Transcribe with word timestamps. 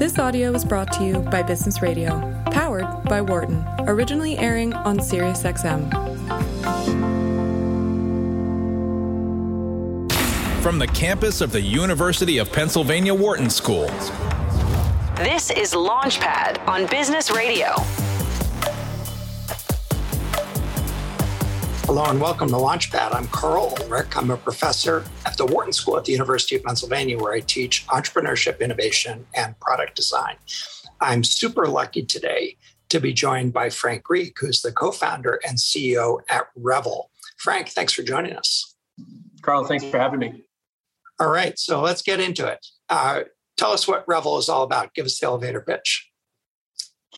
This 0.00 0.18
audio 0.18 0.50
was 0.50 0.64
brought 0.64 0.90
to 0.94 1.04
you 1.04 1.18
by 1.18 1.42
Business 1.42 1.82
Radio, 1.82 2.42
powered 2.46 2.86
by 3.04 3.20
Wharton, 3.20 3.62
originally 3.80 4.38
airing 4.38 4.72
on 4.72 4.98
SiriusXM. 4.98 5.92
From 10.62 10.78
the 10.78 10.86
campus 10.86 11.42
of 11.42 11.52
the 11.52 11.60
University 11.60 12.38
of 12.38 12.50
Pennsylvania 12.50 13.14
Wharton 13.14 13.50
School. 13.50 13.88
This 15.16 15.50
is 15.50 15.74
Launchpad 15.74 16.66
on 16.66 16.86
Business 16.86 17.30
Radio. 17.30 17.74
Hello 21.90 22.04
and 22.04 22.20
welcome 22.20 22.46
to 22.50 22.54
Launchpad. 22.54 23.12
I'm 23.12 23.26
Karl 23.26 23.74
Ulrich. 23.80 24.16
I'm 24.16 24.30
a 24.30 24.36
professor 24.36 25.04
at 25.26 25.36
the 25.36 25.44
Wharton 25.44 25.72
School 25.72 25.96
at 25.96 26.04
the 26.04 26.12
University 26.12 26.54
of 26.54 26.62
Pennsylvania, 26.62 27.18
where 27.18 27.32
I 27.32 27.40
teach 27.40 27.84
entrepreneurship, 27.88 28.60
innovation, 28.60 29.26
and 29.34 29.58
product 29.58 29.96
design. 29.96 30.36
I'm 31.00 31.24
super 31.24 31.66
lucky 31.66 32.04
today 32.04 32.58
to 32.90 33.00
be 33.00 33.12
joined 33.12 33.52
by 33.52 33.70
Frank 33.70 34.04
Reig, 34.08 34.34
who's 34.38 34.62
the 34.62 34.70
co 34.70 34.92
founder 34.92 35.40
and 35.44 35.58
CEO 35.58 36.20
at 36.28 36.44
Revel. 36.54 37.10
Frank, 37.38 37.70
thanks 37.70 37.92
for 37.92 38.04
joining 38.04 38.36
us. 38.36 38.76
Karl, 39.42 39.64
thanks 39.64 39.84
for 39.84 39.98
having 39.98 40.20
me. 40.20 40.44
All 41.18 41.32
right, 41.32 41.58
so 41.58 41.80
let's 41.80 42.02
get 42.02 42.20
into 42.20 42.46
it. 42.46 42.64
Uh, 42.88 43.22
tell 43.56 43.72
us 43.72 43.88
what 43.88 44.06
Revel 44.06 44.38
is 44.38 44.48
all 44.48 44.62
about. 44.62 44.94
Give 44.94 45.06
us 45.06 45.18
the 45.18 45.26
elevator 45.26 45.60
pitch. 45.60 46.08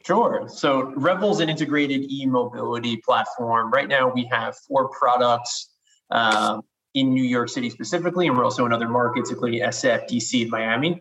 Sure. 0.04 0.48
So 0.48 0.92
Revel 0.96 1.30
is 1.30 1.40
an 1.40 1.48
integrated 1.48 2.10
e-mobility 2.10 2.96
platform. 2.98 3.70
Right 3.70 3.88
now, 3.88 4.10
we 4.12 4.24
have 4.32 4.56
four 4.68 4.88
products 4.88 5.70
um, 6.10 6.62
in 6.94 7.14
New 7.14 7.22
York 7.22 7.48
City 7.48 7.70
specifically, 7.70 8.26
and 8.26 8.36
we're 8.36 8.44
also 8.44 8.66
in 8.66 8.72
other 8.72 8.88
markets, 8.88 9.30
including 9.30 9.60
SF, 9.60 10.08
DC, 10.08 10.42
and 10.42 10.50
Miami. 10.50 11.00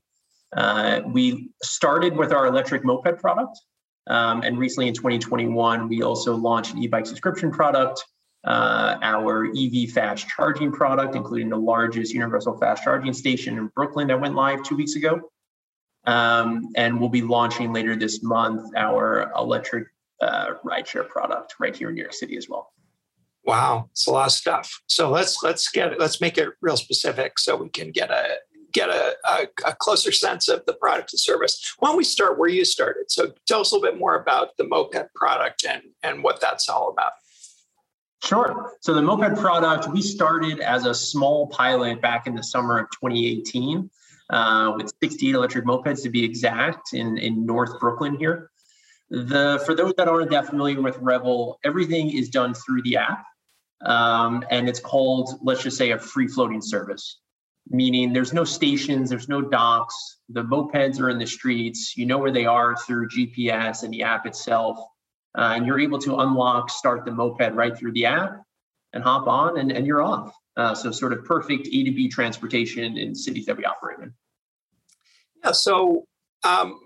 Uh, 0.55 1.02
we 1.08 1.50
started 1.64 2.16
with 2.16 2.32
our 2.32 2.46
electric 2.46 2.84
moped 2.86 3.20
product, 3.20 3.60
um, 4.08 4.44
and 4.44 4.60
recently 4.60 4.88
in 4.88 4.94
2021, 4.94 5.88
we 5.88 6.04
also 6.04 6.35
launched 6.35 6.74
an 6.74 6.84
e-bike 6.84 7.05
subscription 7.05 7.52
product, 7.52 8.04
uh, 8.44 8.98
our 9.02 9.48
EV 9.48 9.90
fast 9.91 10.27
charging 10.27 10.72
product, 10.72 11.16
including 11.16 11.49
the 11.49 11.57
largest 11.57 12.13
universal 12.13 12.57
fast 12.57 12.84
charging 12.84 13.13
station 13.13 13.57
in 13.57 13.68
Brooklyn 13.76 14.07
that 14.07 14.20
went 14.20 14.35
live 14.35 14.63
two 14.63 14.76
weeks 14.76 14.96
ago. 14.96 15.30
Um, 16.05 16.70
and 16.76 16.99
we'll 16.99 17.10
be 17.10 17.21
launching 17.21 17.74
later 17.74 17.96
this 17.96 18.24
month 18.24 18.71
our 18.76 19.32
electric 19.38 19.88
uh, 20.21 20.54
rideshare 20.66 21.07
product 21.07 21.55
right 21.60 21.76
here 21.76 21.90
in 21.90 21.96
New 21.96 22.02
York 22.02 22.13
City 22.13 22.38
as 22.38 22.49
well. 22.49 22.71
Wow, 23.44 23.90
it's 23.91 24.07
a 24.07 24.12
lot 24.12 24.27
of 24.27 24.32
stuff. 24.32 24.82
So 24.88 25.10
let's 25.10 25.41
let's 25.41 25.70
get 25.70 25.99
let's 25.99 26.22
make 26.22 26.38
it 26.38 26.49
real 26.62 26.77
specific 26.77 27.40
so 27.40 27.55
we 27.55 27.70
can 27.70 27.91
get 27.91 28.12
a 28.12 28.35
get 28.72 28.90
a, 28.90 29.16
a, 29.26 29.48
a, 29.66 29.76
closer 29.76 30.13
sense 30.13 30.48
of 30.48 30.66
the 30.66 30.74
product 30.74 31.12
and 31.12 31.20
service. 31.20 31.74
Why 31.79 31.90
don't 31.90 31.98
we 31.98 32.05
start 32.05 32.40
where 32.40 32.48
you 32.48 32.63
started? 32.63 33.05
So 33.10 33.34
tell 33.46 33.60
us 33.60 33.72
a 33.72 33.76
little 33.76 33.91
bit 33.91 33.99
more 33.99 34.16
about 34.16 34.55
the 34.57 34.63
moped 34.63 35.13
product 35.16 35.66
and 35.68 35.82
and 36.04 36.24
what 36.24 36.40
that's 36.40 36.70
all 36.70 36.90
about. 36.90 37.13
Sure. 38.24 38.74
So 38.82 38.94
the 38.94 39.02
moped 39.02 39.40
product 39.40 39.90
we 39.91 40.02
started 40.02 40.60
as 40.60 40.85
a 40.85 40.94
small 40.94 41.48
pilot 41.48 42.02
back 42.02 42.27
in 42.27 42.35
the 42.35 42.44
summer 42.44 42.77
of 42.77 42.85
2018 42.91 43.90
uh, 44.32 44.74
with 44.76 44.91
68 45.04 45.35
electric 45.35 45.65
mopeds 45.65 46.01
to 46.04 46.10
be 46.10 46.24
exact 46.24 46.93
in, 46.93 47.18
in 47.18 47.46
North 47.46 47.79
Brooklyn 47.79 48.15
here. 48.18 48.49
The 49.10 49.62
For 49.65 49.76
those 49.76 49.93
that 49.98 50.07
aren't 50.07 50.32
that 50.32 50.48
familiar 50.48 50.82
with 50.82 50.98
Revel, 50.99 51.60
everything 51.65 52.12
is 52.12 52.29
done 52.29 52.54
through 52.54 52.82
the 52.84 52.98
app. 52.98 53.26
Um, 53.85 54.43
and 54.49 54.70
it's 54.70 54.79
called, 54.79 55.40
let's 55.41 55.63
just 55.63 55.77
say, 55.77 55.91
a 55.91 55.99
free 55.99 56.27
floating 56.27 56.62
service, 56.62 57.20
meaning 57.70 58.13
there's 58.13 58.32
no 58.32 58.46
stations, 58.46 59.10
there's 59.10 59.27
no 59.27 59.41
docks. 59.41 60.20
The 60.29 60.43
mopeds 60.43 60.99
are 61.01 61.10
in 61.10 61.18
the 61.18 61.26
streets. 61.26 61.98
You 61.98 62.05
know 62.05 62.20
where 62.20 62.32
they 62.32 62.45
are 62.45 62.76
through 62.77 63.10
GPS 63.10 63.84
and 63.84 63.93
the 63.93 64.03
app 64.03 64.25
itself. 64.25 64.79
Uh, 65.38 65.53
and 65.56 65.66
you're 65.66 65.79
able 65.79 66.00
to 66.00 66.19
unlock, 66.19 66.69
start 66.69 67.06
the 67.06 67.12
moped 67.12 67.53
right 67.53 67.78
through 67.78 67.94
the 67.94 68.06
app 68.06 68.41
and 68.94 69.03
hop 69.03 69.27
on, 69.27 69.57
and, 69.57 69.72
and 69.72 69.85
you're 69.85 70.01
off. 70.01 70.33
Uh, 70.61 70.75
so, 70.75 70.91
sort 70.91 71.11
of 71.11 71.25
perfect 71.25 71.67
A 71.67 71.83
to 71.83 71.91
B 71.91 72.07
transportation 72.07 72.95
in 72.95 73.16
cities 73.16 73.47
that 73.47 73.57
we 73.57 73.66
operate 73.66 73.97
in. 73.99 74.13
Yeah. 75.44 75.53
So 75.53 76.05
um, 76.44 76.79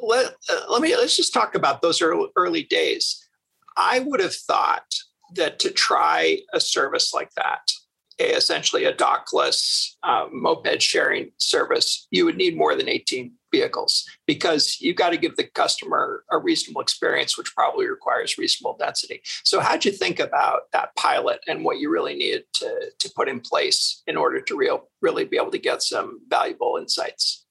let 0.00 0.34
uh, 0.50 0.60
let 0.70 0.80
me 0.80 0.96
let's 0.96 1.14
just 1.14 1.34
talk 1.34 1.54
about 1.54 1.82
those 1.82 2.00
early, 2.00 2.28
early 2.36 2.62
days. 2.62 3.22
I 3.76 4.00
would 4.00 4.20
have 4.20 4.34
thought 4.34 4.86
that 5.34 5.58
to 5.58 5.70
try 5.70 6.38
a 6.54 6.60
service 6.60 7.12
like 7.12 7.30
that, 7.34 7.70
essentially 8.18 8.86
a 8.86 8.94
dockless 8.94 9.90
uh, 10.02 10.26
moped 10.32 10.80
sharing 10.80 11.32
service, 11.36 12.08
you 12.10 12.24
would 12.24 12.38
need 12.38 12.56
more 12.56 12.74
than 12.76 12.88
18 12.88 13.32
vehicles 13.50 14.04
because 14.26 14.78
you've 14.80 14.96
got 14.96 15.10
to 15.10 15.16
give 15.16 15.36
the 15.36 15.44
customer 15.44 16.24
a 16.30 16.38
reasonable 16.38 16.80
experience, 16.80 17.36
which 17.36 17.54
probably 17.54 17.88
requires 17.88 18.38
reasonable 18.38 18.76
density. 18.78 19.20
So, 19.44 19.60
how'd 19.60 19.84
you 19.84 19.92
think 19.92 20.20
about 20.20 20.62
that 20.72 20.94
pilot 20.96 21.40
and 21.46 21.64
what 21.64 21.78
you 21.78 21.90
really 21.90 22.14
needed 22.14 22.44
to, 22.54 22.90
to 22.98 23.12
put 23.14 23.28
in 23.28 23.40
place 23.40 24.02
in 24.06 24.16
order 24.16 24.40
to 24.40 24.56
real, 24.56 24.88
really 25.00 25.24
be 25.24 25.36
able 25.36 25.50
to 25.50 25.58
get 25.58 25.82
some 25.82 26.20
valuable 26.28 26.76
insights? 26.78 27.44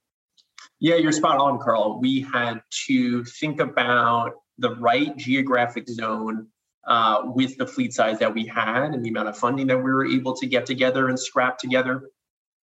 Yeah, 0.79 0.95
you're 0.95 1.11
spot 1.11 1.39
on, 1.39 1.59
Karl. 1.59 1.99
We 1.99 2.21
had 2.21 2.61
to 2.87 3.23
think 3.23 3.59
about 3.59 4.33
the 4.59 4.75
right 4.75 5.15
geographic 5.17 5.87
zone 5.89 6.47
uh, 6.87 7.23
with 7.25 7.57
the 7.57 7.67
fleet 7.67 7.93
size 7.93 8.19
that 8.19 8.33
we 8.33 8.45
had 8.45 8.93
and 8.93 9.03
the 9.03 9.09
amount 9.09 9.27
of 9.27 9.37
funding 9.37 9.67
that 9.67 9.77
we 9.77 9.83
were 9.83 10.05
able 10.05 10.35
to 10.35 10.45
get 10.45 10.65
together 10.65 11.09
and 11.09 11.19
scrap 11.19 11.57
together. 11.57 12.09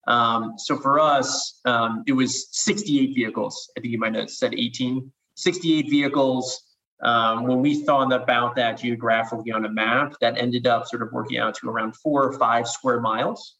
Um, 0.06 0.54
so 0.58 0.76
for 0.76 1.00
us, 1.00 1.60
um, 1.64 2.04
it 2.06 2.12
was 2.12 2.48
68 2.52 3.14
vehicles. 3.14 3.70
I 3.76 3.80
think 3.80 3.92
you 3.92 3.98
might 3.98 4.14
have 4.14 4.30
said 4.30 4.54
18. 4.54 5.10
68 5.36 5.90
vehicles. 5.90 6.62
Um, 7.02 7.46
when 7.46 7.60
we 7.60 7.84
thought 7.84 8.12
about 8.12 8.56
that 8.56 8.78
geographically 8.78 9.52
on 9.52 9.64
a 9.64 9.68
map, 9.68 10.14
that 10.20 10.38
ended 10.38 10.66
up 10.66 10.86
sort 10.86 11.02
of 11.02 11.12
working 11.12 11.38
out 11.38 11.54
to 11.56 11.68
around 11.68 11.96
four 11.96 12.22
or 12.24 12.32
five 12.38 12.68
square 12.68 13.00
miles. 13.00 13.56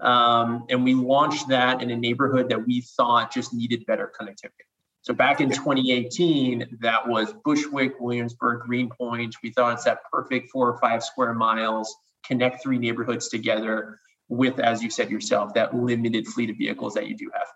Um, 0.00 0.66
and 0.68 0.84
we 0.84 0.94
launched 0.94 1.48
that 1.48 1.82
in 1.82 1.90
a 1.90 1.96
neighborhood 1.96 2.48
that 2.50 2.66
we 2.66 2.82
thought 2.96 3.32
just 3.32 3.52
needed 3.52 3.84
better 3.86 4.12
connectivity. 4.20 4.66
So 5.02 5.14
back 5.14 5.40
in 5.40 5.48
2018, 5.48 6.78
that 6.80 7.08
was 7.08 7.32
Bushwick, 7.44 7.98
Williamsburg, 7.98 8.60
Greenpoint. 8.60 9.34
We 9.42 9.50
thought 9.50 9.72
it's 9.72 9.84
that 9.84 10.00
perfect 10.12 10.50
four 10.50 10.68
or 10.68 10.78
five 10.78 11.02
square 11.02 11.34
miles, 11.34 11.96
connect 12.24 12.62
three 12.62 12.78
neighborhoods 12.78 13.28
together 13.28 13.98
with, 14.28 14.58
as 14.58 14.82
you 14.82 14.90
said 14.90 15.10
yourself, 15.10 15.54
that 15.54 15.74
limited 15.74 16.26
fleet 16.26 16.50
of 16.50 16.56
vehicles 16.56 16.94
that 16.94 17.08
you 17.08 17.16
do 17.16 17.30
have. 17.34 17.46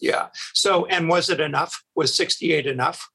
Yeah. 0.00 0.28
So, 0.52 0.86
and 0.86 1.08
was 1.08 1.30
it 1.30 1.40
enough? 1.40 1.82
Was 1.94 2.16
68 2.16 2.66
enough? 2.66 3.08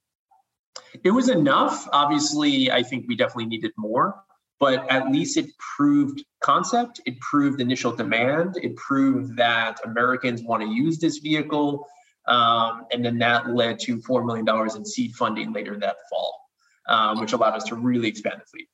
It 1.03 1.11
was 1.11 1.29
enough. 1.29 1.87
Obviously, 1.91 2.71
I 2.71 2.83
think 2.83 3.05
we 3.07 3.15
definitely 3.15 3.47
needed 3.47 3.71
more 3.77 4.23
but 4.59 4.89
at 4.91 5.11
least 5.11 5.37
it 5.37 5.49
proved 5.77 6.23
concept, 6.41 7.01
it 7.05 7.19
proved 7.19 7.61
initial 7.61 7.91
demand, 7.91 8.57
it 8.61 8.75
proved 8.75 9.35
that 9.37 9.79
Americans 9.85 10.41
want 10.41 10.63
to 10.63 10.69
use 10.69 10.97
this 10.97 11.19
vehicle. 11.19 11.87
Um, 12.27 12.85
and 12.91 13.05
then 13.05 13.19
that 13.19 13.49
led 13.49 13.79
to 13.81 13.97
$4 13.99 14.25
million 14.25 14.75
in 14.75 14.85
seed 14.85 15.15
funding 15.15 15.53
later 15.53 15.79
that 15.79 15.95
fall, 16.09 16.41
um, 16.89 17.19
which 17.19 17.33
allowed 17.33 17.53
us 17.53 17.63
to 17.65 17.75
really 17.75 18.09
expand 18.09 18.41
the 18.41 18.45
fleet. 18.45 18.67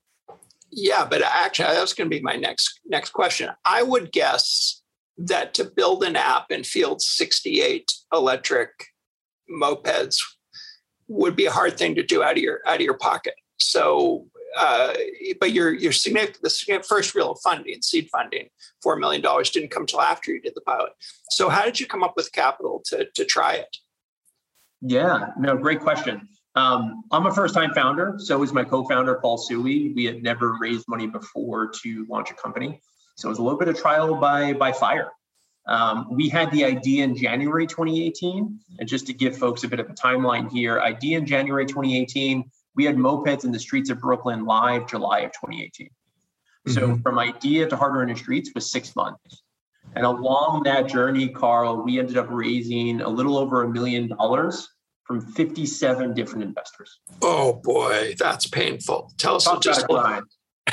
Yeah, 0.76 1.06
but 1.10 1.22
actually, 1.22 1.68
that's 1.76 1.94
going 1.94 2.10
to 2.10 2.16
be 2.16 2.22
my 2.22 2.36
next 2.36 2.80
next 2.86 3.12
question. 3.12 3.50
I 3.66 3.84
would 3.84 4.12
guess 4.12 4.82
that 5.18 5.54
to 5.56 5.66
build 5.66 6.04
an 6.04 6.16
app 6.16 6.48
and 6.50 6.66
field 6.66 7.02
68 7.02 7.92
electric 8.12 8.70
mopeds 9.50 10.18
would 11.08 11.36
be 11.36 11.46
a 11.46 11.52
hard 11.52 11.78
thing 11.78 11.96
to 11.96 12.04
do 12.04 12.24
out 12.24 12.38
of 12.38 12.44
your 12.44 12.60
out 12.66 12.76
of 12.76 12.82
your 12.82 12.98
pocket. 12.98 13.36
So 13.58 14.26
uh, 14.58 14.94
but 15.40 15.52
your 15.52 15.74
your 15.74 15.92
significant 15.92 16.42
the 16.42 16.88
first 16.88 17.16
real 17.16 17.36
funding, 17.36 17.82
seed 17.82 18.10
funding, 18.12 18.50
four 18.82 18.96
million 18.96 19.22
dollars 19.22 19.50
didn't 19.50 19.72
come 19.72 19.86
till 19.86 20.02
after 20.02 20.32
you 20.32 20.42
did 20.42 20.54
the 20.56 20.62
pilot. 20.62 20.92
So 21.30 21.50
how 21.50 21.66
did 21.66 21.80
you 21.80 21.86
come 21.86 22.04
up 22.04 22.14
with 22.16 22.32
capital 22.32 22.82
to 22.86 23.08
to 23.16 23.26
try 23.26 23.54
it? 23.54 23.78
Yeah, 24.82 25.28
no, 25.40 25.56
great 25.56 25.80
question. 25.80 26.28
Um, 26.56 27.04
I'm 27.12 27.26
a 27.26 27.34
first 27.34 27.54
time 27.54 27.74
founder. 27.74 28.16
So 28.18 28.44
is 28.44 28.54
my 28.54 28.64
co-founder 28.64 29.16
Paul 29.16 29.38
Suhey. 29.38 29.94
We 29.96 30.06
had 30.06 30.22
never 30.22 30.58
raised 30.60 30.88
money 30.88 31.08
before 31.08 31.72
to 31.82 32.06
launch 32.10 32.32
a 32.32 32.36
company, 32.36 32.80
so 33.16 33.28
it 33.28 33.32
was 33.32 33.40
a 33.40 33.44
little 33.44 33.60
bit 33.60 33.68
of 33.68 33.78
trial 33.78 34.16
by 34.16 34.54
by 34.54 34.72
fire. 34.72 35.12
Um, 35.66 36.08
we 36.12 36.28
had 36.28 36.52
the 36.52 36.66
idea 36.66 37.06
in 37.06 37.16
January 37.16 37.66
2018, 37.66 38.60
and 38.80 38.88
just 38.88 39.08
to 39.08 39.14
give 39.14 39.38
folks 39.38 39.64
a 39.64 39.68
bit 39.68 39.80
of 39.80 39.90
a 39.90 39.94
timeline 39.94 40.52
here, 40.52 40.80
idea 40.80 41.18
in 41.18 41.26
January 41.26 41.66
2018 41.66 42.44
we 42.76 42.86
had 42.86 42.96
mopeds 42.96 43.44
in 43.44 43.52
the 43.52 43.60
streets 43.60 43.90
of 43.90 44.00
Brooklyn 44.00 44.46
live 44.46 44.88
July 44.88 45.20
of 45.20 45.32
2018. 45.32 45.88
Mm-hmm. 45.88 46.72
So 46.72 46.98
from 47.04 47.20
idea 47.20 47.68
to 47.68 47.76
hardware 47.76 48.04
in 48.04 48.10
the 48.10 48.16
streets 48.16 48.52
was 48.56 48.72
six 48.72 48.96
months. 48.96 49.44
And 49.96 50.06
along 50.06 50.64
that 50.64 50.88
journey, 50.88 51.30
Karl, 51.30 51.84
we 51.84 52.00
ended 52.00 52.18
up 52.18 52.28
raising 52.30 53.02
a 53.02 53.10
little 53.10 53.38
over 53.38 53.64
a 53.64 53.70
million 53.70 54.08
dollars 54.08 54.68
from 55.06 55.22
57 55.22 56.14
different 56.14 56.44
investors. 56.44 57.00
Oh 57.22 57.54
boy, 57.64 58.16
that's 58.18 58.48
painful. 58.48 59.12
Tell 59.18 59.36
us 59.36 59.48
just 59.62 59.88
time. 59.90 60.26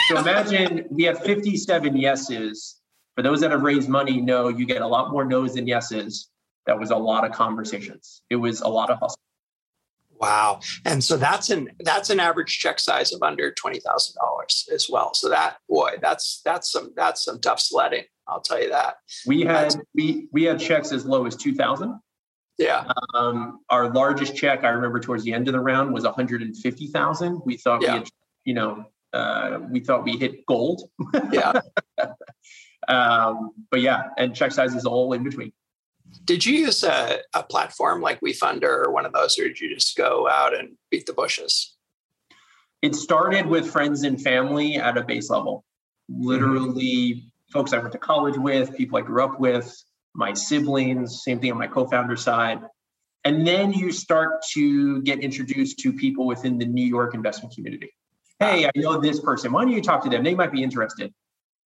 So 0.08 0.18
imagine 0.18 0.86
we 0.90 1.04
have 1.04 1.20
57 1.20 1.96
yeses. 1.96 2.76
For 3.16 3.22
those 3.22 3.40
that 3.40 3.50
have 3.50 3.62
raised 3.62 3.88
money, 3.88 4.20
know 4.20 4.48
you 4.48 4.66
get 4.66 4.82
a 4.82 4.86
lot 4.86 5.10
more 5.10 5.24
no's 5.24 5.54
than 5.54 5.66
yeses. 5.66 6.28
That 6.66 6.78
was 6.78 6.90
a 6.90 6.96
lot 6.96 7.24
of 7.24 7.32
conversations. 7.32 8.22
It 8.30 8.36
was 8.36 8.60
a 8.60 8.68
lot 8.68 8.90
of 8.90 8.98
hustle. 8.98 9.18
Wow. 10.20 10.60
And 10.84 11.02
so 11.02 11.16
that's 11.16 11.48
an 11.50 11.70
that's 11.80 12.10
an 12.10 12.20
average 12.20 12.58
check 12.58 12.78
size 12.78 13.12
of 13.12 13.22
under 13.22 13.52
twenty 13.52 13.80
thousand 13.80 14.16
dollars 14.16 14.68
as 14.72 14.86
well. 14.88 15.14
So 15.14 15.30
that 15.30 15.56
boy, 15.68 15.92
that's 16.00 16.42
that's 16.44 16.70
some 16.70 16.92
that's 16.94 17.24
some 17.24 17.40
tough 17.40 17.58
sledding. 17.58 18.04
I'll 18.28 18.42
tell 18.42 18.62
you 18.62 18.68
that. 18.70 18.96
We 19.26 19.42
had 19.42 19.74
we 19.94 20.28
we 20.30 20.44
had 20.44 20.60
checks 20.60 20.92
as 20.92 21.06
low 21.06 21.26
as 21.26 21.36
two 21.36 21.54
thousand. 21.54 21.98
Yeah. 22.60 22.84
Um, 23.14 23.60
our 23.70 23.90
largest 23.92 24.36
check 24.36 24.64
I 24.64 24.68
remember 24.68 25.00
towards 25.00 25.24
the 25.24 25.32
end 25.32 25.48
of 25.48 25.52
the 25.52 25.60
round 25.60 25.92
was 25.94 26.04
one 26.04 26.14
hundred 26.14 26.42
and 26.42 26.54
fifty 26.56 26.86
thousand. 26.88 27.40
We 27.46 27.56
thought 27.56 27.80
Yeah. 27.82 27.92
we 27.94 27.98
had, 28.00 28.08
you 28.44 28.54
know, 28.54 28.84
uh, 29.14 29.60
we 29.70 29.80
thought 29.80 30.04
we 30.04 30.12
hit 30.18 30.44
gold. 30.46 30.82
Yeah. 31.32 31.60
Um, 32.88 33.50
but 33.70 33.82
yeah, 33.82 34.04
and 34.18 34.34
check 34.34 34.50
sizes 34.52 34.84
all 34.84 35.12
in 35.12 35.22
between. 35.22 35.52
did 36.24 36.44
you 36.44 36.54
use 36.66 36.82
a, 36.82 37.18
a 37.34 37.42
platform 37.42 38.00
like 38.00 38.20
WeFunder 38.20 38.84
or 38.86 38.90
one 38.90 39.06
of 39.06 39.12
those, 39.12 39.38
or 39.38 39.44
did 39.44 39.60
you 39.60 39.72
just 39.72 39.96
go 39.96 40.28
out 40.28 40.58
and 40.58 40.76
beat 40.90 41.06
the 41.06 41.12
bushes? 41.12 41.76
It 42.82 42.96
started 42.96 43.46
with 43.46 43.70
friends 43.70 44.02
and 44.02 44.20
family 44.20 44.76
at 44.76 44.96
a 44.96 45.04
base 45.04 45.30
level. 45.30 45.64
Literally, 46.08 47.30
folks 47.52 47.72
I 47.72 47.78
went 47.78 47.92
to 47.92 47.98
college 47.98 48.36
with, 48.38 48.74
people 48.76 48.98
I 48.98 49.02
grew 49.02 49.22
up 49.22 49.38
with, 49.38 49.70
my 50.14 50.32
siblings, 50.32 51.22
same 51.22 51.40
thing 51.40 51.52
on 51.52 51.58
my 51.58 51.66
co 51.66 51.86
founder 51.86 52.16
side. 52.16 52.60
And 53.24 53.46
then 53.46 53.72
you 53.72 53.92
start 53.92 54.42
to 54.52 55.02
get 55.02 55.20
introduced 55.20 55.78
to 55.80 55.92
people 55.92 56.26
within 56.26 56.58
the 56.58 56.64
New 56.64 56.84
York 56.84 57.14
investment 57.14 57.54
community. 57.54 57.92
Hey, 58.38 58.64
I 58.66 58.70
know 58.74 58.98
this 58.98 59.20
person. 59.20 59.52
Why 59.52 59.62
don't 59.62 59.72
you 59.72 59.82
talk 59.82 60.02
to 60.04 60.10
them? 60.10 60.24
They 60.24 60.34
might 60.34 60.52
be 60.52 60.62
interested. 60.62 61.12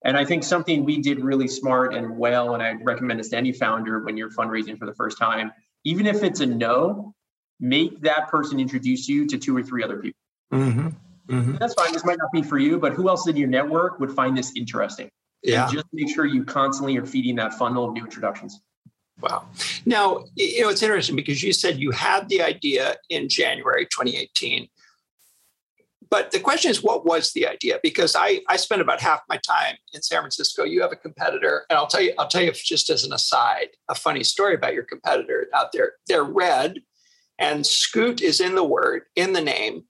And 0.03 0.17
I 0.17 0.25
think 0.25 0.43
something 0.43 0.83
we 0.83 1.01
did 1.01 1.23
really 1.23 1.47
smart 1.47 1.93
and 1.93 2.17
well, 2.17 2.55
and 2.55 2.63
I 2.63 2.73
recommend 2.83 3.19
this 3.19 3.29
to 3.29 3.37
any 3.37 3.53
founder 3.53 3.99
when 4.03 4.17
you're 4.17 4.31
fundraising 4.31 4.77
for 4.77 4.85
the 4.85 4.93
first 4.95 5.17
time, 5.17 5.51
even 5.85 6.07
if 6.07 6.23
it's 6.23 6.39
a 6.39 6.45
no, 6.45 7.13
make 7.59 8.01
that 8.01 8.27
person 8.29 8.59
introduce 8.59 9.07
you 9.07 9.27
to 9.27 9.37
two 9.37 9.55
or 9.55 9.63
three 9.63 9.83
other 9.83 9.97
people. 9.97 10.19
Mm-hmm. 10.51 10.87
Mm-hmm. 11.29 11.55
That's 11.55 11.73
fine. 11.73 11.93
This 11.93 12.03
might 12.03 12.17
not 12.17 12.31
be 12.33 12.41
for 12.41 12.57
you, 12.57 12.79
but 12.79 12.93
who 12.93 13.07
else 13.07 13.27
in 13.27 13.37
your 13.37 13.47
network 13.47 13.99
would 13.99 14.11
find 14.11 14.37
this 14.37 14.51
interesting? 14.55 15.09
Yeah. 15.43 15.65
And 15.65 15.73
just 15.73 15.87
make 15.91 16.13
sure 16.13 16.25
you 16.25 16.43
constantly 16.43 16.97
are 16.97 17.05
feeding 17.05 17.35
that 17.35 17.53
funnel 17.53 17.85
of 17.85 17.93
new 17.93 18.03
introductions. 18.03 18.61
Wow. 19.19 19.45
Now, 19.85 20.25
you 20.35 20.61
know, 20.61 20.69
it's 20.69 20.81
interesting 20.81 21.15
because 21.15 21.43
you 21.43 21.53
said 21.53 21.77
you 21.77 21.91
had 21.91 22.29
the 22.29 22.41
idea 22.41 22.95
in 23.09 23.29
January 23.29 23.85
2018. 23.85 24.67
But 26.09 26.31
the 26.31 26.39
question 26.39 26.69
is, 26.69 26.83
what 26.83 27.05
was 27.05 27.31
the 27.31 27.47
idea? 27.47 27.79
Because 27.81 28.15
I, 28.15 28.41
I 28.47 28.55
spent 28.55 28.81
about 28.81 29.01
half 29.01 29.21
my 29.27 29.37
time 29.37 29.75
in 29.93 30.01
San 30.01 30.19
Francisco. 30.19 30.63
You 30.63 30.81
have 30.81 30.91
a 30.91 30.97
competitor, 30.97 31.65
and 31.69 31.77
I'll 31.77 31.87
tell 31.87 32.01
you, 32.01 32.13
I'll 32.19 32.27
tell 32.27 32.43
you 32.43 32.51
just 32.51 32.89
as 32.91 33.03
an 33.03 33.13
aside, 33.13 33.69
a 33.89 33.95
funny 33.95 34.23
story 34.23 34.53
about 34.53 34.75
your 34.75 34.83
competitor 34.83 35.47
out 35.55 35.71
there. 35.71 35.93
They're 36.07 36.23
red, 36.23 36.81
and 37.39 37.65
Scoot 37.65 38.21
is 38.21 38.39
in 38.41 38.53
the 38.53 38.63
word, 38.63 39.03
in 39.15 39.33
the 39.33 39.41
name. 39.41 39.85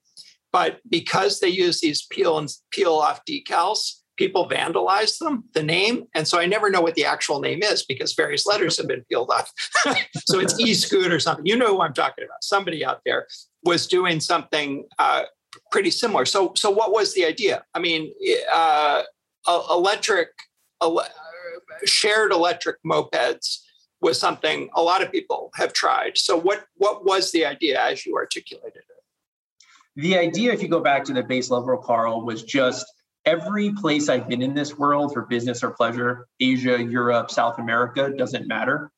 But 0.53 0.79
because 0.89 1.39
they 1.39 1.49
use 1.49 1.81
these 1.81 2.05
peel 2.05 2.37
and 2.37 2.47
peel 2.71 2.93
off 2.93 3.25
decals, 3.25 4.02
people 4.17 4.47
vandalize 4.47 5.17
them, 5.17 5.43
the 5.53 5.63
name. 5.63 6.05
And 6.13 6.27
so 6.27 6.39
I 6.39 6.45
never 6.45 6.69
know 6.69 6.81
what 6.81 6.95
the 6.95 7.05
actual 7.05 7.39
name 7.39 7.63
is 7.63 7.83
because 7.83 8.13
various 8.13 8.45
letters 8.45 8.77
have 8.77 8.87
been 8.87 9.03
peeled 9.09 9.31
off. 9.31 9.51
so 10.25 10.39
it's 10.39 10.59
e 10.59 10.73
scoot 10.73 11.11
or 11.11 11.19
something. 11.19 11.45
You 11.45 11.57
know 11.57 11.75
who 11.75 11.81
I'm 11.81 11.93
talking 11.93 12.23
about. 12.23 12.43
Somebody 12.43 12.85
out 12.85 13.01
there 13.05 13.27
was 13.63 13.87
doing 13.87 14.19
something 14.19 14.85
uh, 14.99 15.23
pretty 15.71 15.91
similar. 15.91 16.25
So, 16.25 16.53
so 16.55 16.69
what 16.69 16.91
was 16.91 17.13
the 17.13 17.25
idea? 17.25 17.63
I 17.73 17.79
mean, 17.79 18.13
uh, 18.53 19.03
electric, 19.47 20.29
ele- 20.81 21.07
shared 21.85 22.31
electric 22.31 22.77
mopeds 22.85 23.59
was 24.01 24.19
something 24.19 24.69
a 24.75 24.81
lot 24.81 25.01
of 25.01 25.11
people 25.11 25.49
have 25.55 25.73
tried. 25.73 26.17
So, 26.17 26.37
what 26.37 26.65
what 26.75 27.05
was 27.05 27.31
the 27.31 27.45
idea 27.45 27.81
as 27.81 28.05
you 28.05 28.15
articulated 28.15 28.75
it? 28.75 30.01
The 30.01 30.17
idea, 30.17 30.51
if 30.51 30.61
you 30.61 30.67
go 30.67 30.81
back 30.81 31.03
to 31.05 31.13
the 31.13 31.23
base 31.23 31.49
level, 31.49 31.77
Karl, 31.77 32.25
was 32.25 32.43
just 32.43 32.85
every 33.25 33.71
place 33.71 34.09
I've 34.09 34.27
been 34.27 34.41
in 34.41 34.53
this 34.53 34.77
world 34.77 35.13
for 35.13 35.23
business 35.23 35.63
or 35.63 35.71
pleasure, 35.71 36.27
Asia, 36.39 36.81
Europe, 36.81 37.31
South 37.31 37.59
America, 37.59 38.11
doesn't 38.17 38.47
matter. 38.47 38.91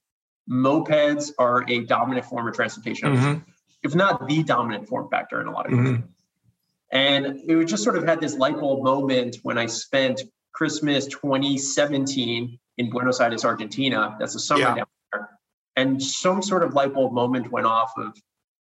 Mopeds 0.49 1.31
are 1.39 1.63
a 1.67 1.85
dominant 1.85 2.25
form 2.25 2.47
of 2.47 2.55
transportation, 2.55 3.15
mm-hmm. 3.15 3.39
if 3.83 3.95
not 3.95 4.27
the 4.27 4.43
dominant 4.43 4.87
form 4.87 5.09
factor 5.09 5.41
in 5.41 5.47
a 5.47 5.51
lot 5.51 5.65
of 5.65 5.73
mm-hmm. 5.73 5.95
cases. 5.95 6.09
And 6.91 7.41
it 7.49 7.65
just 7.65 7.83
sort 7.83 7.97
of 7.97 8.05
had 8.05 8.21
this 8.21 8.35
light 8.37 8.59
bulb 8.59 8.83
moment 8.83 9.37
when 9.43 9.57
I 9.57 9.65
spent 9.65 10.21
Christmas 10.53 11.07
2017 11.07 12.59
in 12.77 12.89
Buenos 12.89 13.19
Aires, 13.19 13.43
Argentina. 13.43 14.15
That's 14.19 14.33
the 14.33 14.39
summer 14.39 14.61
Yeah. 14.61 14.75
down 14.75 14.85
there. 15.11 15.29
And 15.75 16.01
some 16.01 16.41
sort 16.41 16.63
of 16.63 16.73
light 16.73 16.93
bulb 16.93 17.11
moment 17.13 17.51
went 17.51 17.67
off 17.67 17.91
of 17.97 18.15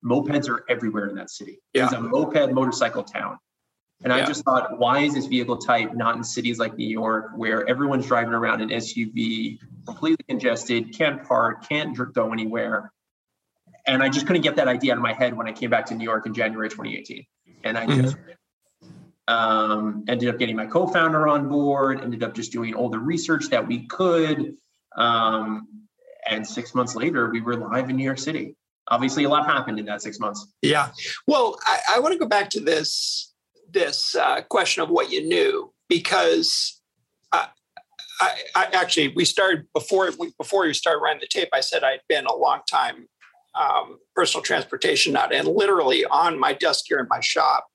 mopeds 0.05 0.49
are 0.49 0.65
everywhere 0.69 1.07
in 1.07 1.15
that 1.17 1.31
city. 1.31 1.61
It's 1.73 1.93
a 1.93 2.01
moped 2.01 2.53
motorcycle 2.53 3.05
town. 3.05 3.39
And 4.05 4.13
I 4.13 4.25
just 4.27 4.45
thought, 4.45 4.79
why 4.79 5.01
is 5.01 5.15
this 5.15 5.25
vehicle 5.27 5.57
type 5.57 5.95
not 5.95 6.15
in 6.15 6.23
cities 6.23 6.59
like 6.59 6.77
New 6.77 6.87
York, 6.87 7.33
where 7.37 7.67
everyone's 7.67 8.07
driving 8.07 8.35
around 8.35 8.61
an 8.61 8.69
SUV, 8.69 9.59
completely 9.87 10.23
congested, 10.29 10.95
can't 10.97 11.27
park, 11.27 11.67
can't 11.67 11.97
go 12.13 12.31
anywhere? 12.31 12.93
And 13.87 14.03
I 14.03 14.11
just 14.11 14.27
couldn't 14.27 14.43
get 14.43 14.57
that 14.57 14.69
idea 14.69 14.93
out 14.93 14.99
of 14.99 15.03
my 15.03 15.15
head 15.15 15.35
when 15.35 15.47
I 15.47 15.53
came 15.53 15.71
back 15.71 15.87
to 15.87 15.95
New 15.95 16.05
York 16.05 16.27
in 16.27 16.35
January 16.35 16.69
2018. 16.69 17.25
And 17.65 17.79
I 17.79 17.87
just 17.87 18.17
um, 19.27 20.05
ended 20.07 20.29
up 20.29 20.39
getting 20.39 20.57
my 20.57 20.67
co-founder 20.67 21.27
on 21.27 21.49
board, 21.49 22.03
ended 22.03 22.23
up 22.23 22.35
just 22.35 22.53
doing 22.53 22.75
all 22.75 22.91
the 22.91 22.99
research 22.99 23.49
that 23.49 23.67
we 23.67 23.87
could. 23.87 24.55
Um, 24.97 25.67
and 26.29 26.47
six 26.47 26.75
months 26.75 26.95
later, 26.95 27.31
we 27.31 27.41
were 27.41 27.57
live 27.57 27.89
in 27.89 27.97
New 27.97 28.05
York 28.05 28.19
City. 28.19 28.55
Obviously, 28.89 29.25
a 29.25 29.31
lot 29.31 29.47
happened 29.47 29.79
in 29.79 29.87
that 29.87 30.03
six 30.03 30.21
months. 30.21 30.47
Yeah. 30.61 30.91
Well, 31.27 31.59
I, 31.65 31.79
I 31.97 32.01
want 32.01 32.13
to 32.13 32.19
go 32.19 32.27
back 32.27 32.51
to 32.51 32.61
this 32.61 33.34
this 33.75 34.15
uh, 34.15 34.41
question 34.43 34.83
of 34.83 34.89
what 34.89 35.13
you 35.13 35.27
knew 35.27 35.73
because 35.89 36.81
I, 37.33 37.49
I, 38.21 38.39
I 38.55 38.65
actually 38.73 39.09
we 39.09 39.27
started 39.27 39.67
before 39.75 40.11
we, 40.19 40.33
before 40.39 40.67
you 40.67 40.73
started 40.73 41.01
running 41.01 41.21
the 41.21 41.27
tape. 41.27 41.51
I 41.53 41.61
said 41.61 41.85
I'd 41.85 42.01
been 42.09 42.25
a 42.25 42.35
long 42.35 42.61
time 42.71 43.09
um, 43.55 43.99
personal 44.15 44.43
transportation 44.43 45.13
nut, 45.13 45.33
and 45.33 45.47
literally 45.47 46.05
on 46.07 46.39
my 46.39 46.55
desk 46.55 46.87
here 46.89 46.99
in 46.99 47.07
my 47.09 47.21
shop. 47.21 47.67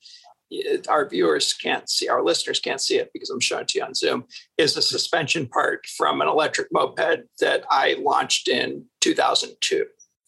Our 0.87 1.07
viewers 1.07 1.53
can't 1.53 1.87
see, 1.87 2.09
our 2.09 2.23
listeners 2.23 2.59
can't 2.59 2.81
see 2.81 2.97
it 2.97 3.11
because 3.13 3.29
I'm 3.29 3.39
showing 3.39 3.61
it 3.61 3.67
to 3.67 3.77
you 3.77 3.85
on 3.85 3.93
Zoom. 3.93 4.25
Is 4.57 4.75
a 4.75 4.81
suspension 4.81 5.47
part 5.47 5.85
from 5.85 6.21
an 6.21 6.27
electric 6.27 6.69
moped 6.71 7.27
that 7.39 7.65
I 7.69 7.97
launched 7.99 8.47
in 8.47 8.85
2002. 9.01 9.85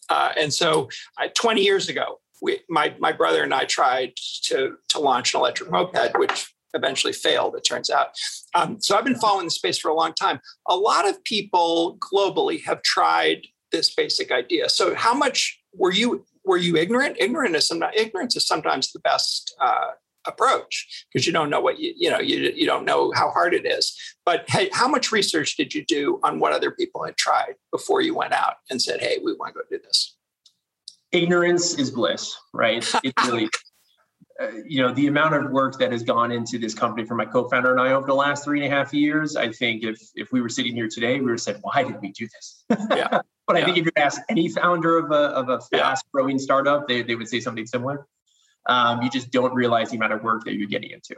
Uh, 0.08 0.32
and 0.38 0.54
so, 0.54 0.88
I, 1.18 1.26
20 1.28 1.62
years 1.62 1.88
ago, 1.88 2.20
we, 2.42 2.60
my 2.68 2.94
my 2.98 3.12
brother 3.12 3.42
and 3.42 3.54
I 3.54 3.64
tried 3.64 4.14
to 4.44 4.76
to 4.88 4.98
launch 4.98 5.32
an 5.32 5.40
electric 5.40 5.70
moped, 5.70 6.18
which 6.18 6.52
eventually 6.74 7.12
failed. 7.12 7.54
It 7.54 7.64
turns 7.64 7.88
out. 7.88 8.08
Um, 8.54 8.80
so 8.80 8.96
I've 8.96 9.04
been 9.04 9.18
following 9.18 9.46
the 9.46 9.50
space 9.50 9.78
for 9.78 9.90
a 9.90 9.94
long 9.94 10.12
time. 10.14 10.40
A 10.68 10.76
lot 10.76 11.08
of 11.08 11.22
people 11.24 11.98
globally 12.12 12.62
have 12.64 12.82
tried 12.82 13.46
this 13.70 13.94
basic 13.94 14.30
idea. 14.30 14.68
So 14.68 14.94
how 14.94 15.14
much 15.14 15.60
were 15.72 15.92
you 15.92 16.24
were 16.44 16.56
you 16.56 16.76
ignorant? 16.76 17.16
Ignorant 17.18 17.54
is 17.54 17.66
sometimes 17.68 17.94
ignorance 17.96 18.36
is 18.36 18.46
sometimes 18.46 18.92
the 18.92 19.00
best 19.00 19.54
uh, 19.60 19.92
approach 20.26 21.06
because 21.12 21.26
you 21.26 21.32
don't 21.32 21.50
know 21.50 21.60
what 21.60 21.78
you 21.78 21.94
you 21.96 22.10
know 22.10 22.20
you 22.20 22.52
you 22.54 22.66
don't 22.66 22.84
know 22.84 23.12
how 23.14 23.30
hard 23.30 23.54
it 23.54 23.66
is. 23.66 23.96
But 24.26 24.48
hey, 24.50 24.68
how 24.72 24.88
much 24.88 25.12
research 25.12 25.56
did 25.56 25.74
you 25.74 25.84
do 25.84 26.18
on 26.24 26.40
what 26.40 26.52
other 26.52 26.70
people 26.72 27.04
had 27.04 27.16
tried 27.16 27.54
before 27.70 28.00
you 28.00 28.14
went 28.14 28.32
out 28.32 28.54
and 28.68 28.82
said, 28.82 29.00
"Hey, 29.00 29.18
we 29.22 29.32
want 29.34 29.54
to 29.54 29.60
go 29.60 29.66
do 29.70 29.82
this"? 29.82 30.16
Ignorance 31.12 31.78
is 31.78 31.90
bliss, 31.90 32.36
right? 32.52 32.84
It 33.04 33.14
really, 33.24 33.48
uh, 34.40 34.48
you 34.66 34.82
know, 34.82 34.92
the 34.92 35.06
amount 35.06 35.34
of 35.34 35.50
work 35.50 35.78
that 35.78 35.92
has 35.92 36.02
gone 36.02 36.32
into 36.32 36.58
this 36.58 36.74
company 36.74 37.06
for 37.06 37.14
my 37.14 37.24
co-founder 37.24 37.70
and 37.70 37.80
I 37.80 37.92
over 37.92 38.06
the 38.06 38.14
last 38.14 38.44
three 38.44 38.64
and 38.64 38.72
a 38.72 38.76
half 38.76 38.92
years. 38.92 39.36
I 39.36 39.52
think 39.52 39.84
if 39.84 40.00
if 40.14 40.32
we 40.32 40.40
were 40.40 40.48
sitting 40.48 40.74
here 40.74 40.88
today, 40.88 41.18
we 41.18 41.26
would 41.26 41.32
have 41.32 41.40
said, 41.40 41.58
"Why 41.62 41.84
did 41.84 42.00
we 42.00 42.12
do 42.12 42.26
this?" 42.26 42.64
Yeah. 42.90 43.20
but 43.46 43.56
I 43.56 43.60
Yeah. 43.60 43.64
think 43.66 43.78
if 43.78 43.84
you 43.86 43.92
ask 43.96 44.20
any 44.28 44.48
founder 44.48 44.98
of 44.98 45.10
a 45.10 45.24
of 45.40 45.48
a 45.48 45.60
fast-growing 45.60 46.38
startup, 46.38 46.88
they 46.88 47.02
they 47.02 47.14
would 47.14 47.28
say 47.28 47.40
something 47.40 47.66
similar. 47.66 48.06
Um, 48.66 49.02
you 49.02 49.10
just 49.10 49.30
don't 49.30 49.54
realize 49.54 49.90
the 49.90 49.96
amount 49.96 50.12
of 50.12 50.22
work 50.22 50.44
that 50.44 50.54
you're 50.54 50.68
getting 50.68 50.90
into. 50.90 51.16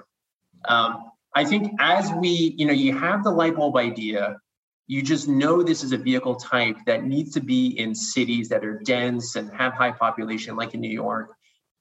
Um, 0.66 1.10
I 1.34 1.44
think 1.44 1.72
as 1.78 2.10
we, 2.12 2.54
you 2.56 2.64
know, 2.64 2.72
you 2.72 2.96
have 2.96 3.24
the 3.24 3.30
light 3.30 3.56
bulb 3.56 3.76
idea, 3.76 4.38
you 4.86 5.02
just 5.02 5.28
know 5.28 5.62
this 5.62 5.82
is 5.82 5.92
a 5.92 5.96
vehicle 5.96 6.34
type 6.36 6.76
that 6.86 7.04
needs 7.04 7.32
to 7.32 7.40
be 7.40 7.68
in 7.78 7.94
cities 7.94 8.50
that 8.50 8.64
are 8.64 8.78
dense 8.80 9.36
and 9.36 9.50
have 9.54 9.72
high 9.72 9.92
population, 9.92 10.56
like 10.56 10.74
in 10.74 10.80
New 10.80 10.90
York, 10.90 11.30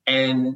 and 0.07 0.55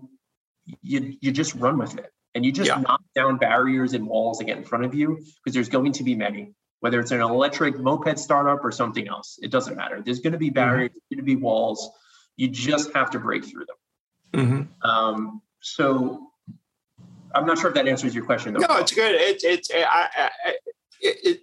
you 0.82 1.18
you 1.22 1.32
just 1.32 1.56
run 1.56 1.78
with 1.78 1.98
it, 1.98 2.12
and 2.36 2.46
you 2.46 2.52
just 2.52 2.70
Yeah. 2.70 2.80
knock 2.80 3.02
down 3.16 3.38
barriers 3.38 3.94
and 3.94 4.08
walls 4.08 4.38
that 4.40 4.46
get 4.46 4.58
in 4.58 4.64
front 4.64 4.86
of 4.86 4.94
you 4.96 5.18
because 5.44 5.54
there's 5.54 5.70
going 5.70 5.94
to 5.94 6.04
be 6.04 6.16
many. 6.16 6.54
Whether 6.80 7.00
it's 7.00 7.12
an 7.12 7.22
electric 7.22 7.80
moped 7.80 8.20
startup 8.20 8.64
or 8.64 8.72
something 8.72 9.08
else, 9.08 9.40
it 9.42 9.50
doesn't 9.50 9.76
matter. 9.76 10.02
There's 10.02 10.20
going 10.20 10.34
to 10.34 10.40
be 10.40 10.52
barriers, 10.52 10.92
there's 10.92 11.20
going 11.20 11.26
to 11.26 11.36
be 11.36 11.36
walls. 11.36 11.90
You 12.36 12.48
just 12.50 12.94
have 12.94 13.10
to 13.12 13.20
break 13.20 13.46
through 13.46 13.66
them. 13.66 14.70
Mm-hmm. 14.80 14.90
Um, 14.90 15.42
so 15.60 16.28
I'm 17.34 17.46
not 17.48 17.58
sure 17.58 17.70
if 17.70 17.76
that 17.76 17.88
answers 17.88 18.14
your 18.14 18.26
question. 18.26 18.54
Though. 18.54 18.60
No, 18.60 18.78
it's 18.78 18.94
good. 18.94 19.16
It's 19.16 19.44
it's 19.44 19.72
I, 19.74 19.80
I, 20.16 20.30
I- 20.46 20.56
it, 21.00 21.18
it 21.24 21.42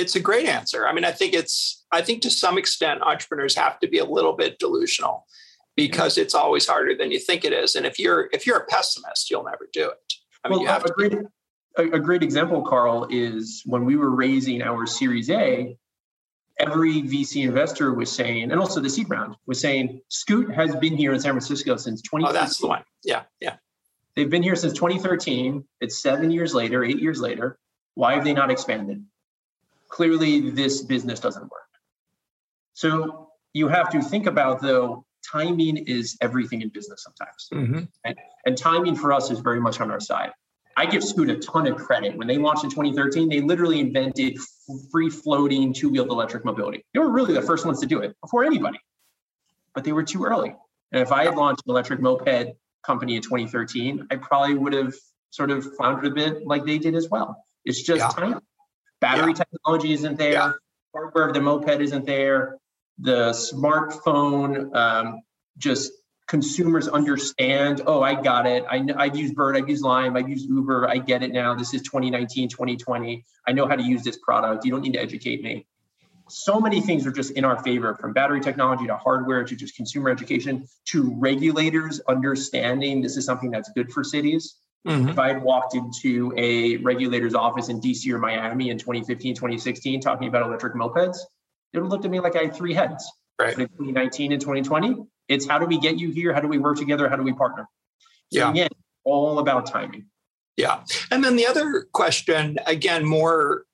it's 0.00 0.16
a 0.16 0.20
great 0.20 0.46
answer. 0.46 0.86
I 0.86 0.92
mean, 0.92 1.04
I 1.04 1.12
think 1.12 1.34
it's, 1.34 1.84
I 1.92 2.02
think 2.02 2.22
to 2.22 2.30
some 2.30 2.58
extent, 2.58 3.02
entrepreneurs 3.02 3.54
have 3.56 3.78
to 3.80 3.88
be 3.88 3.98
a 3.98 4.04
little 4.04 4.32
bit 4.32 4.58
delusional 4.58 5.26
because 5.76 6.18
it's 6.18 6.34
always 6.34 6.66
harder 6.66 6.94
than 6.94 7.10
you 7.10 7.18
think 7.18 7.44
it 7.44 7.52
is. 7.52 7.76
And 7.76 7.86
if 7.86 7.98
you're 7.98 8.28
if 8.32 8.46
you're 8.46 8.58
a 8.58 8.66
pessimist, 8.66 9.30
you'll 9.30 9.44
never 9.44 9.68
do 9.72 9.88
it. 9.88 10.12
I 10.44 10.48
mean, 10.48 10.64
well, 10.64 10.82
a 10.82 10.88
great, 10.90 11.14
a, 11.78 11.82
a 11.82 12.00
great 12.00 12.22
example, 12.22 12.62
Karl, 12.62 13.06
is 13.10 13.62
when 13.66 13.84
we 13.84 13.96
were 13.96 14.10
raising 14.10 14.62
our 14.62 14.86
Series 14.86 15.30
A. 15.30 15.76
Every 16.58 17.00
VC 17.02 17.42
investor 17.44 17.94
was 17.94 18.12
saying, 18.12 18.50
and 18.50 18.60
also 18.60 18.80
the 18.80 18.90
seed 18.90 19.08
round 19.08 19.34
was 19.46 19.58
saying, 19.58 20.02
Scoot 20.08 20.52
has 20.54 20.76
been 20.76 20.94
here 20.94 21.14
in 21.14 21.20
San 21.20 21.32
Francisco 21.32 21.76
since 21.76 22.02
20. 22.02 22.26
Oh, 22.26 22.32
that's 22.32 22.58
the 22.58 22.66
one. 22.66 22.82
Yeah, 23.02 23.22
yeah. 23.40 23.56
They've 24.14 24.28
been 24.28 24.42
here 24.42 24.56
since 24.56 24.74
2013. 24.74 25.64
It's 25.80 26.02
seven 26.02 26.30
years 26.30 26.54
later, 26.54 26.84
eight 26.84 27.00
years 27.00 27.18
later. 27.18 27.58
Why 27.94 28.14
have 28.14 28.24
they 28.24 28.34
not 28.34 28.50
expanded? 28.50 29.02
Clearly, 29.90 30.50
this 30.50 30.82
business 30.82 31.20
doesn't 31.20 31.42
work. 31.42 31.68
So 32.74 33.28
you 33.52 33.68
have 33.68 33.90
to 33.90 34.00
think 34.00 34.26
about, 34.26 34.62
though, 34.62 35.04
timing 35.30 35.76
is 35.76 36.16
everything 36.20 36.62
in 36.62 36.68
business 36.70 37.04
sometimes. 37.04 37.48
Mm-hmm. 37.52 37.84
And, 38.04 38.16
and 38.46 38.56
timing 38.56 38.96
for 38.96 39.12
us 39.12 39.30
is 39.30 39.40
very 39.40 39.60
much 39.60 39.80
on 39.80 39.90
our 39.90 40.00
side. 40.00 40.30
I 40.76 40.86
give 40.86 41.04
Scoot 41.04 41.28
a 41.28 41.36
ton 41.36 41.66
of 41.66 41.76
credit. 41.76 42.16
When 42.16 42.26
they 42.26 42.38
launched 42.38 42.64
in 42.64 42.70
2013, 42.70 43.28
they 43.28 43.40
literally 43.40 43.80
invented 43.80 44.38
free 44.90 45.10
floating 45.10 45.74
two 45.74 45.90
wheeled 45.90 46.08
electric 46.08 46.44
mobility. 46.44 46.84
They 46.94 47.00
were 47.00 47.10
really 47.10 47.34
the 47.34 47.42
first 47.42 47.66
ones 47.66 47.80
to 47.80 47.86
do 47.86 48.00
it 48.00 48.16
before 48.22 48.44
anybody, 48.44 48.78
but 49.74 49.84
they 49.84 49.92
were 49.92 50.04
too 50.04 50.24
early. 50.24 50.54
And 50.92 51.02
if 51.02 51.12
I 51.12 51.24
had 51.24 51.36
launched 51.36 51.62
an 51.66 51.72
electric 51.72 52.00
moped 52.00 52.54
company 52.82 53.16
in 53.16 53.22
2013, 53.22 54.06
I 54.10 54.16
probably 54.16 54.54
would 54.54 54.72
have 54.72 54.94
sort 55.30 55.50
of 55.50 55.76
floundered 55.76 56.06
a 56.06 56.14
bit 56.14 56.46
like 56.46 56.64
they 56.64 56.78
did 56.78 56.94
as 56.94 57.08
well. 57.08 57.44
It's 57.64 57.82
just 57.82 58.00
yeah. 58.00 58.08
time. 58.08 58.40
Battery 59.00 59.32
yeah. 59.32 59.44
technology 59.44 59.92
isn't 59.92 60.18
there. 60.18 60.32
Yeah. 60.32 60.52
Hardware 60.94 61.28
of 61.28 61.34
the 61.34 61.40
moped 61.40 61.80
isn't 61.80 62.04
there. 62.04 62.58
The 62.98 63.30
smartphone 63.30 64.74
um, 64.74 65.22
just 65.56 65.92
consumers 66.30 66.86
understand 66.86 67.82
oh 67.88 68.02
i 68.02 68.14
got 68.14 68.46
it. 68.46 68.64
I, 68.70 68.86
i've 68.96 69.16
used 69.16 69.34
bird 69.34 69.56
i've 69.56 69.68
used 69.68 69.82
lime 69.82 70.16
i've 70.16 70.28
used 70.28 70.48
uber. 70.48 70.88
I 70.88 70.98
get 70.98 71.24
it 71.24 71.32
now. 71.32 71.54
This 71.54 71.74
is 71.74 71.82
2019 71.82 72.48
2020 72.48 73.24
i 73.48 73.52
know 73.52 73.66
how 73.66 73.74
to 73.74 73.82
use 73.82 74.04
this 74.04 74.16
product. 74.16 74.64
You 74.64 74.70
don't 74.70 74.82
need 74.82 74.92
to 74.92 75.00
educate 75.00 75.42
me. 75.42 75.66
So 76.28 76.60
many 76.60 76.80
things 76.80 77.04
are 77.04 77.10
just 77.10 77.32
in 77.32 77.44
our 77.44 77.60
favor 77.64 77.96
from 77.96 78.12
battery 78.12 78.40
technology 78.40 78.86
to 78.86 78.96
hardware 78.96 79.42
to 79.42 79.56
just 79.56 79.74
consumer 79.74 80.08
education 80.08 80.68
to 80.86 81.12
regulators 81.18 82.00
understanding 82.08 83.02
this 83.02 83.16
is 83.16 83.24
something 83.24 83.50
that's 83.50 83.70
good 83.72 83.92
for 83.92 84.04
cities 84.04 84.54
mm-hmm. 84.86 85.08
if 85.08 85.18
i 85.18 85.28
had 85.28 85.42
walked 85.42 85.74
into 85.74 86.32
a 86.36 86.76
regulator's 86.78 87.34
office 87.34 87.68
in 87.68 87.80
dc 87.80 88.10
or 88.12 88.18
miami 88.18 88.70
in 88.70 88.78
2015 88.78 89.34
2016 89.34 90.00
talking 90.00 90.28
about 90.28 90.42
electric 90.42 90.74
mopeds 90.74 91.18
it 91.72 91.78
would 91.78 91.90
look 91.90 92.04
at 92.04 92.10
me 92.10 92.20
like 92.20 92.36
I 92.36 92.42
had 92.42 92.54
three 92.54 92.74
heads. 92.74 93.10
Right. 93.40 93.58
in 93.58 93.68
2019 93.68 94.32
and 94.32 94.40
2020, 94.40 94.96
it's 95.28 95.48
how 95.48 95.58
do 95.58 95.64
we 95.64 95.78
get 95.78 95.98
you 95.98 96.10
here? 96.10 96.34
How 96.34 96.40
do 96.40 96.48
we 96.48 96.58
work 96.58 96.76
together? 96.76 97.08
How 97.08 97.16
do 97.16 97.22
we 97.22 97.32
partner? 97.32 97.66
So 98.30 98.40
yeah. 98.40 98.50
again, 98.50 98.68
all 99.04 99.38
about 99.38 99.64
timing. 99.64 100.08
Yeah. 100.58 100.84
And 101.10 101.24
then 101.24 101.36
the 101.36 101.46
other 101.46 101.86
question, 101.92 102.58
again, 102.66 103.04
more 103.04 103.64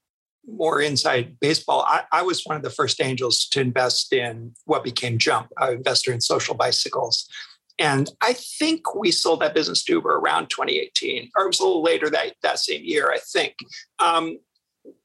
more 0.49 0.81
inside 0.81 1.41
baseball. 1.41 1.85
I, 1.89 2.03
I, 2.13 2.23
was 2.23 2.45
one 2.45 2.57
of 2.57 2.63
the 2.63 2.71
first 2.71 3.03
angels 3.03 3.49
to 3.49 3.61
invest 3.61 4.13
in 4.13 4.55
what 4.65 4.85
became 4.85 5.19
Jump, 5.19 5.49
an 5.59 5.73
investor 5.73 6.13
in 6.13 6.21
social 6.21 6.55
bicycles. 6.55 7.29
And 7.78 8.11
I 8.23 8.33
think 8.33 8.95
we 8.95 9.11
sold 9.11 9.40
that 9.40 9.54
business 9.54 9.85
to 9.85 9.92
Uber 9.92 10.16
around 10.16 10.49
2018, 10.49 11.30
or 11.37 11.45
it 11.45 11.49
was 11.49 11.61
a 11.61 11.64
little 11.64 11.83
later 11.83 12.09
that, 12.11 12.35
that 12.42 12.59
same 12.59 12.83
year, 12.83 13.11
I 13.12 13.18
think. 13.18 13.54
Um, 13.99 14.38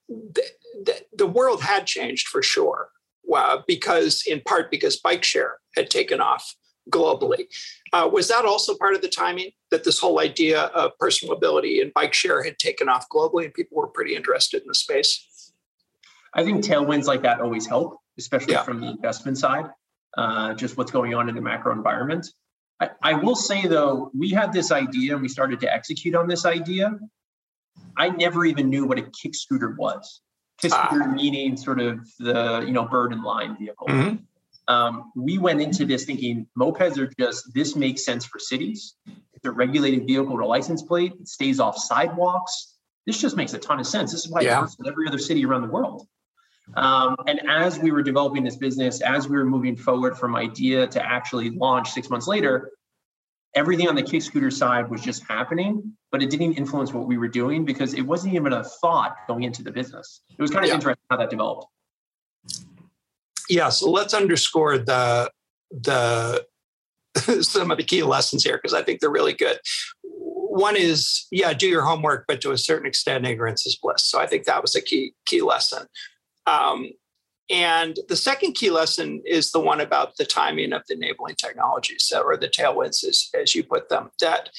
the, 0.07 0.43
the, 0.85 0.95
the 1.17 1.27
world 1.27 1.61
had 1.61 1.85
changed 1.85 2.27
for 2.29 2.41
sure, 2.41 2.89
uh, 3.33 3.59
because 3.67 4.23
in 4.25 4.41
part 4.41 4.71
because 4.71 4.97
bike 4.97 5.23
share 5.23 5.57
had 5.75 5.89
taken 5.89 6.21
off 6.21 6.55
globally. 6.89 7.45
Uh, 7.93 8.09
was 8.11 8.27
that 8.27 8.45
also 8.45 8.75
part 8.75 8.95
of 8.95 9.01
the 9.01 9.09
timing 9.09 9.51
that 9.69 9.83
this 9.83 9.99
whole 9.99 10.19
idea 10.19 10.63
of 10.63 10.97
personal 10.97 11.33
mobility 11.33 11.81
and 11.81 11.93
bike 11.93 12.13
share 12.13 12.43
had 12.43 12.57
taken 12.57 12.89
off 12.89 13.07
globally 13.09 13.45
and 13.45 13.53
people 13.53 13.77
were 13.77 13.87
pretty 13.87 14.15
interested 14.15 14.61
in 14.61 14.67
the 14.67 14.75
space? 14.75 15.53
I 16.33 16.43
think 16.43 16.63
tailwinds 16.63 17.05
like 17.05 17.21
that 17.23 17.41
always 17.41 17.65
help, 17.65 17.97
especially 18.17 18.53
yeah. 18.53 18.63
from 18.63 18.79
the 18.79 18.87
investment 18.87 19.37
side, 19.37 19.65
uh, 20.17 20.53
just 20.53 20.77
what's 20.77 20.91
going 20.91 21.13
on 21.13 21.29
in 21.29 21.35
the 21.35 21.41
macro 21.41 21.73
environment. 21.73 22.27
I, 22.81 22.89
I 23.03 23.13
will 23.13 23.35
say, 23.35 23.67
though, 23.67 24.11
we 24.17 24.31
had 24.31 24.51
this 24.51 24.71
idea 24.71 25.13
and 25.13 25.21
we 25.21 25.29
started 25.29 25.59
to 25.61 25.73
execute 25.73 26.15
on 26.15 26.27
this 26.27 26.45
idea. 26.45 26.99
I 27.95 28.09
never 28.09 28.43
even 28.45 28.69
knew 28.69 28.85
what 28.85 28.97
a 28.97 29.03
kick 29.03 29.35
scooter 29.35 29.75
was. 29.77 30.21
Kick 30.59 30.71
scooter 30.71 31.03
ah. 31.03 31.13
meaning 31.13 31.55
sort 31.57 31.79
of 31.79 31.99
the 32.19 32.63
you 32.65 32.73
know 32.73 32.85
bird 32.85 33.13
in 33.13 33.23
Lime 33.23 33.57
vehicle. 33.57 33.87
Mm-hmm. 33.87 34.73
Um, 34.73 35.11
we 35.15 35.37
went 35.37 35.61
into 35.61 35.85
this 35.85 36.05
thinking 36.05 36.47
mopeds 36.57 36.97
are 36.97 37.11
just 37.19 37.53
this 37.53 37.75
makes 37.75 38.03
sense 38.05 38.25
for 38.25 38.39
cities. 38.39 38.95
It's 39.33 39.45
a 39.45 39.51
regulated 39.51 40.07
vehicle 40.07 40.35
with 40.35 40.43
a 40.43 40.47
license 40.47 40.83
plate. 40.83 41.13
It 41.19 41.27
stays 41.27 41.59
off 41.59 41.77
sidewalks. 41.77 42.75
This 43.05 43.19
just 43.19 43.35
makes 43.35 43.53
a 43.53 43.57
ton 43.57 43.79
of 43.79 43.87
sense. 43.87 44.11
This 44.11 44.25
is 44.25 44.31
why 44.31 44.41
yeah. 44.41 44.57
it 44.57 44.61
works 44.61 44.75
in 44.79 44.87
every 44.87 45.07
other 45.07 45.17
city 45.17 45.45
around 45.45 45.63
the 45.63 45.69
world. 45.69 46.07
Um, 46.75 47.15
and 47.27 47.41
as 47.49 47.79
we 47.79 47.91
were 47.91 48.01
developing 48.01 48.43
this 48.43 48.55
business, 48.55 49.01
as 49.01 49.27
we 49.27 49.37
were 49.37 49.45
moving 49.45 49.75
forward 49.75 50.17
from 50.17 50.35
idea 50.35 50.87
to 50.87 51.05
actually 51.05 51.49
launch 51.49 51.91
six 51.91 52.09
months 52.09 52.27
later, 52.27 52.71
everything 53.55 53.87
on 53.87 53.95
the 53.95 54.03
kick 54.03 54.21
scooter 54.21 54.51
side 54.51 54.89
was 54.89 55.01
just 55.01 55.23
happening, 55.27 55.95
but 56.11 56.23
it 56.23 56.29
didn't 56.29 56.53
influence 56.53 56.93
what 56.93 57.07
we 57.07 57.17
were 57.17 57.27
doing 57.27 57.65
because 57.65 57.93
it 57.93 58.01
wasn't 58.01 58.33
even 58.33 58.53
a 58.53 58.63
thought 58.63 59.15
going 59.27 59.43
into 59.43 59.63
the 59.63 59.71
business. 59.71 60.21
It 60.29 60.41
was 60.41 60.51
kind 60.51 60.63
of 60.63 60.69
yeah. 60.69 60.75
interesting 60.75 61.03
how 61.09 61.17
that 61.17 61.29
developed. 61.29 61.65
Yeah, 63.49 63.69
so 63.69 63.89
let's 63.89 64.13
underscore 64.13 64.77
the 64.77 65.31
the 65.71 66.45
some 67.41 67.71
of 67.71 67.77
the 67.77 67.83
key 67.83 68.03
lessons 68.03 68.43
here 68.43 68.57
because 68.57 68.73
I 68.73 68.83
think 68.83 68.99
they're 68.99 69.11
really 69.11 69.33
good. 69.33 69.59
One 70.03 70.75
is, 70.75 71.27
yeah, 71.31 71.53
do 71.53 71.67
your 71.67 71.83
homework, 71.83 72.25
but 72.27 72.41
to 72.41 72.51
a 72.51 72.57
certain 72.57 72.87
extent, 72.87 73.25
ignorance 73.25 73.65
is 73.65 73.77
bliss. 73.81 74.03
So 74.03 74.19
I 74.19 74.27
think 74.27 74.45
that 74.45 74.61
was 74.61 74.75
a 74.75 74.81
key 74.81 75.13
key 75.25 75.41
lesson. 75.41 75.87
Um, 76.45 76.91
and 77.49 77.99
the 78.07 78.15
second 78.15 78.53
key 78.53 78.69
lesson 78.69 79.21
is 79.25 79.51
the 79.51 79.59
one 79.59 79.81
about 79.81 80.15
the 80.15 80.25
timing 80.25 80.71
of 80.71 80.83
the 80.87 80.95
enabling 80.95 81.35
technologies 81.35 82.11
or 82.15 82.37
the 82.37 82.47
tailwinds, 82.47 83.03
as, 83.03 83.29
as 83.33 83.53
you 83.53 83.63
put 83.63 83.89
them, 83.89 84.09
that 84.21 84.49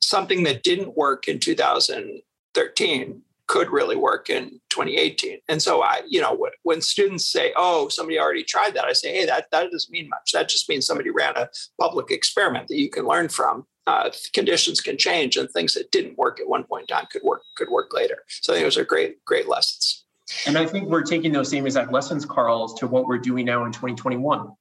something 0.00 0.44
that 0.44 0.62
didn't 0.62 0.96
work 0.96 1.26
in 1.26 1.40
2013 1.40 3.22
could 3.48 3.68
really 3.68 3.96
work 3.96 4.30
in 4.30 4.60
2018. 4.70 5.40
And 5.48 5.60
so 5.60 5.82
I, 5.82 6.02
you 6.06 6.20
know, 6.20 6.48
when 6.62 6.80
students 6.80 7.26
say, 7.26 7.52
"Oh, 7.56 7.88
somebody 7.88 8.16
already 8.16 8.44
tried 8.44 8.74
that," 8.74 8.84
I 8.84 8.92
say, 8.92 9.12
"Hey, 9.12 9.26
that 9.26 9.50
that 9.50 9.72
doesn't 9.72 9.90
mean 9.90 10.08
much. 10.08 10.30
That 10.32 10.48
just 10.48 10.68
means 10.68 10.86
somebody 10.86 11.10
ran 11.10 11.36
a 11.36 11.48
public 11.80 12.12
experiment 12.12 12.68
that 12.68 12.78
you 12.78 12.88
can 12.88 13.08
learn 13.08 13.28
from. 13.28 13.66
Uh, 13.88 14.10
conditions 14.34 14.80
can 14.80 14.96
change, 14.96 15.36
and 15.36 15.50
things 15.50 15.74
that 15.74 15.90
didn't 15.90 16.16
work 16.16 16.38
at 16.38 16.48
one 16.48 16.62
point 16.62 16.88
in 16.88 16.94
time 16.94 17.06
could 17.10 17.24
work 17.24 17.42
could 17.56 17.70
work 17.70 17.92
later." 17.92 18.24
So 18.28 18.52
those 18.52 18.78
are 18.78 18.84
great 18.84 19.24
great 19.24 19.48
lessons. 19.48 20.04
And 20.46 20.56
I 20.56 20.66
think 20.66 20.88
we're 20.88 21.02
taking 21.02 21.32
those 21.32 21.48
same 21.48 21.66
exact 21.66 21.92
lessons, 21.92 22.24
Karl, 22.24 22.74
to 22.76 22.86
what 22.86 23.06
we're 23.06 23.18
doing 23.18 23.46
now 23.46 23.64
in 23.64 23.72
2021. 23.72 24.52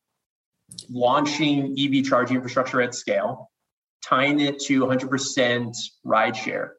Launching 0.89 1.75
EV 1.79 2.03
charging 2.03 2.37
infrastructure 2.37 2.81
at 2.81 2.93
scale, 2.93 3.49
tying 4.03 4.39
it 4.39 4.59
to 4.61 4.81
100% 4.85 5.75
rideshare. 6.05 6.69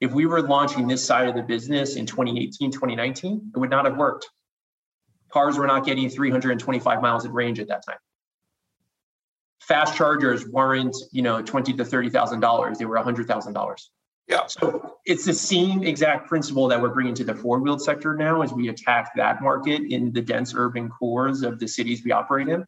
If 0.00 0.12
we 0.12 0.26
were 0.26 0.42
launching 0.42 0.88
this 0.88 1.04
side 1.04 1.28
of 1.28 1.34
the 1.34 1.42
business 1.42 1.96
in 1.96 2.06
2018, 2.06 2.70
2019, 2.70 3.52
it 3.54 3.58
would 3.58 3.70
not 3.70 3.84
have 3.84 3.96
worked. 3.96 4.28
Cars 5.30 5.58
were 5.58 5.66
not 5.66 5.84
getting 5.84 6.08
325 6.08 7.02
miles 7.02 7.24
in 7.24 7.32
range 7.32 7.60
at 7.60 7.68
that 7.68 7.84
time. 7.86 7.98
Fast 9.60 9.94
chargers 9.94 10.48
weren't, 10.48 10.96
you 11.12 11.22
know, 11.22 11.42
twenty 11.42 11.72
to 11.74 11.84
thirty 11.84 12.08
thousand 12.10 12.40
dollars; 12.40 12.78
they 12.78 12.86
were 12.86 12.96
hundred 12.96 13.28
thousand 13.28 13.52
dollars. 13.52 13.90
Yeah. 14.30 14.46
So 14.46 14.96
it's 15.04 15.24
the 15.24 15.34
same 15.34 15.82
exact 15.82 16.28
principle 16.28 16.68
that 16.68 16.80
we're 16.80 16.90
bringing 16.90 17.14
to 17.14 17.24
the 17.24 17.34
four-wheeled 17.34 17.82
sector 17.82 18.14
now 18.14 18.42
as 18.42 18.52
we 18.52 18.68
attack 18.68 19.10
that 19.16 19.42
market 19.42 19.82
in 19.82 20.12
the 20.12 20.22
dense 20.22 20.54
urban 20.54 20.88
cores 20.88 21.42
of 21.42 21.58
the 21.58 21.66
cities 21.66 22.04
we 22.04 22.12
operate 22.12 22.48
in. 22.48 22.64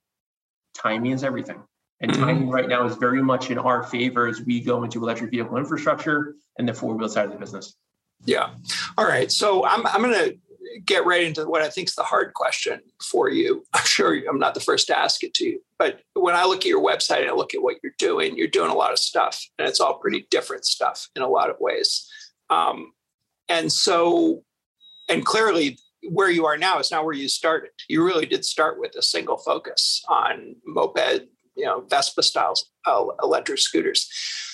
Timing 0.74 1.12
is 1.12 1.22
everything. 1.22 1.62
And 2.00 2.10
mm-hmm. 2.10 2.20
timing 2.20 2.50
right 2.50 2.68
now 2.68 2.84
is 2.84 2.96
very 2.96 3.22
much 3.22 3.52
in 3.52 3.58
our 3.58 3.84
favor 3.84 4.26
as 4.26 4.42
we 4.42 4.60
go 4.60 4.82
into 4.82 5.00
electric 5.00 5.30
vehicle 5.30 5.56
infrastructure 5.56 6.34
and 6.58 6.68
the 6.68 6.74
four-wheel 6.74 7.08
side 7.08 7.26
of 7.26 7.32
the 7.32 7.38
business. 7.38 7.76
Yeah. 8.24 8.54
All 8.98 9.06
right. 9.06 9.30
So 9.30 9.64
I'm, 9.64 9.86
I'm 9.86 10.02
going 10.02 10.14
to 10.14 10.36
get 10.84 11.04
right 11.04 11.24
into 11.24 11.44
what 11.46 11.62
I 11.62 11.68
think 11.68 11.88
is 11.88 11.94
the 11.94 12.02
hard 12.02 12.34
question 12.34 12.80
for 13.02 13.30
you. 13.30 13.64
I'm 13.74 13.84
sure 13.84 14.14
I'm 14.28 14.38
not 14.38 14.54
the 14.54 14.60
first 14.60 14.86
to 14.88 14.98
ask 14.98 15.22
it 15.22 15.34
to 15.34 15.44
you, 15.44 15.60
but 15.78 16.00
when 16.14 16.34
I 16.34 16.44
look 16.44 16.60
at 16.60 16.66
your 16.66 16.82
website 16.82 17.20
and 17.20 17.30
I 17.30 17.34
look 17.34 17.54
at 17.54 17.62
what 17.62 17.76
you're 17.82 17.94
doing, 17.98 18.36
you're 18.36 18.48
doing 18.48 18.70
a 18.70 18.74
lot 18.74 18.92
of 18.92 18.98
stuff, 18.98 19.44
and 19.58 19.68
it's 19.68 19.80
all 19.80 19.98
pretty 19.98 20.26
different 20.30 20.64
stuff 20.64 21.08
in 21.16 21.22
a 21.22 21.28
lot 21.28 21.50
of 21.50 21.56
ways. 21.60 22.08
Um, 22.50 22.92
and 23.48 23.72
so, 23.72 24.42
and 25.08 25.24
clearly, 25.24 25.78
where 26.08 26.30
you 26.30 26.46
are 26.46 26.56
now 26.56 26.78
is 26.78 26.90
not 26.90 27.04
where 27.04 27.14
you 27.14 27.28
started. 27.28 27.70
You 27.88 28.04
really 28.04 28.26
did 28.26 28.44
start 28.44 28.80
with 28.80 28.94
a 28.96 29.02
single 29.02 29.38
focus 29.38 30.02
on 30.08 30.56
moped, 30.66 31.28
you 31.54 31.64
know, 31.64 31.84
Vespa 31.88 32.22
styles 32.22 32.70
uh, 32.86 33.04
electric 33.22 33.58
scooters. 33.58 34.08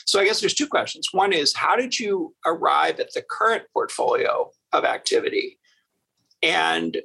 So 0.07 0.21
I 0.21 0.25
guess 0.25 0.41
there's 0.41 0.55
two 0.55 0.67
questions. 0.67 1.09
One 1.13 1.33
is, 1.33 1.55
how 1.55 1.77
did 1.77 1.99
you 1.99 2.35
arrive 2.47 3.01
at 3.01 3.13
the 3.13 3.23
current 3.23 3.65
portfolio 3.73 4.51
of 4.73 4.85
activity? 4.85 5.59
And 6.43 6.97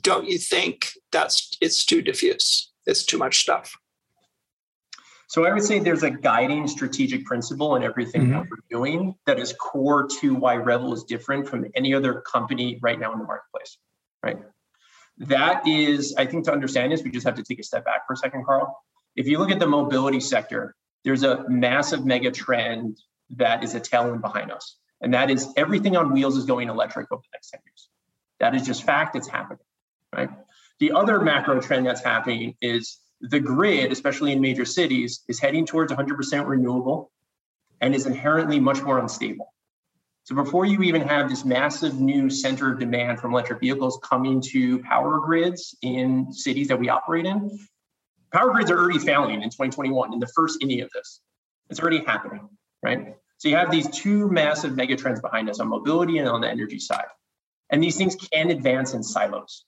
don't 0.00 0.26
you 0.26 0.38
think 0.38 0.90
that's 1.12 1.56
it's 1.60 1.84
too 1.84 2.02
diffuse? 2.02 2.72
It's 2.86 3.04
too 3.04 3.18
much 3.18 3.40
stuff. 3.40 3.76
So 5.28 5.46
I 5.46 5.52
would 5.52 5.64
say 5.64 5.78
there's 5.78 6.02
a 6.02 6.10
guiding 6.10 6.68
strategic 6.68 7.24
principle 7.24 7.74
in 7.76 7.82
everything 7.82 8.22
mm-hmm. 8.22 8.32
that 8.32 8.42
we're 8.42 8.78
doing 8.78 9.16
that 9.26 9.38
is 9.38 9.52
core 9.58 10.06
to 10.20 10.34
why 10.34 10.56
Revel 10.56 10.92
is 10.92 11.02
different 11.04 11.48
from 11.48 11.66
any 11.74 11.92
other 11.92 12.20
company 12.20 12.78
right 12.82 12.98
now 12.98 13.12
in 13.12 13.18
the 13.18 13.24
marketplace, 13.24 13.78
right? 14.22 14.38
That 15.18 15.66
is, 15.66 16.14
I 16.16 16.26
think 16.26 16.44
to 16.44 16.52
understand 16.52 16.92
this, 16.92 17.02
we 17.02 17.10
just 17.10 17.26
have 17.26 17.36
to 17.36 17.42
take 17.42 17.58
a 17.58 17.62
step 17.62 17.84
back 17.84 18.06
for 18.06 18.12
a 18.12 18.16
second, 18.16 18.44
Karl. 18.44 18.76
If 19.16 19.26
you 19.26 19.38
look 19.38 19.50
at 19.50 19.58
the 19.58 19.66
mobility 19.66 20.20
sector, 20.20 20.74
there's 21.04 21.22
a 21.22 21.48
massive 21.48 22.04
mega 22.04 22.30
trend 22.30 22.98
that 23.30 23.64
is 23.64 23.74
a 23.74 23.80
tailwind 23.80 24.20
behind 24.20 24.52
us. 24.52 24.76
And 25.00 25.14
that 25.14 25.30
is 25.30 25.48
everything 25.56 25.96
on 25.96 26.12
wheels 26.12 26.36
is 26.36 26.44
going 26.44 26.68
electric 26.68 27.10
over 27.10 27.22
the 27.22 27.28
next 27.34 27.50
10 27.50 27.60
years. 27.64 27.88
That 28.44 28.54
is 28.54 28.66
just 28.66 28.84
fact, 28.84 29.16
it's 29.16 29.26
happening, 29.26 29.64
right? 30.14 30.28
The 30.78 30.92
other 30.92 31.18
macro 31.18 31.62
trend 31.62 31.86
that's 31.86 32.04
happening 32.04 32.54
is 32.60 32.98
the 33.22 33.40
grid, 33.40 33.90
especially 33.90 34.32
in 34.32 34.40
major 34.42 34.66
cities, 34.66 35.24
is 35.28 35.40
heading 35.40 35.64
towards 35.64 35.90
100% 35.90 36.46
renewable 36.46 37.10
and 37.80 37.94
is 37.94 38.04
inherently 38.04 38.60
much 38.60 38.82
more 38.82 38.98
unstable. 38.98 39.54
So 40.24 40.34
before 40.34 40.66
you 40.66 40.82
even 40.82 41.00
have 41.08 41.30
this 41.30 41.46
massive 41.46 41.98
new 41.98 42.28
center 42.28 42.70
of 42.70 42.78
demand 42.78 43.18
from 43.18 43.32
electric 43.32 43.60
vehicles 43.60 43.98
coming 44.04 44.42
to 44.52 44.78
power 44.80 45.20
grids 45.20 45.74
in 45.80 46.30
cities 46.30 46.68
that 46.68 46.78
we 46.78 46.90
operate 46.90 47.24
in, 47.24 47.58
power 48.30 48.50
grids 48.50 48.70
are 48.70 48.78
already 48.78 48.98
failing 48.98 49.40
in 49.40 49.48
2021 49.48 50.12
in 50.12 50.18
the 50.18 50.30
first 50.36 50.58
inning 50.60 50.82
of 50.82 50.90
this. 50.90 51.22
It's 51.70 51.80
already 51.80 52.04
happening, 52.04 52.46
right? 52.82 53.14
So 53.38 53.48
you 53.48 53.56
have 53.56 53.70
these 53.70 53.88
two 53.88 54.30
massive 54.30 54.72
megatrends 54.72 55.22
behind 55.22 55.48
us 55.48 55.60
on 55.60 55.68
mobility 55.68 56.18
and 56.18 56.28
on 56.28 56.42
the 56.42 56.50
energy 56.50 56.78
side. 56.78 57.06
And 57.70 57.82
these 57.82 57.96
things 57.96 58.16
can 58.16 58.50
advance 58.50 58.94
in 58.94 59.02
silos, 59.02 59.64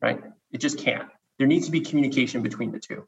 right? 0.00 0.20
It 0.50 0.58
just 0.58 0.78
can't. 0.78 1.08
There 1.38 1.46
needs 1.46 1.66
to 1.66 1.72
be 1.72 1.80
communication 1.80 2.42
between 2.42 2.72
the 2.72 2.78
two. 2.78 3.06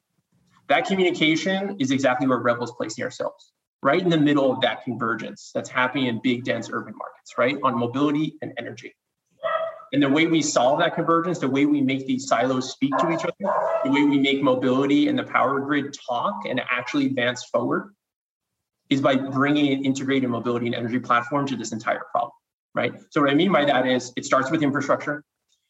That 0.69 0.87
communication 0.87 1.77
is 1.79 1.91
exactly 1.91 2.27
where 2.27 2.39
Revel's 2.39 2.73
placing 2.73 3.05
ourselves 3.05 3.53
right 3.83 4.01
in 4.01 4.09
the 4.09 4.19
middle 4.19 4.51
of 4.51 4.63
that 4.63 4.83
convergence 4.83 5.51
that's 5.55 5.69
happening 5.69 6.07
in 6.07 6.19
big, 6.23 6.43
dense 6.43 6.71
urban 6.73 6.95
markets, 6.97 7.35
right? 7.37 7.57
On 7.63 7.79
mobility 7.79 8.39
and 8.41 8.53
energy. 8.57 8.95
And 9.93 10.03
the 10.03 10.09
way 10.09 10.27
we 10.27 10.41
solve 10.41 10.81
that 10.81 10.95
convergence, 10.95 11.39
the 11.39 11.49
way 11.49 11.67
we 11.67 11.83
make 11.83 12.07
these 12.07 12.27
silos 12.27 12.73
speak 12.73 12.97
to 12.99 13.13
each 13.13 13.25
other, 13.25 13.55
the 13.85 13.91
way 13.91 14.03
we 14.05 14.19
make 14.19 14.43
mobility 14.43 15.07
and 15.09 15.19
the 15.19 15.23
power 15.23 15.61
grid 15.61 15.95
talk 16.09 16.47
and 16.49 16.61
actually 16.69 17.07
advance 17.07 17.45
forward 17.45 17.95
is 18.89 19.01
by 19.01 19.17
bringing 19.17 19.73
an 19.73 19.85
integrated 19.85 20.31
mobility 20.31 20.67
and 20.67 20.75
energy 20.75 20.99
platform 20.99 21.47
to 21.47 21.57
this 21.57 21.73
entire 21.73 22.03
problem, 22.11 22.33
right? 22.75 22.93
So 23.11 23.21
what 23.21 23.31
I 23.31 23.35
mean 23.35 23.53
by 23.53 23.65
that 23.65 23.87
is 23.87 24.13
it 24.17 24.25
starts 24.25 24.51
with 24.51 24.63
infrastructure. 24.63 25.25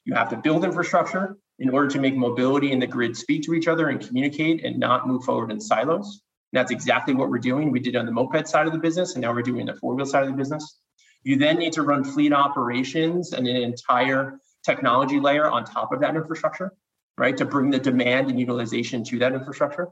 You 0.05 0.15
have 0.15 0.29
to 0.31 0.37
build 0.37 0.65
infrastructure 0.65 1.37
in 1.59 1.71
order 1.71 1.89
to 1.89 2.01
make 2.01 2.17
mobility 2.17 2.73
and 2.73 2.83
the 2.83 2.87
grid 2.87 3.17
speak 3.17 3.43
to 3.45 3.55
each 3.55 3.69
other 3.69 3.89
and 3.89 4.01
communicate 4.01 4.65
and 4.65 4.79
not 4.79 5.07
move 5.07 5.25
forward 5.25 5.51
in 5.51 5.61
silos 5.61 6.23
that's 6.55 6.71
exactly 6.71 7.15
what 7.15 7.31
we're 7.31 7.39
doing. 7.39 7.73
We 7.73 7.81
did 7.81 7.97
on 7.97 8.07
the 8.07 8.13
moped 8.13 8.47
side 8.49 8.67
of 8.67 8.73
the 8.73 8.79
business, 8.79 9.15
and 9.15 9.23
now 9.23 9.35
we're 9.35 9.43
doing 9.43 9.67
the 9.67 9.75
four 9.75 9.95
wheel 9.95 10.07
side 10.07 10.23
of 10.23 10.31
the 10.31 10.37
business. 10.37 10.79
You 11.25 11.37
then 11.37 11.59
need 11.59 11.73
to 11.73 11.83
run 11.83 12.05
fleet 12.05 12.33
operations 12.33 13.33
and 13.33 13.49
an 13.49 13.57
entire 13.57 14.39
technology 14.65 15.19
layer 15.19 15.51
on 15.51 15.65
top 15.65 15.93
of 15.93 16.01
that 16.01 16.15
infrastructure, 16.15 16.73
right? 17.19 17.37
To 17.37 17.45
bring 17.45 17.71
the 17.71 17.79
demand 17.79 18.31
and 18.31 18.39
utilization 18.39 19.03
to 19.05 19.19
that 19.19 19.33
infrastructure. 19.33 19.89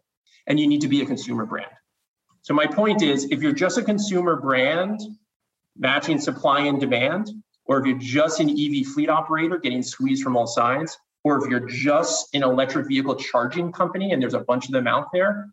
And 0.46 0.60
you 0.60 0.68
need 0.68 0.82
to 0.82 0.88
be 0.88 1.02
a 1.02 1.06
consumer 1.06 1.46
brand. 1.46 1.70
So, 2.42 2.54
my 2.54 2.66
point 2.66 3.02
is 3.02 3.24
if 3.24 3.42
you're 3.42 3.52
just 3.52 3.78
a 3.78 3.82
consumer 3.82 4.36
brand 4.36 5.00
matching 5.76 6.18
supply 6.18 6.60
and 6.62 6.80
demand, 6.80 7.30
or 7.64 7.78
if 7.78 7.86
you're 7.86 7.98
just 7.98 8.40
an 8.40 8.50
EV 8.50 8.86
fleet 8.86 9.08
operator 9.08 9.58
getting 9.58 9.82
squeezed 9.82 10.22
from 10.22 10.36
all 10.36 10.46
sides, 10.46 10.98
or 11.24 11.42
if 11.42 11.50
you're 11.50 11.68
just 11.68 12.34
an 12.34 12.42
electric 12.42 12.88
vehicle 12.88 13.14
charging 13.14 13.72
company 13.72 14.12
and 14.12 14.20
there's 14.20 14.34
a 14.34 14.40
bunch 14.40 14.66
of 14.66 14.72
them 14.72 14.86
out 14.86 15.08
there, 15.12 15.48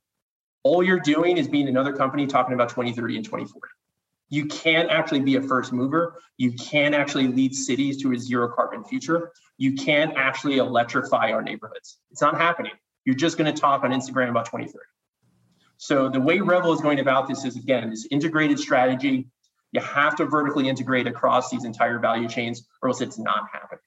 all 0.64 0.84
you're 0.84 1.00
doing 1.00 1.38
is 1.38 1.48
being 1.48 1.68
another 1.68 1.94
company 1.94 2.28
talking 2.28 2.54
about 2.54 2.70
2030 2.70 3.18
and 3.18 3.26
2040. 3.26 3.72
You 4.30 4.46
can't 4.46 4.90
actually 4.90 5.22
be 5.22 5.36
a 5.36 5.42
first 5.42 5.74
mover. 5.74 6.22
You 6.38 6.54
can't 6.54 6.94
actually 6.94 7.28
lead 7.28 7.56
cities 7.56 8.02
to 8.04 8.12
a 8.14 8.20
zero 8.20 8.48
carbon 8.50 8.84
future. 8.84 9.32
You 9.58 9.74
can't 9.74 10.14
actually 10.16 10.58
electrify 10.58 11.32
our 11.32 11.42
neighborhoods. 11.42 11.98
It's 12.12 12.22
not 12.22 12.38
happening. 12.38 12.74
You're 13.06 13.16
just 13.16 13.38
going 13.38 13.54
to 13.54 13.60
talk 13.60 13.84
on 13.84 13.92
Instagram 13.92 14.30
about 14.30 14.46
2030. 14.46 14.78
So 15.78 16.10
the 16.10 16.20
way 16.20 16.40
Revel 16.40 16.74
is 16.74 16.82
going 16.82 17.00
about 17.00 17.28
this 17.28 17.46
is 17.46 17.56
again 17.56 17.90
this 17.90 18.08
integrated 18.12 18.60
strategy. 18.60 19.28
You 19.72 19.82
have 19.82 20.16
to 20.18 20.26
vertically 20.26 20.68
integrate 20.68 21.08
across 21.08 21.50
these 21.50 21.64
entire 21.64 22.00
value 22.00 22.28
chains, 22.28 22.68
or 22.82 22.90
else 22.90 23.02
it's 23.02 23.20
not 23.20 23.44
happening. 23.52 23.82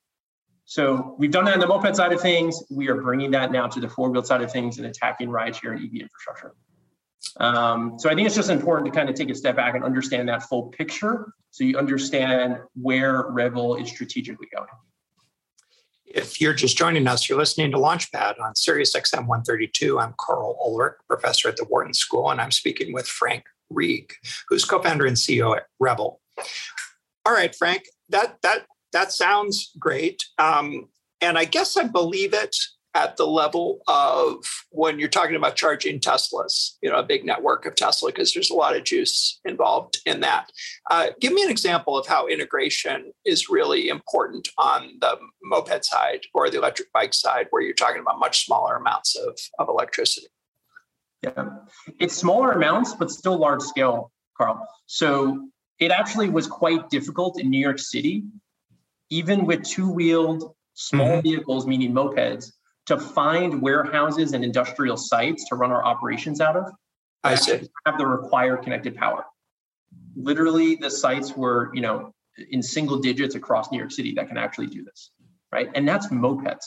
So 0.65 1.17
we've 1.19 1.31
done 1.31 1.45
that 1.47 1.55
on 1.55 1.61
the 1.61 1.67
moped 1.67 1.97
side 1.97 2.13
of 2.13 2.21
things. 2.21 2.63
We 2.71 2.89
are 2.89 2.95
bringing 2.95 3.33
that 3.33 3.51
now 3.51 3.67
to 3.67 3.81
the 3.81 3.89
four-wheel 3.89 4.23
side 4.23 4.43
of 4.43 4.53
things 4.53 4.79
and 4.79 4.87
attacking 4.87 5.29
rideshare 5.29 5.73
and 5.73 5.81
EV 5.81 6.03
infrastructure. 6.03 6.55
Um, 7.39 7.99
so 7.99 8.11
I 8.11 8.15
think 8.15 8.27
it's 8.27 8.37
just 8.37 8.51
important 8.51 8.93
to 8.93 8.97
kind 8.97 9.09
of 9.09 9.15
take 9.15 9.31
a 9.31 9.35
step 9.35 9.57
back 9.57 9.75
and 9.75 9.85
understand 9.85 10.29
that 10.29 10.43
full 10.45 10.69
picture 10.69 11.33
so 11.51 11.65
you 11.65 11.79
understand 11.79 12.59
where 12.75 13.27
Revel 13.29 13.77
is 13.77 13.89
strategically 13.89 14.49
going. 14.55 14.69
If 16.07 16.41
you're 16.41 16.53
just 16.53 16.77
joining 16.77 17.07
us, 17.07 17.29
you're 17.29 17.39
listening 17.39 17.71
to 17.71 17.79
Launchpad 17.79 18.39
on 18.41 18.55
Sirius 18.55 18.95
XM 18.95 19.27
132. 19.27 19.99
I'm 19.99 20.15
Karl 20.19 20.59
Ulrich, 20.63 20.95
professor 21.09 21.49
at 21.49 21.57
the 21.57 21.65
Wharton 21.65 21.95
School, 21.95 22.31
and 22.31 22.41
I'm 22.41 22.51
speaking 22.51 22.93
with 22.93 23.07
Frank 23.07 23.45
Reig, 23.73 24.11
who's 24.49 24.65
co-founder 24.65 25.07
and 25.07 25.17
CEO 25.17 25.57
at 25.57 25.67
Revel. 25.81 26.21
All 27.25 27.33
right, 27.33 27.55
Frank, 27.55 27.85
that 28.09 28.39
that 28.43 28.67
that 28.93 29.13
sounds 29.13 29.71
great. 29.79 30.25
Um, 30.39 30.89
and 31.21 31.39
I 31.39 31.45
guess 31.45 31.77
I 31.77 31.85
believe 31.85 32.35
it 32.35 32.57
at 32.95 33.17
the 33.17 33.27
level 33.27 33.81
of 33.89 34.45
when 34.71 34.99
you're 34.99 35.09
talking 35.09 35.37
about 35.37 35.57
charging 35.57 35.99
Teslas, 35.99 36.73
you 36.83 36.91
know, 36.91 36.99
a 36.99 37.03
big 37.03 37.25
network 37.25 37.65
of 37.65 37.75
Tesla, 37.75 38.11
because 38.11 38.35
there's 38.35 38.51
a 38.51 38.55
lot 38.55 38.77
of 38.77 38.85
juice 38.85 39.41
involved 39.45 40.01
in 40.05 40.21
that. 40.21 40.51
Uh, 40.91 41.09
give 41.21 41.33
me 41.33 41.43
an 41.43 41.51
example 41.51 41.97
of 41.97 42.07
how 42.07 42.27
integration 42.27 43.13
is 43.25 43.49
really 43.49 43.89
important 43.89 44.49
on 44.59 44.91
the 45.01 45.17
moped 45.43 45.85
side 45.85 46.21
or 46.35 46.51
the 46.51 46.59
electric 46.59 46.93
bike 46.93 47.15
side, 47.15 47.47
where 47.51 47.63
you're 47.63 47.73
talking 47.73 48.03
about 48.03 48.19
much 48.19 48.45
smaller 48.45 48.77
amounts 48.77 49.17
of, 49.17 49.39
of 49.59 49.69
electricity. 49.69 50.27
Yeah, 51.23 51.45
it's 52.01 52.15
smaller 52.15 52.53
amounts, 52.53 52.95
but 52.95 53.11
still 53.11 53.39
large 53.39 53.63
scale, 53.63 54.11
Karl. 54.37 54.67
So 54.87 55.49
it 55.79 55.91
actually 55.91 56.29
was 56.29 56.47
quite 56.47 56.91
difficult 56.91 57.41
in 57.41 57.49
New 57.49 57.61
York 57.61 57.79
City 57.79 58.25
even 59.13 59.45
with 59.45 59.63
two-wheeled 59.63 60.55
small 60.73 61.07
mm-hmm. 61.07 61.21
vehicles, 61.21 61.67
meaning 61.67 61.93
mopeds, 61.93 62.51
to 62.87 62.99
find 62.99 63.61
warehouses 63.61 64.33
and 64.33 64.43
industrial 64.43 64.97
sites 64.97 65.47
to 65.51 65.55
run 65.55 65.71
our 65.71 65.85
operations 65.85 66.41
out 66.41 66.57
of. 66.57 66.73
I 67.23 67.35
see. 67.35 67.69
Have 67.85 67.99
the 67.99 68.07
required 68.07 68.63
connected 68.63 68.97
power. 68.97 69.27
Literally, 70.17 70.77
the 70.77 70.91
sites 70.91 71.37
were, 71.37 71.71
you 71.75 71.83
know, 71.83 72.15
in 72.51 72.63
single 72.63 73.01
digits 73.01 73.35
across 73.35 73.71
New 73.71 73.77
York 73.77 73.93
City 73.93 74.15
that 74.15 74.29
can 74.29 74.39
actually 74.39 74.69
do 74.69 74.83
this, 74.83 75.11
right? 75.53 75.69
And 75.75 75.87
that's 75.87 76.09
mopeds. 76.09 76.65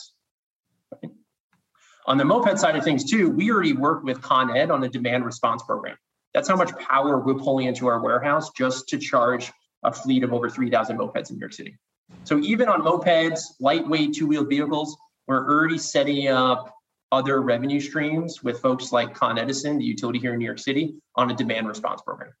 On 2.06 2.16
the 2.18 2.24
moped 2.24 2.58
side 2.58 2.76
of 2.76 2.84
things, 2.84 3.04
too, 3.04 3.30
we 3.30 3.50
already 3.50 3.72
work 3.72 4.04
with 4.04 4.22
Con 4.22 4.56
Ed 4.56 4.70
on 4.70 4.84
a 4.84 4.88
demand 4.88 5.24
response 5.24 5.62
program. 5.62 5.96
That's 6.34 6.48
how 6.48 6.56
much 6.56 6.70
power 6.76 7.18
we're 7.18 7.34
pulling 7.34 7.66
into 7.66 7.88
our 7.88 8.00
warehouse 8.00 8.50
just 8.50 8.88
to 8.88 8.98
charge 8.98 9.52
a 9.82 9.92
fleet 9.92 10.22
of 10.22 10.32
over 10.32 10.48
3,000 10.48 10.98
mopeds 10.98 11.30
in 11.30 11.36
New 11.36 11.40
York 11.40 11.52
City. 11.52 11.76
So 12.24 12.38
even 12.38 12.68
on 12.68 12.82
mopeds, 12.82 13.40
lightweight 13.60 14.14
two-wheeled 14.14 14.48
vehicles, 14.48 14.96
we're 15.26 15.44
already 15.48 15.78
setting 15.78 16.28
up 16.28 16.72
other 17.10 17.40
revenue 17.40 17.80
streams 17.80 18.42
with 18.42 18.60
folks 18.60 18.92
like 18.92 19.14
Con 19.14 19.38
Edison, 19.38 19.78
the 19.78 19.84
utility 19.84 20.18
here 20.18 20.32
in 20.32 20.38
New 20.38 20.44
York 20.44 20.58
City, 20.58 20.94
on 21.16 21.30
a 21.30 21.34
demand 21.34 21.66
response 21.66 22.02
program. 22.02 22.32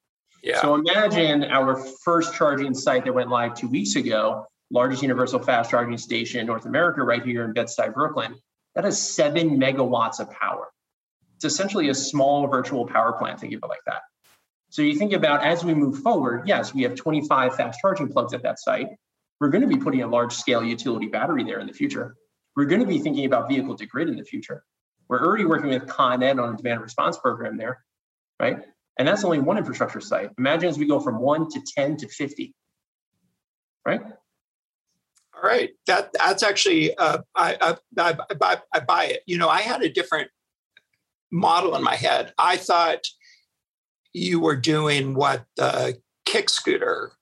Yeah. 0.42 0.60
So 0.60 0.74
imagine 0.74 1.44
our 1.44 1.76
first 2.04 2.34
charging 2.34 2.74
site 2.74 3.04
that 3.04 3.12
went 3.12 3.30
live 3.30 3.54
two 3.54 3.68
weeks 3.68 3.96
ago, 3.96 4.46
largest 4.70 5.02
universal 5.02 5.40
fast 5.40 5.70
charging 5.70 5.98
station 5.98 6.40
in 6.40 6.46
North 6.46 6.66
America, 6.66 7.02
right 7.02 7.24
here 7.24 7.44
in 7.44 7.52
Bed-Stuy, 7.52 7.92
Brooklyn. 7.94 8.36
That 8.76 8.84
has 8.84 9.00
seven 9.00 9.58
megawatts 9.58 10.20
of 10.20 10.30
power. 10.30 10.68
It's 11.36 11.46
essentially 11.46 11.88
a 11.88 11.94
small 11.94 12.46
virtual 12.46 12.86
power 12.86 13.12
plant, 13.14 13.40
think 13.40 13.54
of 13.54 13.60
it 13.62 13.66
like 13.66 13.80
that. 13.86 14.02
So 14.68 14.82
you 14.82 14.94
think 14.96 15.12
about 15.12 15.42
as 15.42 15.64
we 15.64 15.74
move 15.74 15.98
forward, 15.98 16.46
yes, 16.46 16.74
we 16.74 16.82
have 16.82 16.94
25 16.94 17.56
fast 17.56 17.80
charging 17.80 18.08
plugs 18.08 18.34
at 18.34 18.42
that 18.42 18.58
site. 18.58 18.88
We're 19.40 19.48
going 19.48 19.62
to 19.62 19.68
be 19.68 19.78
putting 19.78 20.02
a 20.02 20.06
large 20.06 20.34
scale 20.34 20.62
utility 20.62 21.06
battery 21.06 21.44
there 21.44 21.58
in 21.58 21.66
the 21.66 21.72
future. 21.72 22.16
We're 22.54 22.66
going 22.66 22.80
to 22.80 22.86
be 22.86 22.98
thinking 22.98 23.24
about 23.24 23.48
vehicle 23.48 23.76
to 23.76 23.86
grid 23.86 24.08
in 24.08 24.16
the 24.16 24.24
future. 24.24 24.62
We're 25.08 25.24
already 25.24 25.44
working 25.44 25.70
with 25.70 25.86
Con 25.86 26.22
Ed 26.22 26.38
on 26.38 26.54
a 26.54 26.56
demand 26.56 26.80
response 26.80 27.16
program 27.18 27.56
there, 27.56 27.82
right? 28.40 28.58
And 28.98 29.06
that's 29.06 29.24
only 29.24 29.38
one 29.38 29.56
infrastructure 29.58 30.00
site. 30.00 30.30
Imagine 30.38 30.68
as 30.68 30.78
we 30.78 30.86
go 30.86 31.00
from 31.00 31.20
one 31.20 31.48
to 31.50 31.60
10 31.76 31.98
to 31.98 32.08
50, 32.08 32.54
right? 33.86 34.00
All 35.36 35.42
right, 35.42 35.70
that 35.86 36.10
that's 36.14 36.42
actually 36.42 36.96
uh, 36.96 37.18
I, 37.34 37.76
I, 37.98 38.16
I, 38.40 38.56
I 38.72 38.80
buy 38.80 39.04
it. 39.04 39.20
You 39.26 39.36
know, 39.36 39.48
I 39.48 39.60
had 39.60 39.82
a 39.82 39.90
different 39.90 40.30
model 41.30 41.76
in 41.76 41.82
my 41.82 41.94
head. 41.94 42.32
I 42.38 42.56
thought 42.56 43.00
you 44.14 44.40
were 44.40 44.56
doing 44.56 45.14
what 45.14 45.44
the 45.56 46.00
kick 46.24 46.48
scooter 46.48 47.12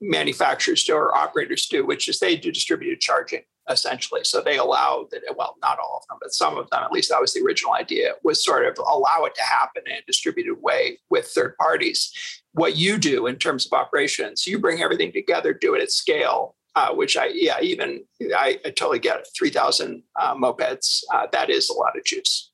manufacturers 0.00 0.84
do 0.84 0.94
or 0.94 1.14
operators 1.14 1.66
do, 1.66 1.84
which 1.84 2.08
is 2.08 2.18
they 2.18 2.36
do 2.36 2.50
distributed 2.50 3.00
charging 3.00 3.42
essentially. 3.68 4.22
So 4.24 4.40
they 4.40 4.58
allow 4.58 5.06
that, 5.12 5.22
well, 5.36 5.56
not 5.62 5.78
all 5.78 6.00
of 6.02 6.08
them, 6.08 6.18
but 6.20 6.32
some 6.32 6.58
of 6.58 6.68
them, 6.70 6.82
at 6.82 6.90
least 6.90 7.10
that 7.10 7.20
was 7.20 7.32
the 7.32 7.42
original 7.42 7.74
idea, 7.74 8.14
was 8.24 8.44
sort 8.44 8.66
of 8.66 8.76
allow 8.78 9.24
it 9.24 9.34
to 9.36 9.42
happen 9.42 9.82
in 9.86 9.92
a 9.92 10.02
distributed 10.06 10.60
way 10.60 10.98
with 11.10 11.26
third 11.26 11.56
parties. 11.58 12.12
What 12.52 12.76
you 12.76 12.98
do 12.98 13.26
in 13.26 13.36
terms 13.36 13.66
of 13.66 13.72
operations, 13.72 14.46
you 14.46 14.58
bring 14.58 14.82
everything 14.82 15.12
together, 15.12 15.54
do 15.54 15.74
it 15.74 15.82
at 15.82 15.92
scale. 15.92 16.56
Uh, 16.74 16.94
which 16.94 17.18
I, 17.18 17.26
yeah, 17.26 17.60
even 17.60 18.02
I, 18.34 18.58
I 18.64 18.70
totally 18.70 18.98
get 18.98 19.18
it. 19.18 19.28
3,000 19.36 20.02
uh, 20.18 20.34
mopeds, 20.34 21.02
uh, 21.12 21.26
that 21.30 21.50
is 21.50 21.68
a 21.68 21.74
lot 21.74 21.98
of 21.98 22.02
juice. 22.02 22.50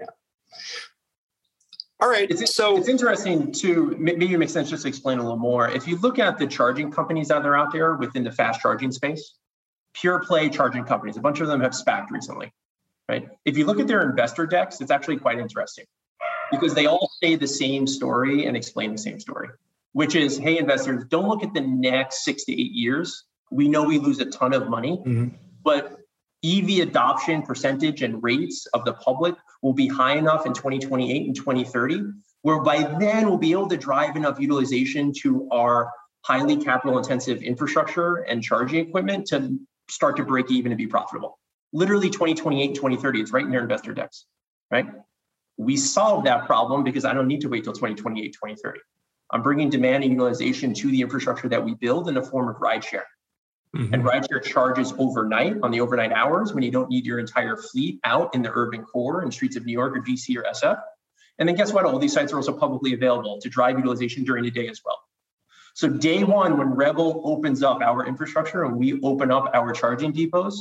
Yeah. 0.00 0.06
All 2.00 2.08
right. 2.08 2.28
It's, 2.28 2.52
so 2.56 2.76
it's 2.76 2.88
interesting 2.88 3.52
to 3.52 3.94
Maybe 4.00 4.34
it 4.34 4.38
makes 4.38 4.52
sense 4.52 4.68
just 4.68 4.82
to 4.82 4.88
explain 4.88 5.18
a 5.18 5.22
little 5.22 5.38
more. 5.38 5.68
If 5.68 5.86
you 5.86 5.96
look 5.98 6.18
at 6.18 6.38
the 6.38 6.46
charging 6.48 6.90
companies 6.90 7.28
that 7.28 7.46
are 7.46 7.56
out 7.56 7.72
there 7.72 7.94
within 7.94 8.24
the 8.24 8.32
fast 8.32 8.60
charging 8.60 8.90
space, 8.90 9.36
pure 10.00 10.20
play 10.20 10.48
charging 10.48 10.84
companies. 10.84 11.16
A 11.16 11.20
bunch 11.20 11.40
of 11.40 11.48
them 11.48 11.60
have 11.60 11.72
SPACed 11.72 12.10
recently, 12.10 12.52
right? 13.08 13.28
If 13.44 13.56
you 13.56 13.64
look 13.64 13.80
at 13.80 13.86
their 13.86 14.08
investor 14.08 14.46
decks, 14.46 14.80
it's 14.80 14.90
actually 14.90 15.16
quite 15.16 15.38
interesting 15.38 15.86
because 16.50 16.74
they 16.74 16.86
all 16.86 17.10
say 17.22 17.34
the 17.36 17.46
same 17.46 17.86
story 17.86 18.46
and 18.46 18.56
explain 18.56 18.92
the 18.92 18.98
same 18.98 19.18
story, 19.18 19.48
which 19.92 20.14
is, 20.14 20.38
hey, 20.38 20.58
investors, 20.58 21.04
don't 21.08 21.28
look 21.28 21.42
at 21.42 21.54
the 21.54 21.60
next 21.60 22.24
six 22.24 22.44
to 22.44 22.52
eight 22.52 22.72
years. 22.72 23.24
We 23.50 23.68
know 23.68 23.84
we 23.84 23.98
lose 23.98 24.18
a 24.20 24.26
ton 24.26 24.52
of 24.52 24.68
money, 24.68 24.98
mm-hmm. 24.98 25.28
but 25.62 25.98
EV 26.44 26.80
adoption 26.80 27.42
percentage 27.42 28.02
and 28.02 28.22
rates 28.22 28.66
of 28.66 28.84
the 28.84 28.92
public 28.94 29.34
will 29.62 29.72
be 29.72 29.88
high 29.88 30.16
enough 30.16 30.46
in 30.46 30.52
2028 30.52 31.26
and 31.26 31.34
2030, 31.34 32.02
where 32.42 32.60
by 32.60 32.82
then 32.98 33.28
we'll 33.28 33.38
be 33.38 33.52
able 33.52 33.68
to 33.68 33.76
drive 33.76 34.16
enough 34.16 34.38
utilization 34.38 35.12
to 35.12 35.48
our 35.50 35.90
highly 36.24 36.56
capital 36.56 36.98
intensive 36.98 37.42
infrastructure 37.42 38.16
and 38.28 38.42
charging 38.42 38.86
equipment 38.86 39.26
to 39.28 39.58
start 39.88 40.16
to 40.16 40.24
break 40.24 40.50
even 40.50 40.72
and 40.72 40.78
be 40.78 40.86
profitable. 40.86 41.38
Literally 41.72 42.10
2028, 42.10 42.74
2030, 42.74 43.20
it's 43.20 43.32
right 43.32 43.44
in 43.44 43.50
their 43.50 43.62
investor 43.62 43.94
decks, 43.94 44.26
right? 44.70 44.86
We 45.56 45.76
solved 45.76 46.26
that 46.26 46.46
problem 46.46 46.84
because 46.84 47.04
I 47.04 47.14
don't 47.14 47.28
need 47.28 47.40
to 47.42 47.48
wait 47.48 47.64
till 47.64 47.72
2028, 47.72 48.32
2030. 48.32 48.80
I'm 49.30 49.42
bringing 49.42 49.70
demand 49.70 50.04
and 50.04 50.12
utilization 50.12 50.74
to 50.74 50.90
the 50.90 51.00
infrastructure 51.00 51.48
that 51.48 51.64
we 51.64 51.74
build 51.74 52.08
in 52.08 52.14
the 52.14 52.22
form 52.22 52.48
of 52.48 52.56
rideshare. 52.56 53.02
Mm-hmm. 53.76 53.92
And 53.92 54.04
rideshare 54.04 54.42
charges 54.42 54.94
overnight 54.96 55.56
on 55.62 55.70
the 55.70 55.82
overnight 55.82 56.10
hours 56.10 56.54
when 56.54 56.62
you 56.62 56.70
don't 56.70 56.88
need 56.88 57.04
your 57.04 57.18
entire 57.18 57.56
fleet 57.56 58.00
out 58.04 58.34
in 58.34 58.40
the 58.40 58.50
urban 58.52 58.84
core 58.84 59.20
and 59.20 59.32
streets 59.32 59.56
of 59.56 59.66
New 59.66 59.72
York 59.72 59.94
or 59.96 60.00
DC 60.00 60.34
or 60.36 60.44
SF. 60.44 60.80
And 61.38 61.46
then 61.46 61.56
guess 61.56 61.72
what? 61.72 61.84
All 61.84 61.98
these 61.98 62.14
sites 62.14 62.32
are 62.32 62.36
also 62.36 62.56
publicly 62.56 62.94
available 62.94 63.38
to 63.42 63.50
drive 63.50 63.76
utilization 63.76 64.24
during 64.24 64.44
the 64.44 64.50
day 64.50 64.68
as 64.68 64.80
well. 64.82 64.98
So 65.74 65.88
day 65.88 66.24
one, 66.24 66.56
when 66.56 66.70
Revel 66.70 67.20
opens 67.26 67.62
up 67.62 67.82
our 67.82 68.06
infrastructure 68.06 68.64
and 68.64 68.76
we 68.76 68.98
open 69.02 69.30
up 69.30 69.50
our 69.52 69.72
charging 69.72 70.12
depots, 70.12 70.56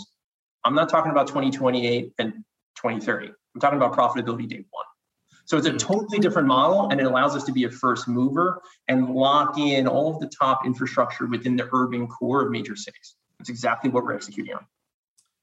I'm 0.65 0.75
not 0.75 0.89
talking 0.89 1.11
about 1.11 1.27
2028 1.27 2.11
and 2.19 2.33
2030. 2.75 3.27
I'm 3.27 3.61
talking 3.61 3.77
about 3.77 3.93
profitability 3.93 4.49
day 4.49 4.65
one. 4.69 4.85
So 5.45 5.57
it's 5.57 5.67
a 5.67 5.73
totally 5.73 6.19
different 6.19 6.47
model 6.47 6.89
and 6.89 6.99
it 6.99 7.05
allows 7.05 7.35
us 7.35 7.43
to 7.43 7.51
be 7.51 7.63
a 7.65 7.71
first 7.71 8.07
mover 8.07 8.61
and 8.87 9.09
lock 9.09 9.57
in 9.57 9.87
all 9.87 10.13
of 10.13 10.19
the 10.19 10.27
top 10.27 10.65
infrastructure 10.65 11.27
within 11.27 11.55
the 11.55 11.69
urban 11.71 12.07
core 12.07 12.43
of 12.43 12.51
major 12.51 12.75
cities. 12.75 13.15
That's 13.37 13.49
exactly 13.49 13.89
what 13.89 14.03
we're 14.03 14.15
executing 14.15 14.55
on. 14.55 14.65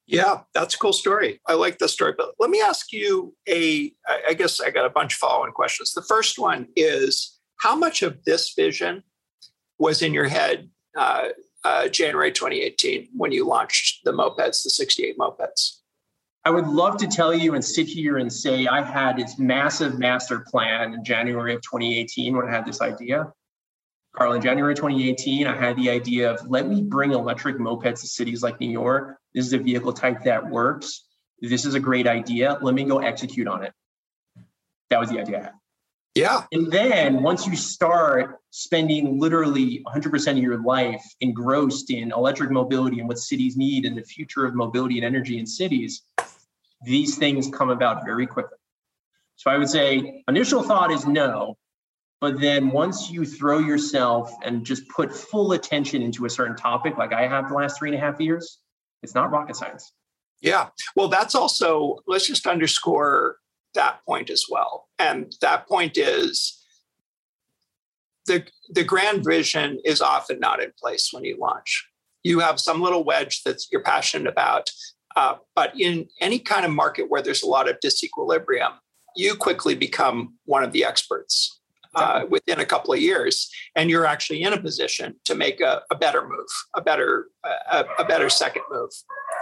Yeah, 0.07 0.41
that's 0.53 0.75
a 0.75 0.79
cool 0.79 0.93
story. 0.93 1.41
I 1.47 1.55
like 1.55 1.79
the 1.79 1.89
story. 1.89 2.15
But 2.17 2.35
let 2.41 2.51
me 2.51 2.61
ask 2.61 2.93
you 2.93 3.35
a, 3.49 3.93
I 4.29 4.35
guess 4.35 4.61
I 4.61 4.71
got 4.71 4.85
a 4.85 4.91
bunch 4.91 5.15
of 5.15 5.19
following 5.19 5.53
questions. 5.53 5.93
The 5.93 6.03
first 6.03 6.39
one 6.39 6.69
is 6.75 7.39
how 7.61 7.77
much 7.77 8.03
of 8.03 8.25
this 8.25 8.53
vision 8.55 9.05
was 9.79 10.03
in 10.03 10.13
your 10.13 10.29
head 10.29 10.69
uh, 10.99 11.29
uh, 11.65 11.89
January 11.89 12.33
2018 12.33 13.11
when 13.17 13.31
you 13.31 13.47
launched 13.47 14.05
the 14.05 14.13
mopeds, 14.13 14.65
the 14.65 14.71
68 14.71 15.17
mopeds? 15.17 15.82
I 16.45 16.51
would 16.51 16.67
love 16.67 16.97
to 16.99 17.07
tell 17.07 17.33
you 17.33 17.55
and 17.55 17.65
sit 17.65 17.87
here 17.87 18.19
and 18.19 18.33
say 18.33 18.67
I 18.67 18.83
had 18.83 19.17
this 19.17 19.39
massive 19.39 19.99
master 19.99 20.41
plan 20.41 20.93
in 20.93 21.05
January 21.05 21.55
of 21.55 21.63
2018 21.63 22.37
when 22.37 22.49
I 22.49 22.51
had 22.51 22.67
this 22.67 22.81
idea. 22.81 23.33
Karl, 24.15 24.33
in 24.33 24.43
January 24.43 24.75
2018, 24.75 25.47
I 25.47 25.57
had 25.57 25.77
the 25.77 25.89
idea 25.89 26.33
of 26.33 26.47
let 26.49 26.69
me 26.69 26.83
bring 26.83 27.13
electric 27.13 27.57
mopeds 27.59 28.01
to 28.01 28.09
cities 28.09 28.43
like 28.43 28.61
New 28.61 28.71
York. 28.71 29.19
This 29.35 29.47
is 29.47 29.53
a 29.53 29.59
vehicle 29.59 29.93
type 29.93 30.25
that 30.25 30.51
works. 30.51 31.05
This 31.41 31.65
is 31.65 31.75
a 31.75 31.81
great 31.81 32.07
idea. 32.07 32.59
Let 32.61 32.75
me 32.75 32.85
go 32.85 32.99
execute 32.99 33.47
on 33.47 33.63
it. 33.63 33.73
That 34.91 35.01
was 35.01 35.09
the 35.09 35.21
idea 35.21 35.53
Yeah. 36.15 36.43
And 36.53 36.71
then 36.71 37.23
once 37.23 37.47
you 37.47 37.57
start 37.57 38.39
spending 38.51 39.19
literally 39.19 39.83
100% 39.87 40.33
of 40.33 40.39
your 40.39 40.63
life 40.63 41.03
engrossed 41.21 41.91
in 41.91 42.13
electric 42.13 42.51
mobility 42.51 42.99
and 42.99 43.09
what 43.09 43.19
cities 43.19 43.57
need 43.57 43.87
and 43.87 43.97
the 43.97 44.03
future 44.03 44.45
of 44.45 44.55
mobility 44.55 44.99
and 44.99 45.07
energy 45.07 45.39
in 45.39 45.47
cities, 45.47 46.03
these 46.85 47.17
things 47.17 47.49
come 47.49 47.71
about 47.71 48.05
very 48.05 48.27
quickly. 48.27 48.59
So 49.37 49.51
I 49.51 49.59
would 49.59 49.69
say 49.69 50.23
initial 50.29 50.63
thought 50.63 50.93
is 50.93 51.07
no, 51.07 51.57
but 52.21 52.41
then 52.41 52.71
once 52.71 53.11
you 53.11 53.25
throw 53.25 53.59
yourself 53.59 54.33
and 54.45 54.65
just 54.65 54.89
put 54.89 55.13
full 55.13 55.53
attention 55.53 56.03
into 56.03 56.25
a 56.25 56.31
certain 56.31 56.57
topic, 56.57 56.97
like 56.97 57.13
I 57.13 57.27
have 57.27 57.49
the 57.49 57.55
last 57.55 57.79
three 57.79 57.89
and 57.89 57.99
a 57.99 58.01
half 58.01 58.21
years, 58.21 58.59
it's 59.03 59.15
not 59.15 59.33
rocket 59.33 59.57
science. 59.57 59.93
Yeah. 60.41 60.69
Well, 60.95 61.09
that's 61.09 61.35
also, 61.35 61.99
let's 62.07 62.27
just 62.27 62.47
underscore 62.47 63.37
that 63.75 64.05
point 64.07 64.31
as 64.31 64.45
well. 64.51 64.89
And 64.99 65.35
that 65.41 65.67
point 65.67 65.97
is 65.97 66.63
the, 68.27 68.45
the 68.71 68.85
grand 68.85 69.25
vision 69.25 69.81
is 69.85 70.01
often 70.01 70.39
not 70.39 70.63
in 70.63 70.73
place 70.81 71.09
when 71.13 71.25
you 71.25 71.39
launch. 71.41 71.89
You 72.23 72.39
have 72.39 72.61
some 72.61 72.81
little 72.81 73.03
wedge 73.03 73.43
that 73.43 73.63
you're 73.73 73.83
passionate 73.83 74.29
about, 74.29 74.71
uh, 75.17 75.37
but 75.55 75.79
in 75.79 76.09
any 76.21 76.39
kind 76.39 76.65
of 76.65 76.71
market 76.71 77.11
where 77.11 77.23
there's 77.23 77.43
a 77.43 77.47
lot 77.49 77.69
of 77.69 77.77
disequilibrium, 77.81 78.73
you 79.17 79.35
quickly 79.35 79.75
become 79.75 80.35
one 80.45 80.63
of 80.63 80.73
the 80.73 80.85
experts 80.85 81.61
uh, 81.95 82.25
within 82.31 82.59
a 82.59 82.65
couple 82.65 82.95
of 82.95 83.01
years, 83.01 83.51
and 83.77 83.91
you're 83.91 84.07
actually 84.07 84.43
in 84.43 84.53
a 84.53 84.61
position 84.61 85.15
to 85.25 85.35
make 85.35 85.61
a, 85.61 85.83
a 85.91 85.95
better 85.95 86.23
move, 86.23 86.49
a 86.75 86.81
better 86.81 87.27
a, 87.45 87.85
a 87.99 88.05
better 88.05 88.31
second 88.31 88.63
move 88.71 88.91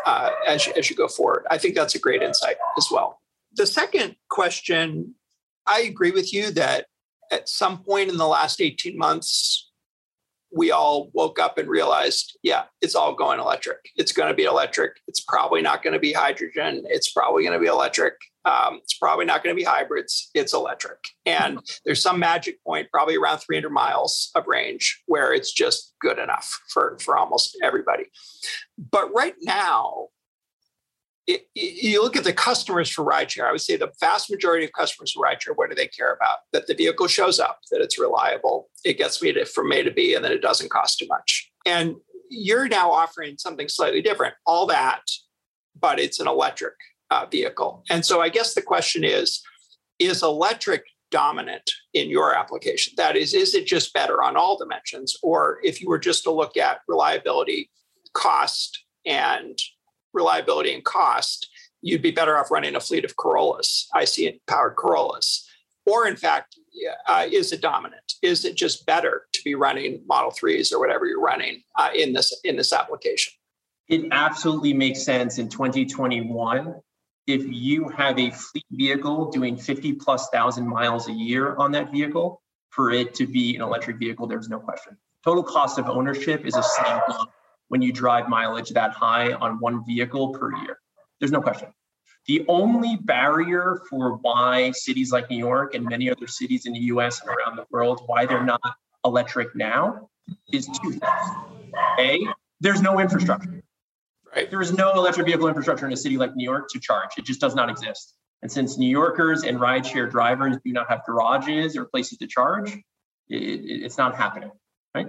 uh, 0.07 0.31
as 0.49 0.67
you, 0.67 0.73
as 0.77 0.91
you 0.91 0.97
go 0.97 1.09
forward. 1.09 1.47
I 1.51 1.59
think 1.59 1.75
that's 1.75 1.95
a 1.95 1.99
great 1.99 2.23
insight 2.23 2.57
as 2.77 2.89
well. 2.91 3.21
The 3.55 3.67
second 3.67 4.17
question, 4.31 5.15
I 5.67 5.81
agree 5.83 6.11
with 6.11 6.33
you 6.33 6.51
that 6.53 6.87
at 7.31 7.49
some 7.49 7.83
point 7.85 8.11
in 8.11 8.17
the 8.17 8.27
last 8.27 8.61
18 8.61 8.99
months, 8.99 9.70
we 10.53 10.71
all 10.71 11.11
woke 11.13 11.39
up 11.39 11.59
and 11.59 11.69
realized, 11.69 12.39
yeah, 12.43 12.65
it's 12.83 12.95
all 12.95 13.15
going 13.15 13.39
electric. 13.39 13.79
It's 13.97 14.13
going 14.13 14.29
to 14.29 14.35
be 14.35 14.45
electric. 14.45 14.93
It's 15.07 15.21
probably 15.21 15.63
not 15.63 15.83
going 15.83 15.93
to 15.93 16.01
be 16.01 16.13
hydrogen. 16.13 16.83
It's 16.87 17.13
probably 17.13 17.45
going 17.45 17.55
to 17.55 17.61
be 17.61 17.69
electric. 17.69 18.15
Um, 18.45 18.81
it's 18.83 18.95
probably 18.95 19.27
not 19.27 19.45
going 19.45 19.55
to 19.55 19.61
be 19.61 19.65
hybrids. 19.65 20.31
It's 20.35 20.55
electric. 20.55 20.99
And 21.27 21.61
there's 21.85 22.03
some 22.03 22.19
magic 22.19 22.63
point, 22.65 22.89
probably 22.91 23.17
around 23.17 23.39
300 23.39 23.71
miles 23.71 24.31
of 24.35 24.47
range, 24.47 25.03
where 25.07 25.33
it's 25.33 25.53
just 25.53 25.95
good 26.01 26.19
enough 26.19 26.59
for, 26.73 26.99
for 27.01 27.17
almost 27.17 27.57
everybody. 27.63 28.05
But 28.79 29.13
right 29.15 29.35
now, 29.43 30.09
it, 31.35 31.47
you 31.55 32.03
look 32.03 32.17
at 32.17 32.25
the 32.25 32.33
customers 32.33 32.91
for 32.91 33.05
rideshare, 33.05 33.47
I 33.49 33.53
would 33.53 33.61
say 33.61 33.77
the 33.77 33.93
vast 34.01 34.31
majority 34.31 34.65
of 34.65 34.73
customers 34.73 35.13
for 35.13 35.25
rideshare, 35.25 35.55
what 35.55 35.69
do 35.69 35.75
they 35.75 35.87
care 35.87 36.13
about? 36.13 36.39
That 36.53 36.67
the 36.67 36.75
vehicle 36.75 37.07
shows 37.07 37.39
up, 37.39 37.61
that 37.71 37.81
it's 37.81 37.99
reliable, 37.99 38.69
it 38.85 38.99
gets 38.99 39.23
me 39.23 39.33
to, 39.33 39.45
from 39.45 39.73
A 39.73 39.83
to 39.83 39.91
B, 39.91 40.15
and 40.15 40.25
that 40.25 40.33
it 40.33 40.43
doesn't 40.43 40.71
cost 40.71 40.99
too 40.99 41.07
much. 41.09 41.51
And 41.67 41.97
you're 42.31 42.69
now 42.69 42.91
offering 42.91 43.37
something 43.39 43.69
slightly 43.69 44.03
different, 44.03 44.35
all 44.47 44.67
that, 44.67 45.03
but 45.79 45.99
it's 45.99 46.21
an 46.21 46.29
electric 46.29 46.75
uh, 47.11 47.27
vehicle. 47.31 47.85
And 47.91 48.05
so 48.05 48.21
I 48.21 48.29
guess 48.29 48.55
the 48.55 48.63
question 48.63 49.05
is 49.05 49.43
is 49.99 50.23
electric 50.23 50.85
dominant 51.11 51.71
in 51.93 52.09
your 52.09 52.35
application? 52.35 52.95
That 52.97 53.17
is, 53.17 53.35
is 53.35 53.55
it 53.55 53.67
just 53.67 53.93
better 53.93 54.23
on 54.23 54.37
all 54.37 54.57
dimensions? 54.57 55.17
Or 55.23 55.59
if 55.63 55.81
you 55.81 55.89
were 55.89 55.99
just 55.99 56.23
to 56.25 56.31
look 56.31 56.57
at 56.57 56.81
reliability, 56.89 57.71
cost, 58.15 58.85
and 59.05 59.59
reliability 60.13 60.75
and 60.75 60.85
cost, 60.85 61.49
you'd 61.83 62.03
be 62.03 62.11
better 62.11 62.37
off 62.37 62.51
running 62.51 62.77
a 62.77 62.81
fleet 62.81 63.05
of 63.05 63.17
Corollas, 63.17 63.89
IC 63.95 64.41
powered 64.47 64.77
Corollas. 64.77 65.47
Or, 65.87 66.07
in 66.07 66.17
fact, 66.17 66.57
uh, 67.07 67.27
is 67.31 67.53
it 67.53 67.61
dominant? 67.61 68.15
Is 68.23 68.45
it 68.45 68.57
just 68.57 68.87
better 68.87 69.23
to 69.33 69.43
be 69.45 69.55
running 69.55 70.03
Model 70.07 70.31
3s 70.31 70.73
or 70.73 70.79
whatever 70.79 71.07
you're 71.07 71.21
running 71.21 71.63
uh, 71.79 71.91
in 71.95 72.13
this 72.13 72.39
in 72.45 72.57
this 72.57 72.73
application? 72.73 73.33
It 73.89 74.07
absolutely 74.13 74.73
makes 74.73 75.03
sense 75.03 75.39
in 75.39 75.49
2021 75.49 76.75
if 77.27 77.45
you 77.49 77.89
have 77.89 78.19
a 78.19 78.31
fleet 78.31 78.67
vehicle 78.73 79.31
doing 79.31 79.57
50 79.57 79.95
plus 79.95 80.29
thousand 80.31 80.67
miles 80.67 81.09
a 81.09 81.13
year 81.13 81.55
on 81.57 81.73
that 81.73 81.93
vehicle, 81.93 82.43
for 82.71 82.91
it 82.91 83.15
to 83.15 83.27
be 83.27 83.57
an 83.57 83.63
electric 83.63 83.99
vehicle, 83.99 84.27
there's 84.27 84.49
no 84.49 84.59
question. 84.59 84.97
Total 85.25 85.43
cost 85.43 85.79
of 85.79 85.89
ownership 85.89 86.45
is 86.45 86.57
a 86.57 86.63
slam 86.63 87.01
dunk 87.09 87.31
when 87.71 87.81
you 87.81 87.93
drive 87.93 88.29
mileage 88.29 88.71
that 88.71 88.93
high 88.93 89.33
on 89.33 89.61
one 89.61 89.85
vehicle 89.87 90.31
per 90.31 90.55
year. 90.57 90.77
There's 91.21 91.31
no 91.31 91.41
question. 91.41 91.69
The 92.27 92.45
only 92.49 92.97
barrier 92.97 93.81
for 93.89 94.17
why 94.17 94.73
cities 94.73 95.13
like 95.13 95.31
New 95.31 95.39
York 95.39 95.75
and 95.75 95.85
many 95.85 96.11
other 96.11 96.27
cities 96.27 96.67
in 96.67 96.73
the 96.73 96.81
US 96.95 97.21
and 97.21 97.31
around 97.31 97.57
the 97.57 97.65
world, 97.71 98.03
why 98.07 98.27
they're 98.27 98.43
not 98.43 98.61
electric 99.05 99.55
now, 99.55 100.11
is 100.53 100.67
two 100.67 100.91
things. 100.91 101.03
A, 102.01 102.19
there's 102.61 102.83
no 102.83 102.99
infrastructure. 102.99 103.63
Right. 104.35 104.51
There 104.51 104.61
is 104.61 104.73
no 104.73 104.93
electric 104.95 105.27
vehicle 105.27 105.47
infrastructure 105.47 105.87
in 105.87 105.93
a 105.93 105.97
city 105.97 106.17
like 106.17 106.35
New 106.35 106.45
York 106.45 106.71
to 106.71 106.81
charge. 106.81 107.11
It 107.19 107.25
just 107.25 107.41
does 107.41 107.55
not 107.55 107.71
exist. 107.71 108.15
And 108.43 108.51
since 108.51 108.79
New 108.79 108.91
Yorkers 108.91 109.45
and 109.45 109.61
rideshare 109.61 110.11
drivers 110.11 110.57
do 110.65 110.73
not 110.73 110.89
have 110.89 111.03
garages 111.07 111.77
or 111.77 111.85
places 111.85 112.19
to 112.19 112.27
charge, 112.27 112.73
it, 113.29 113.37
it's 113.85 113.97
not 113.97 114.17
happening, 114.17 114.51
right? 114.93 115.07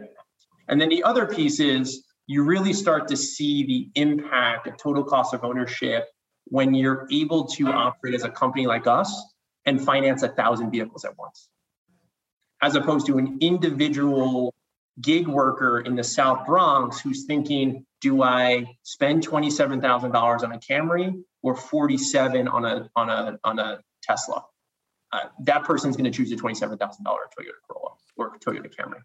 And 0.67 0.79
then 0.79 0.89
the 0.89 1.03
other 1.03 1.25
piece 1.25 1.59
is 1.59 2.05
you 2.27 2.43
really 2.43 2.73
start 2.73 3.07
to 3.09 3.17
see 3.17 3.65
the 3.65 4.01
impact 4.01 4.67
of 4.67 4.77
total 4.77 5.03
cost 5.03 5.33
of 5.33 5.43
ownership 5.43 6.05
when 6.45 6.73
you're 6.73 7.07
able 7.11 7.45
to 7.45 7.67
operate 7.67 8.13
as 8.13 8.23
a 8.23 8.29
company 8.29 8.67
like 8.67 8.87
us 8.87 9.33
and 9.65 9.83
finance 9.83 10.23
a 10.23 10.29
thousand 10.29 10.71
vehicles 10.71 11.05
at 11.05 11.17
once, 11.17 11.49
as 12.61 12.75
opposed 12.75 13.05
to 13.07 13.17
an 13.17 13.37
individual 13.41 14.53
gig 14.99 15.27
worker 15.27 15.79
in 15.79 15.95
the 15.95 16.03
South 16.03 16.45
Bronx 16.45 16.99
who's 16.99 17.25
thinking, 17.25 17.85
do 18.01 18.23
I 18.23 18.65
spend 18.83 19.25
$27,000 19.25 20.43
on 20.43 20.51
a 20.51 20.57
Camry 20.57 21.23
or 21.41 21.55
47 21.55 22.47
on 22.47 22.65
a 22.65 22.89
on 22.95 23.09
a 23.09 23.39
on 23.43 23.59
a 23.59 23.79
Tesla? 24.03 24.43
Uh, 25.11 25.19
that 25.43 25.63
person's 25.63 25.97
going 25.97 26.09
to 26.09 26.15
choose 26.15 26.31
a 26.31 26.35
$27,000 26.35 26.77
Toyota 26.79 27.51
Corolla 27.67 27.91
or 28.15 28.37
Toyota 28.39 28.73
Camry. 28.73 29.01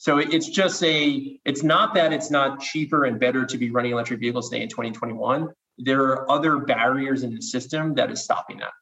So 0.00 0.16
it's 0.16 0.48
just 0.48 0.82
a, 0.82 1.38
it's 1.44 1.62
not 1.62 1.92
that 1.92 2.10
it's 2.10 2.30
not 2.30 2.58
cheaper 2.58 3.04
and 3.04 3.20
better 3.20 3.44
to 3.44 3.58
be 3.58 3.70
running 3.70 3.92
electric 3.92 4.18
vehicles 4.20 4.48
today 4.48 4.62
in 4.62 4.70
2021. 4.70 5.50
There 5.76 6.02
are 6.04 6.30
other 6.30 6.56
barriers 6.56 7.22
in 7.22 7.34
the 7.34 7.42
system 7.42 7.94
that 7.96 8.10
is 8.10 8.24
stopping 8.24 8.56
that. 8.60 8.72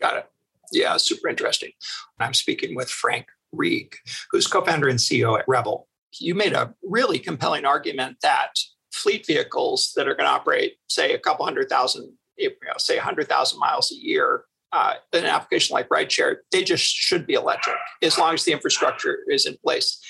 Got 0.00 0.18
it. 0.18 0.30
Yeah, 0.70 0.98
super 0.98 1.28
interesting. 1.28 1.72
I'm 2.20 2.32
speaking 2.32 2.76
with 2.76 2.88
Frank 2.88 3.26
Reig, 3.52 3.92
who's 4.30 4.46
co-founder 4.46 4.86
and 4.86 5.00
CEO 5.00 5.36
at 5.36 5.44
Revel. 5.48 5.88
You 6.20 6.36
made 6.36 6.52
a 6.52 6.72
really 6.84 7.18
compelling 7.18 7.64
argument 7.64 8.18
that 8.22 8.52
fleet 8.92 9.26
vehicles 9.26 9.92
that 9.96 10.06
are 10.06 10.14
going 10.14 10.28
to 10.28 10.32
operate, 10.32 10.76
say, 10.88 11.12
a 11.12 11.18
couple 11.18 11.44
hundred 11.44 11.70
thousand, 11.70 12.12
you 12.38 12.50
know, 12.50 12.74
say, 12.78 12.94
100,000 12.94 13.58
miles 13.58 13.90
a 13.90 13.96
year, 13.96 14.44
uh, 14.72 14.94
an 15.12 15.24
application 15.24 15.74
like 15.74 15.88
rideshare, 15.88 16.36
they 16.52 16.62
just 16.62 16.84
should 16.84 17.26
be 17.26 17.34
electric 17.34 17.76
as 18.00 18.16
long 18.16 18.34
as 18.34 18.44
the 18.44 18.52
infrastructure 18.52 19.24
is 19.28 19.44
in 19.44 19.56
place. 19.64 20.00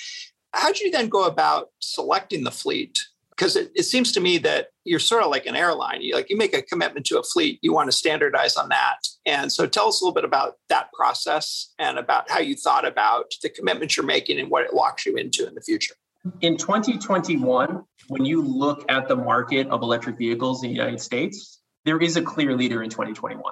How 0.54 0.72
do 0.72 0.84
you 0.84 0.90
then 0.90 1.08
go 1.08 1.24
about 1.24 1.70
selecting 1.80 2.44
the 2.44 2.50
fleet? 2.50 2.98
Because 3.30 3.56
it, 3.56 3.72
it 3.74 3.84
seems 3.84 4.12
to 4.12 4.20
me 4.20 4.38
that 4.38 4.68
you're 4.84 4.98
sort 4.98 5.22
of 5.22 5.30
like 5.30 5.46
an 5.46 5.56
airline. 5.56 6.02
You 6.02 6.14
like 6.14 6.28
you 6.28 6.36
make 6.36 6.54
a 6.54 6.62
commitment 6.62 7.06
to 7.06 7.18
a 7.18 7.22
fleet, 7.22 7.58
you 7.62 7.72
want 7.72 7.90
to 7.90 7.96
standardize 7.96 8.56
on 8.56 8.68
that. 8.68 8.98
And 9.24 9.50
so 9.50 9.66
tell 9.66 9.88
us 9.88 10.00
a 10.00 10.04
little 10.04 10.14
bit 10.14 10.24
about 10.24 10.54
that 10.68 10.92
process 10.92 11.72
and 11.78 11.98
about 11.98 12.30
how 12.30 12.40
you 12.40 12.54
thought 12.54 12.86
about 12.86 13.32
the 13.42 13.48
commitments 13.48 13.96
you're 13.96 14.06
making 14.06 14.38
and 14.38 14.50
what 14.50 14.64
it 14.64 14.74
locks 14.74 15.06
you 15.06 15.16
into 15.16 15.46
in 15.46 15.54
the 15.54 15.62
future. 15.62 15.94
In 16.40 16.56
2021, 16.56 17.84
when 18.08 18.24
you 18.24 18.42
look 18.42 18.84
at 18.88 19.08
the 19.08 19.16
market 19.16 19.66
of 19.68 19.82
electric 19.82 20.18
vehicles 20.18 20.62
in 20.62 20.70
the 20.70 20.76
United 20.76 21.00
States, 21.00 21.60
there 21.84 21.98
is 21.98 22.16
a 22.16 22.22
clear 22.22 22.56
leader 22.56 22.82
in 22.82 22.90
2021. 22.90 23.42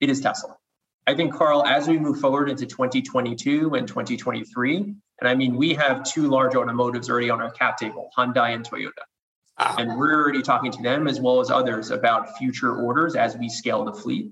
It 0.00 0.10
is 0.10 0.20
Tesla. 0.20 0.56
I 1.06 1.14
think, 1.14 1.34
Karl, 1.34 1.64
as 1.66 1.88
we 1.88 1.98
move 1.98 2.20
forward 2.20 2.48
into 2.48 2.66
2022 2.66 3.74
and 3.74 3.88
2023, 3.88 4.76
and 4.76 5.28
I 5.28 5.34
mean, 5.34 5.56
we 5.56 5.74
have 5.74 6.04
two 6.04 6.28
large 6.28 6.54
automotives 6.54 7.10
already 7.10 7.30
on 7.30 7.40
our 7.40 7.50
cap 7.50 7.76
table 7.76 8.10
Hyundai 8.16 8.54
and 8.54 8.68
Toyota. 8.68 9.04
Ah. 9.58 9.76
And 9.78 9.96
we're 9.96 10.14
already 10.14 10.42
talking 10.42 10.70
to 10.72 10.82
them 10.82 11.06
as 11.06 11.20
well 11.20 11.40
as 11.40 11.50
others 11.50 11.90
about 11.90 12.36
future 12.38 12.74
orders 12.74 13.16
as 13.16 13.36
we 13.36 13.48
scale 13.48 13.84
the 13.84 13.92
fleet. 13.92 14.30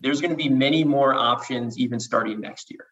There's 0.00 0.20
going 0.20 0.30
to 0.30 0.36
be 0.36 0.48
many 0.48 0.84
more 0.84 1.14
options 1.14 1.78
even 1.78 2.00
starting 2.00 2.40
next 2.40 2.70
year. 2.70 2.86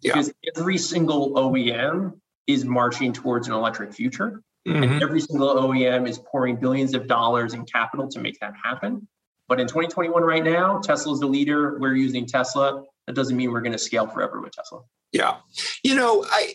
Yeah. 0.00 0.12
Because 0.12 0.32
every 0.56 0.78
single 0.78 1.34
OEM 1.34 2.18
is 2.46 2.64
marching 2.64 3.12
towards 3.12 3.48
an 3.48 3.54
electric 3.54 3.92
future. 3.92 4.42
Mm-hmm. 4.66 4.82
And 4.82 5.02
every 5.02 5.20
single 5.20 5.54
OEM 5.54 6.08
is 6.08 6.18
pouring 6.18 6.56
billions 6.56 6.94
of 6.94 7.06
dollars 7.06 7.54
in 7.54 7.64
capital 7.64 8.08
to 8.08 8.20
make 8.20 8.38
that 8.40 8.54
happen. 8.62 9.06
But 9.48 9.60
in 9.60 9.66
2021, 9.66 10.22
right 10.22 10.44
now, 10.44 10.78
Tesla 10.78 11.14
is 11.14 11.20
the 11.20 11.26
leader. 11.26 11.78
We're 11.78 11.94
using 11.94 12.26
Tesla. 12.26 12.84
That 13.06 13.14
doesn't 13.14 13.36
mean 13.36 13.50
we're 13.50 13.62
going 13.62 13.72
to 13.72 13.78
scale 13.78 14.06
forever 14.06 14.40
with 14.40 14.52
Tesla. 14.52 14.80
Yeah. 15.12 15.36
You 15.82 15.94
know, 15.94 16.24
I, 16.30 16.52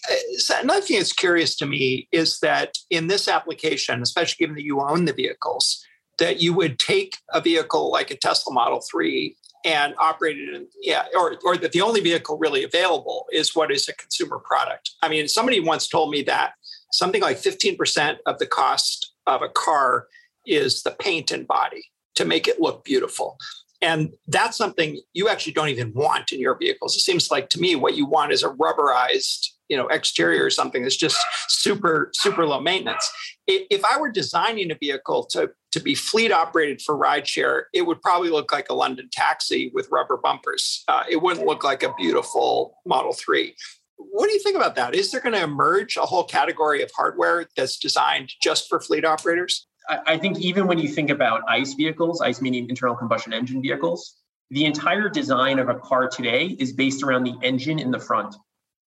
another 0.62 0.82
thing 0.82 0.98
that's 1.00 1.12
curious 1.12 1.56
to 1.56 1.66
me 1.66 2.08
is 2.12 2.40
that 2.40 2.76
in 2.92 3.08
this 3.08 3.28
application, 3.28 4.02
especially 4.04 4.46
given 4.46 4.56
that 4.56 4.64
you 4.64 4.80
own 4.80 5.06
the 5.06 5.14
vehicles, 5.14 5.84
that 6.20 6.40
you 6.42 6.54
would 6.54 6.78
take 6.78 7.18
a 7.34 7.42
vehicle 7.42 7.92
like 7.92 8.12
a 8.12 8.16
Tesla 8.16 8.54
Model 8.54 8.80
3 8.80 9.36
and 9.66 9.96
operated 9.98 10.54
in 10.54 10.68
yeah 10.82 11.06
or 11.18 11.38
or 11.46 11.56
that 11.56 11.72
the 11.72 11.82
only 11.82 12.02
vehicle 12.02 12.38
really 12.38 12.64
available 12.64 13.26
is 13.32 13.56
what 13.56 13.72
is 13.72 13.88
a 13.88 13.94
consumer 13.94 14.38
product 14.38 14.92
i 15.02 15.08
mean 15.08 15.26
somebody 15.26 15.62
once 15.62 15.88
told 15.88 16.12
me 16.12 16.22
that 16.22 16.54
something 16.92 17.22
like 17.22 17.38
15% 17.38 18.18
of 18.26 18.38
the 18.40 18.46
cost 18.46 19.14
of 19.26 19.42
a 19.42 19.50
car 19.50 20.08
is 20.46 20.84
the 20.84 20.92
paint 20.92 21.32
and 21.32 21.48
body 21.48 21.86
to 22.16 22.26
make 22.26 22.48
it 22.48 22.60
look 22.60 22.84
beautiful. 22.84 23.38
And 23.82 24.14
that's 24.28 24.58
something 24.58 25.02
you 25.12 25.28
actually 25.28 25.54
don't 25.54 25.68
even 25.68 25.94
want 25.94 26.32
in 26.32 26.40
your 26.40 26.58
vehicles. 26.58 26.96
It 26.96 27.02
seems 27.02 27.30
like 27.30 27.50
to 27.50 27.60
me 27.60 27.76
what 27.76 27.96
you 27.96 28.06
want 28.06 28.32
is 28.32 28.44
a 28.44 28.50
rubberized 28.50 29.50
you 29.70 29.78
know 29.78 29.88
exterior 29.88 30.46
or 30.46 30.50
something 30.50 30.84
that's 30.84 30.96
just 30.96 31.18
super 31.48 32.12
super 32.14 32.46
low 32.46 32.60
maintenance. 32.60 33.10
If 33.48 33.84
i 33.86 34.00
were 34.00 34.12
designing 34.12 34.72
a 34.72 34.76
vehicle 34.76 35.26
to 35.32 35.52
to 35.72 35.80
be 35.80 35.96
fleet 35.96 36.32
operated 36.32 36.82
for 36.82 36.98
rideshare 36.98 37.64
it 37.74 37.84
would 37.84 38.02
probably 38.02 38.30
look 38.30 38.52
like 38.52 38.70
a 38.70 38.74
london 38.74 39.10
taxi 39.12 39.72
with 39.74 39.88
rubber 39.92 40.18
bumpers. 40.18 40.84
Uh, 40.88 41.04
it 41.10 41.22
wouldn't 41.22 41.48
look 41.48 41.64
like 41.64 41.82
a 41.82 41.94
beautiful 41.96 42.78
model 42.86 43.14
3 43.14 43.56
what 43.98 44.28
do 44.28 44.34
you 44.34 44.40
think 44.40 44.56
about 44.56 44.76
that? 44.76 44.96
Is 44.96 45.12
there 45.12 45.22
going 45.22 45.34
to 45.34 45.44
emerge 45.44 45.96
a 45.96 46.02
whole 46.02 46.26
category 46.26 46.82
of 46.82 46.92
hardware 46.96 47.48
that's 47.56 47.78
designed 47.78 48.34
just 48.42 48.68
for 48.68 48.82
fleet 48.82 49.06
operators 49.06 49.68
I 49.90 50.18
think 50.18 50.40
even 50.40 50.68
when 50.68 50.78
you 50.80 50.88
think 50.88 51.10
about 51.10 51.42
ICE 51.48 51.74
vehicles, 51.74 52.22
ICE 52.22 52.42
meaning 52.42 52.70
internal 52.70 52.96
combustion 52.96 53.34
engine 53.34 53.62
vehicles, 53.62 54.16
the 54.50 54.66
entire 54.66 55.10
design 55.10 55.60
of 55.60 55.70
a 55.70 55.76
car 55.76 56.08
today 56.08 56.46
is 56.48 56.74
based 56.74 57.04
around 57.04 57.24
the 57.24 57.36
engine 57.42 57.80
in 57.80 57.92
the 57.92 58.00
front 58.00 58.36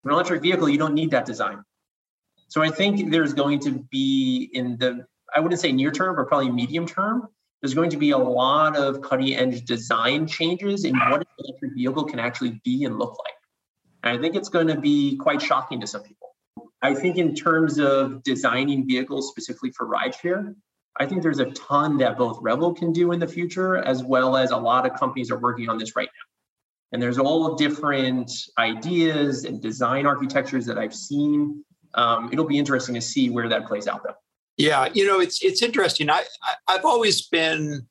an 0.05 0.11
electric 0.11 0.43
vehicle, 0.43 0.69
you 0.69 0.79
don't 0.79 0.95
need 0.95 1.11
that 1.13 1.25
design. 1.25 1.65
So 2.49 2.63
I 2.63 2.71
think 2.71 3.11
there's 3.11 3.33
going 3.33 3.61
to 3.61 3.85
be 3.91 4.51
in 4.53 4.77
the, 4.77 5.07
I 5.35 5.41
wouldn't 5.41 5.61
say 5.61 5.73
near 5.73 5.91
term, 5.91 6.17
but 6.17 6.29
probably 6.29 6.51
medium 6.51 6.87
term, 6.87 7.29
there's 7.61 7.75
going 7.75 7.91
to 7.91 7.97
be 7.97 8.11
a 8.11 8.19
lot 8.19 8.77
of 8.77 9.01
cutting 9.01 9.35
edge 9.35 9.65
design 9.65 10.27
changes 10.27 10.85
in 10.85 10.97
what 10.99 11.21
an 11.21 11.27
electric 11.39 11.75
vehicle 11.75 12.05
can 12.05 12.19
actually 12.19 12.61
be 12.65 12.85
and 12.85 12.99
look 12.99 13.17
like. 13.25 13.35
And 14.03 14.19
I 14.19 14.21
think 14.21 14.37
it's 14.37 14.51
going 14.51 14.67
to 14.67 14.79
be 14.79 15.17
quite 15.17 15.41
shocking 15.41 15.81
to 15.81 15.87
some 15.87 16.03
people. 16.03 16.37
I 16.83 16.95
think 16.95 17.17
in 17.17 17.35
terms 17.35 17.79
of 17.79 18.23
designing 18.23 18.87
vehicles 18.87 19.31
specifically 19.31 19.71
for 19.71 19.87
rideshare, 19.87 20.55
I 20.99 21.07
think 21.07 21.23
there's 21.23 21.41
a 21.41 21.51
ton 21.53 21.99
that 21.99 22.17
both 22.17 22.39
Revel 22.41 22.73
can 22.73 22.93
do 22.93 23.13
in 23.13 23.19
the 23.19 23.27
future, 23.27 23.79
as 23.79 24.05
well 24.05 24.37
as 24.37 24.51
a 24.53 24.57
lot 24.57 24.87
of 24.87 24.99
companies 24.99 25.31
are 25.31 25.39
working 25.39 25.69
on 25.69 25.79
this 25.79 25.97
right 25.97 26.09
now. 26.09 26.27
And 26.93 27.03
there's 27.03 27.19
all 27.19 27.57
different 27.57 28.31
ideas 28.59 29.45
and 29.45 29.61
design 29.61 30.07
architectures 30.07 30.67
that 30.67 30.79
I've 30.79 30.95
seen. 30.95 31.65
Um, 31.95 32.31
it'll 32.33 32.47
be 32.47 32.59
interesting 32.59 32.95
to 32.95 33.01
see 33.01 33.31
where 33.31 33.49
that 33.49 33.67
plays 33.67 33.89
out, 33.89 34.05
though. 34.05 34.15
Yeah, 34.57 34.89
you 34.93 35.05
know, 35.05 35.19
it's 35.19 35.43
it's 35.43 35.63
interesting. 35.63 36.09
I, 36.11 36.23
I 36.69 36.75
have 36.75 36.85
always 36.85 37.27
been 37.27 37.89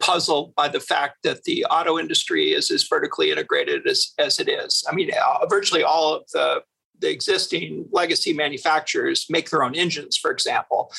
puzzled 0.00 0.52
by 0.56 0.66
the 0.66 0.80
fact 0.80 1.18
that 1.22 1.44
the 1.44 1.64
auto 1.66 1.96
industry 1.96 2.52
is 2.52 2.72
as 2.72 2.82
vertically 2.82 3.30
integrated 3.30 3.86
as 3.86 4.12
as 4.18 4.40
it 4.40 4.48
is. 4.48 4.84
I 4.90 4.94
mean, 4.94 5.10
uh, 5.14 5.46
virtually 5.46 5.84
all 5.84 6.14
of 6.16 6.24
the 6.32 6.62
the 6.98 7.10
existing 7.10 7.86
legacy 7.92 8.32
manufacturers 8.32 9.26
make 9.30 9.50
their 9.50 9.62
own 9.62 9.76
engines, 9.76 10.16
for 10.16 10.32
example. 10.32 10.92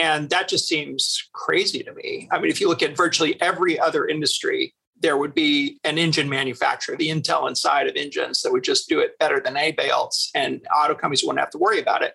And 0.00 0.30
that 0.30 0.48
just 0.48 0.66
seems 0.66 1.28
crazy 1.34 1.82
to 1.82 1.92
me. 1.92 2.26
I 2.32 2.40
mean, 2.40 2.50
if 2.50 2.58
you 2.58 2.68
look 2.68 2.82
at 2.82 2.96
virtually 2.96 3.38
every 3.42 3.78
other 3.78 4.06
industry, 4.06 4.74
there 4.98 5.18
would 5.18 5.34
be 5.34 5.78
an 5.84 5.98
engine 5.98 6.28
manufacturer, 6.28 6.96
the 6.96 7.10
Intel 7.10 7.46
inside 7.46 7.86
of 7.86 7.96
engines 7.96 8.40
that 8.40 8.50
would 8.50 8.64
just 8.64 8.88
do 8.88 8.98
it 9.00 9.18
better 9.18 9.40
than 9.44 9.58
anybody 9.58 9.90
else, 9.90 10.30
and 10.34 10.62
auto 10.74 10.94
companies 10.94 11.22
wouldn't 11.22 11.40
have 11.40 11.50
to 11.50 11.58
worry 11.58 11.80
about 11.80 12.02
it. 12.02 12.14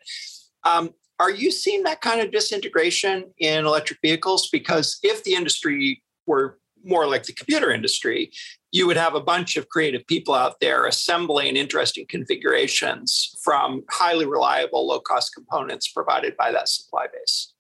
Um, 0.64 0.96
are 1.20 1.30
you 1.30 1.52
seeing 1.52 1.84
that 1.84 2.02
kind 2.02 2.22
of 2.22 2.32
disintegration 2.32 3.32
in 3.38 3.66
electric 3.66 4.00
vehicles? 4.02 4.50
Because 4.52 4.98
if 5.04 5.24
the 5.24 5.36
industry 5.36 6.02
were 6.26 6.58
more 6.84 7.08
like 7.08 7.24
the 7.24 7.34
computer 7.34 7.72
industry, 7.72 8.32
you 8.72 8.88
would 8.88 8.98
have 8.98 9.14
a 9.14 9.22
bunch 9.22 9.58
of 9.58 9.70
creative 9.70 10.06
people 10.08 10.34
out 10.34 10.60
there 10.60 10.88
assembling 10.88 11.56
interesting 11.56 12.06
configurations 12.10 13.36
from 13.44 13.84
highly 13.92 14.26
reliable, 14.26 14.88
low 14.88 15.00
cost 15.00 15.34
components 15.36 15.88
provided 15.88 16.36
by 16.36 16.52
that 16.52 16.68
supply 16.68 17.06
base. 17.14 17.55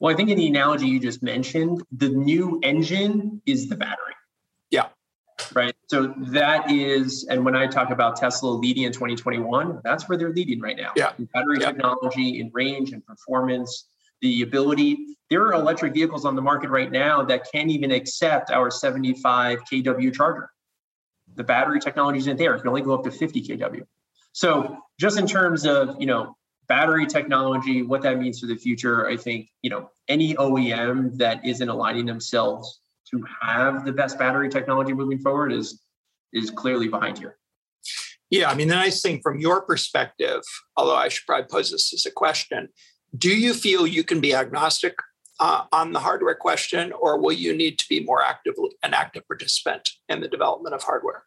Well, 0.00 0.12
I 0.12 0.16
think 0.16 0.30
in 0.30 0.38
the 0.38 0.46
analogy 0.46 0.86
you 0.86 0.98
just 0.98 1.22
mentioned, 1.22 1.82
the 1.92 2.08
new 2.08 2.58
engine 2.62 3.42
is 3.44 3.68
the 3.68 3.76
battery. 3.76 4.14
Yeah. 4.70 4.88
Right. 5.54 5.74
So 5.88 6.14
that 6.28 6.70
is, 6.70 7.26
and 7.28 7.44
when 7.44 7.54
I 7.54 7.66
talk 7.66 7.90
about 7.90 8.16
Tesla 8.16 8.48
leading 8.48 8.84
in 8.84 8.92
2021, 8.92 9.80
that's 9.84 10.08
where 10.08 10.16
they're 10.16 10.32
leading 10.32 10.60
right 10.60 10.76
now. 10.76 10.92
Yeah. 10.96 11.12
In 11.18 11.26
battery 11.26 11.58
yeah. 11.60 11.66
technology, 11.66 12.40
in 12.40 12.50
range 12.54 12.92
and 12.92 13.04
performance, 13.04 13.88
the 14.22 14.42
ability. 14.42 15.16
There 15.28 15.42
are 15.42 15.52
electric 15.52 15.94
vehicles 15.94 16.24
on 16.24 16.34
the 16.34 16.42
market 16.42 16.70
right 16.70 16.90
now 16.90 17.22
that 17.24 17.50
can't 17.52 17.70
even 17.70 17.90
accept 17.90 18.50
our 18.50 18.70
75 18.70 19.60
kW 19.70 20.14
charger. 20.14 20.50
The 21.36 21.44
battery 21.44 21.78
technology 21.78 22.18
isn't 22.18 22.36
there. 22.36 22.54
It 22.54 22.60
can 22.60 22.68
only 22.68 22.82
go 22.82 22.94
up 22.94 23.04
to 23.04 23.10
50 23.10 23.42
kW. 23.42 23.82
So 24.32 24.78
just 24.98 25.18
in 25.18 25.26
terms 25.26 25.66
of, 25.66 25.96
you 25.98 26.06
know, 26.06 26.36
battery 26.70 27.04
technology, 27.04 27.82
what 27.82 28.00
that 28.00 28.16
means 28.16 28.38
for 28.38 28.46
the 28.46 28.54
future, 28.54 29.08
I 29.08 29.16
think, 29.16 29.48
you 29.60 29.70
know, 29.70 29.90
any 30.06 30.34
OEM 30.34 31.18
that 31.18 31.44
isn't 31.44 31.68
aligning 31.68 32.06
themselves 32.06 32.80
to 33.10 33.24
have 33.42 33.84
the 33.84 33.92
best 33.92 34.16
battery 34.20 34.48
technology 34.48 34.92
moving 34.92 35.18
forward 35.18 35.52
is 35.52 35.82
is 36.32 36.48
clearly 36.48 36.86
behind 36.86 37.18
here. 37.18 37.36
Yeah, 38.30 38.48
I 38.48 38.54
mean, 38.54 38.68
the 38.68 38.76
nice 38.76 39.02
thing 39.02 39.20
from 39.20 39.40
your 39.40 39.62
perspective, 39.62 40.42
although 40.76 40.94
I 40.94 41.08
should 41.08 41.26
probably 41.26 41.48
pose 41.50 41.72
this 41.72 41.92
as 41.92 42.06
a 42.06 42.12
question, 42.12 42.68
do 43.18 43.30
you 43.30 43.52
feel 43.52 43.84
you 43.84 44.04
can 44.04 44.20
be 44.20 44.32
agnostic 44.32 44.94
uh, 45.40 45.64
on 45.72 45.92
the 45.92 45.98
hardware 45.98 46.36
question, 46.36 46.92
or 46.92 47.18
will 47.18 47.32
you 47.32 47.52
need 47.52 47.80
to 47.80 47.86
be 47.88 47.98
more 48.04 48.22
actively 48.22 48.70
an 48.84 48.94
active 48.94 49.26
participant 49.26 49.88
in 50.08 50.20
the 50.20 50.28
development 50.28 50.76
of 50.76 50.84
hardware? 50.84 51.24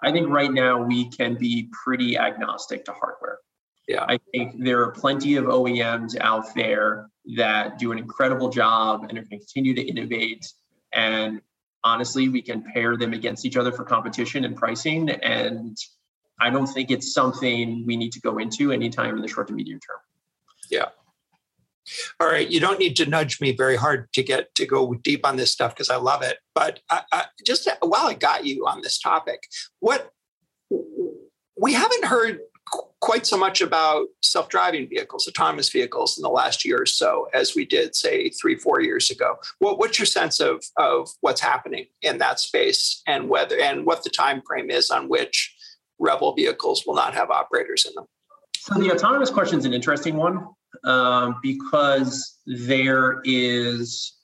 I 0.00 0.12
think 0.12 0.28
right 0.28 0.52
now 0.52 0.80
we 0.80 1.10
can 1.10 1.34
be 1.34 1.68
pretty 1.84 2.16
agnostic 2.16 2.84
to 2.84 2.92
hardware. 2.92 3.38
Yeah. 3.88 4.04
I 4.06 4.18
think 4.32 4.62
there 4.62 4.82
are 4.82 4.92
plenty 4.92 5.36
of 5.36 5.46
OEMs 5.46 6.18
out 6.20 6.54
there 6.54 7.08
that 7.36 7.78
do 7.78 7.90
an 7.90 7.98
incredible 7.98 8.50
job 8.50 9.06
and 9.08 9.18
are 9.18 9.22
going 9.22 9.40
to 9.40 9.46
continue 9.46 9.74
to 9.74 9.82
innovate. 9.82 10.52
And 10.92 11.40
honestly, 11.82 12.28
we 12.28 12.42
can 12.42 12.62
pair 12.62 12.98
them 12.98 13.14
against 13.14 13.46
each 13.46 13.56
other 13.56 13.72
for 13.72 13.84
competition 13.84 14.44
and 14.44 14.54
pricing. 14.54 15.08
And 15.08 15.76
I 16.38 16.50
don't 16.50 16.66
think 16.66 16.90
it's 16.90 17.14
something 17.14 17.84
we 17.86 17.96
need 17.96 18.12
to 18.12 18.20
go 18.20 18.36
into 18.36 18.72
anytime 18.72 19.16
in 19.16 19.22
the 19.22 19.28
short 19.28 19.48
to 19.48 19.54
medium 19.54 19.80
term. 19.80 19.96
Yeah. 20.70 20.88
All 22.20 22.28
right, 22.28 22.46
you 22.46 22.60
don't 22.60 22.78
need 22.78 22.96
to 22.96 23.06
nudge 23.06 23.40
me 23.40 23.56
very 23.56 23.76
hard 23.76 24.12
to 24.12 24.22
get 24.22 24.54
to 24.56 24.66
go 24.66 24.92
deep 24.92 25.26
on 25.26 25.36
this 25.36 25.50
stuff 25.50 25.74
because 25.74 25.88
I 25.88 25.96
love 25.96 26.20
it. 26.20 26.36
But 26.54 26.80
I, 26.90 27.00
I, 27.10 27.24
just 27.46 27.66
while 27.80 28.06
I 28.06 28.12
got 28.12 28.44
you 28.44 28.66
on 28.66 28.82
this 28.82 28.98
topic, 28.98 29.48
what 29.80 30.12
we 31.56 31.72
haven't 31.72 32.04
heard 32.04 32.40
quite 33.00 33.26
so 33.26 33.36
much 33.36 33.60
about 33.60 34.06
self-driving 34.22 34.88
vehicles, 34.88 35.28
autonomous 35.28 35.70
vehicles 35.70 36.18
in 36.18 36.22
the 36.22 36.28
last 36.28 36.64
year 36.64 36.82
or 36.82 36.86
so 36.86 37.28
as 37.32 37.54
we 37.54 37.64
did, 37.64 37.94
say, 37.94 38.30
three, 38.30 38.56
four 38.56 38.80
years 38.80 39.10
ago. 39.10 39.36
What, 39.58 39.78
what's 39.78 39.98
your 39.98 40.06
sense 40.06 40.40
of 40.40 40.64
of 40.76 41.08
what's 41.20 41.40
happening 41.40 41.86
in 42.02 42.18
that 42.18 42.40
space 42.40 43.02
and 43.06 43.28
whether 43.28 43.58
and 43.60 43.86
what 43.86 44.04
the 44.04 44.10
time 44.10 44.42
frame 44.46 44.70
is 44.70 44.90
on 44.90 45.08
which 45.08 45.54
Revel 45.98 46.34
vehicles 46.34 46.84
will 46.86 46.94
not 46.94 47.14
have 47.14 47.30
operators 47.30 47.84
in 47.86 47.94
them? 47.94 48.06
So 48.56 48.74
the 48.74 48.92
autonomous 48.92 49.30
question 49.30 49.58
is 49.58 49.64
an 49.64 49.72
interesting 49.72 50.16
one 50.16 50.46
um, 50.84 51.36
because 51.42 52.38
there 52.46 53.20
is 53.24 54.14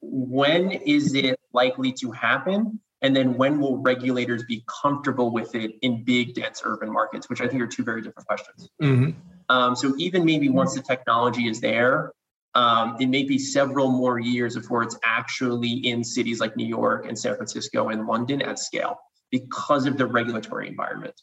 when 0.00 0.72
is 0.72 1.14
it 1.14 1.38
likely 1.52 1.92
to 1.92 2.10
happen 2.10 2.80
and 3.02 3.16
then 3.16 3.36
when 3.36 3.60
will 3.60 3.78
regulators 3.78 4.44
be 4.44 4.64
comfortable 4.82 5.30
with 5.30 5.54
it 5.54 5.72
in 5.82 6.04
big 6.04 6.34
dense 6.34 6.62
urban 6.64 6.92
markets 6.92 7.28
which 7.28 7.40
i 7.40 7.48
think 7.48 7.62
are 7.62 7.66
two 7.66 7.84
very 7.84 8.02
different 8.02 8.26
questions 8.26 8.68
mm-hmm. 8.82 9.10
um, 9.48 9.76
so 9.76 9.94
even 9.98 10.24
maybe 10.24 10.48
once 10.48 10.74
the 10.74 10.82
technology 10.82 11.48
is 11.48 11.60
there 11.60 12.12
um, 12.52 12.96
it 12.98 13.06
may 13.06 13.22
be 13.22 13.38
several 13.38 13.92
more 13.92 14.18
years 14.18 14.56
before 14.56 14.82
it's 14.82 14.98
actually 15.04 15.70
in 15.70 16.02
cities 16.02 16.40
like 16.40 16.56
new 16.56 16.66
york 16.66 17.06
and 17.06 17.18
san 17.18 17.34
francisco 17.36 17.88
and 17.88 18.06
london 18.06 18.42
at 18.42 18.58
scale 18.58 18.98
because 19.30 19.86
of 19.86 19.96
the 19.96 20.06
regulatory 20.06 20.68
environment 20.68 21.14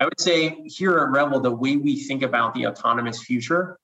i 0.00 0.04
would 0.04 0.20
say 0.20 0.62
here 0.66 0.98
at 0.98 1.10
revel 1.10 1.40
the 1.40 1.50
way 1.50 1.76
we 1.76 1.96
think 1.96 2.22
about 2.22 2.54
the 2.54 2.66
autonomous 2.66 3.22
future 3.22 3.78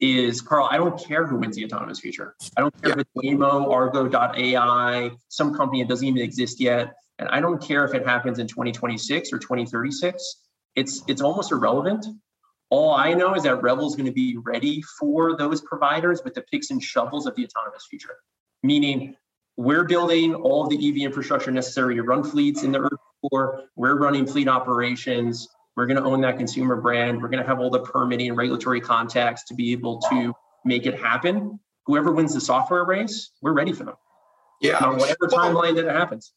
is 0.00 0.40
Karl, 0.40 0.68
I 0.70 0.76
don't 0.76 0.98
care 0.98 1.26
who 1.26 1.36
wins 1.36 1.56
the 1.56 1.64
autonomous 1.64 2.00
future. 2.00 2.34
I 2.56 2.60
don't 2.60 2.82
care 2.82 2.90
yeah. 2.90 2.94
if 2.94 3.00
it's 3.00 3.10
Waymo, 3.16 3.70
Argo.ai, 3.70 5.10
some 5.28 5.54
company 5.54 5.82
that 5.82 5.88
doesn't 5.88 6.06
even 6.06 6.22
exist 6.22 6.60
yet. 6.60 6.94
And 7.18 7.28
I 7.30 7.40
don't 7.40 7.60
care 7.60 7.84
if 7.84 7.94
it 7.94 8.06
happens 8.06 8.38
in 8.38 8.46
2026 8.46 9.32
or 9.32 9.38
2036. 9.38 10.36
It's 10.76 11.02
it's 11.08 11.20
almost 11.20 11.50
irrelevant. 11.50 12.06
All 12.70 12.92
I 12.92 13.14
know 13.14 13.34
is 13.34 13.42
that 13.44 13.62
Revel 13.62 13.88
is 13.88 13.96
going 13.96 14.06
to 14.06 14.12
be 14.12 14.36
ready 14.36 14.82
for 14.98 15.36
those 15.36 15.62
providers 15.62 16.20
with 16.22 16.34
the 16.34 16.42
picks 16.42 16.70
and 16.70 16.82
shovels 16.82 17.26
of 17.26 17.34
the 17.34 17.44
autonomous 17.44 17.86
future. 17.88 18.16
Meaning, 18.62 19.16
we're 19.56 19.84
building 19.84 20.34
all 20.34 20.64
of 20.64 20.70
the 20.70 20.76
EV 20.76 20.98
infrastructure 20.98 21.50
necessary 21.50 21.96
to 21.96 22.02
run 22.02 22.22
fleets 22.22 22.62
in 22.62 22.72
the 22.72 22.80
Earth 22.80 23.00
core. 23.22 23.64
We're 23.74 23.96
running 23.96 24.26
fleet 24.26 24.48
operations. 24.48 25.48
We're 25.78 25.86
going 25.86 25.96
to 25.96 26.02
own 26.02 26.20
that 26.22 26.36
consumer 26.36 26.74
brand. 26.74 27.22
We're 27.22 27.28
going 27.28 27.40
to 27.40 27.48
have 27.48 27.60
all 27.60 27.70
the 27.70 27.78
permitting 27.78 28.30
and 28.30 28.36
regulatory 28.36 28.80
contacts 28.80 29.44
to 29.44 29.54
be 29.54 29.70
able 29.70 30.00
to 30.10 30.34
make 30.64 30.86
it 30.86 30.98
happen. 30.98 31.60
Whoever 31.86 32.10
wins 32.10 32.34
the 32.34 32.40
software 32.40 32.84
race, 32.84 33.30
we're 33.42 33.52
ready 33.52 33.72
for 33.72 33.84
them. 33.84 33.94
Yeah. 34.60 34.84
On 34.84 34.96
whatever 34.98 35.28
timeline 35.28 35.76
that 35.76 35.86
it 35.86 35.94
happens. 35.94 36.32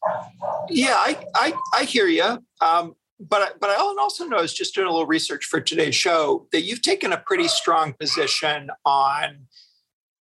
Yeah, 0.70 0.94
I 0.94 1.24
I, 1.34 1.54
I 1.74 1.82
hear 1.82 2.06
you. 2.06 2.38
Um, 2.60 2.94
but 3.18 3.42
I, 3.42 3.48
but 3.60 3.70
I 3.70 3.74
also 3.74 4.26
noticed 4.26 4.56
just 4.56 4.76
doing 4.76 4.86
a 4.86 4.90
little 4.92 5.08
research 5.08 5.46
for 5.46 5.60
today's 5.60 5.96
show 5.96 6.46
that 6.52 6.62
you've 6.62 6.82
taken 6.82 7.12
a 7.12 7.18
pretty 7.18 7.48
strong 7.48 7.94
position 7.94 8.70
on 8.84 9.48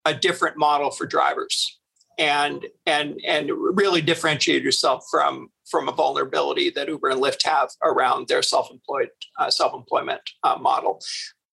a 0.04 0.16
different 0.16 0.58
model 0.58 0.90
for 0.90 1.06
drivers 1.06 1.80
and 2.18 2.66
and 2.88 3.22
and 3.24 3.52
really 3.54 4.02
differentiate 4.02 4.64
yourself 4.64 5.06
from 5.12 5.52
from 5.72 5.88
a 5.88 5.92
vulnerability 5.92 6.70
that 6.70 6.88
Uber 6.90 7.10
and 7.10 7.22
Lyft 7.22 7.44
have 7.46 7.70
around 7.82 8.28
their 8.28 8.44
self-employed 8.44 9.10
uh, 9.40 9.50
self-employment 9.50 10.22
uh, 10.44 10.58
model. 10.60 11.02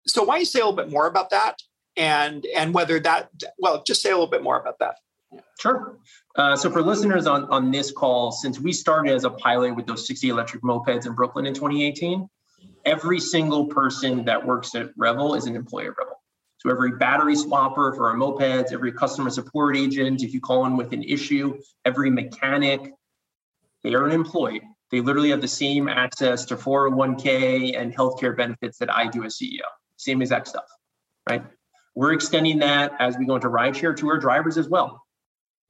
So 0.06 0.24
why 0.24 0.34
don't 0.34 0.40
you 0.40 0.46
say 0.46 0.60
a 0.60 0.66
little 0.66 0.76
bit 0.76 0.90
more 0.90 1.06
about 1.06 1.30
that 1.30 1.56
and 1.96 2.46
and 2.56 2.74
whether 2.74 2.98
that 3.00 3.30
well 3.58 3.82
just 3.86 4.02
say 4.02 4.10
a 4.10 4.12
little 4.12 4.26
bit 4.26 4.42
more 4.42 4.58
about 4.58 4.78
that. 4.80 4.96
Sure. 5.60 5.98
Uh, 6.36 6.56
so 6.56 6.70
for 6.70 6.80
listeners 6.80 7.26
on, 7.26 7.44
on 7.46 7.70
this 7.70 7.90
call, 7.90 8.32
since 8.32 8.58
we 8.58 8.72
started 8.72 9.12
as 9.12 9.24
a 9.24 9.30
pilot 9.30 9.74
with 9.74 9.86
those 9.86 10.06
60 10.06 10.28
electric 10.30 10.62
mopeds 10.62 11.04
in 11.04 11.12
Brooklyn 11.12 11.44
in 11.44 11.52
2018, 11.52 12.26
every 12.86 13.18
single 13.18 13.66
person 13.66 14.24
that 14.24 14.46
works 14.46 14.74
at 14.74 14.90
Revel 14.96 15.34
is 15.34 15.44
an 15.44 15.54
employee 15.54 15.88
of 15.88 15.94
Revel. 15.98 16.14
So 16.58 16.70
every 16.70 16.92
battery 16.92 17.34
swapper 17.34 17.94
for 17.94 18.08
our 18.08 18.16
mopeds, 18.16 18.72
every 18.72 18.92
customer 18.92 19.30
support 19.30 19.76
agent, 19.76 20.22
if 20.22 20.32
you 20.32 20.40
call 20.40 20.64
in 20.64 20.76
with 20.76 20.92
an 20.92 21.02
issue, 21.02 21.58
every 21.84 22.10
mechanic, 22.10 22.92
they 23.82 23.94
are 23.94 24.06
an 24.06 24.12
employee. 24.12 24.62
They 24.90 25.00
literally 25.00 25.30
have 25.30 25.40
the 25.40 25.48
same 25.48 25.88
access 25.88 26.44
to 26.46 26.56
401k 26.56 27.78
and 27.78 27.94
healthcare 27.94 28.36
benefits 28.36 28.78
that 28.78 28.94
I 28.94 29.06
do 29.06 29.24
as 29.24 29.36
CEO. 29.36 29.60
Same 29.96 30.22
exact 30.22 30.48
stuff, 30.48 30.64
right? 31.28 31.44
We're 31.94 32.12
extending 32.12 32.60
that 32.60 32.92
as 32.98 33.18
we 33.18 33.26
go 33.26 33.34
into 33.34 33.48
rideshare 33.48 33.96
to 33.96 34.08
our 34.08 34.18
drivers 34.18 34.56
as 34.56 34.68
well. 34.68 35.02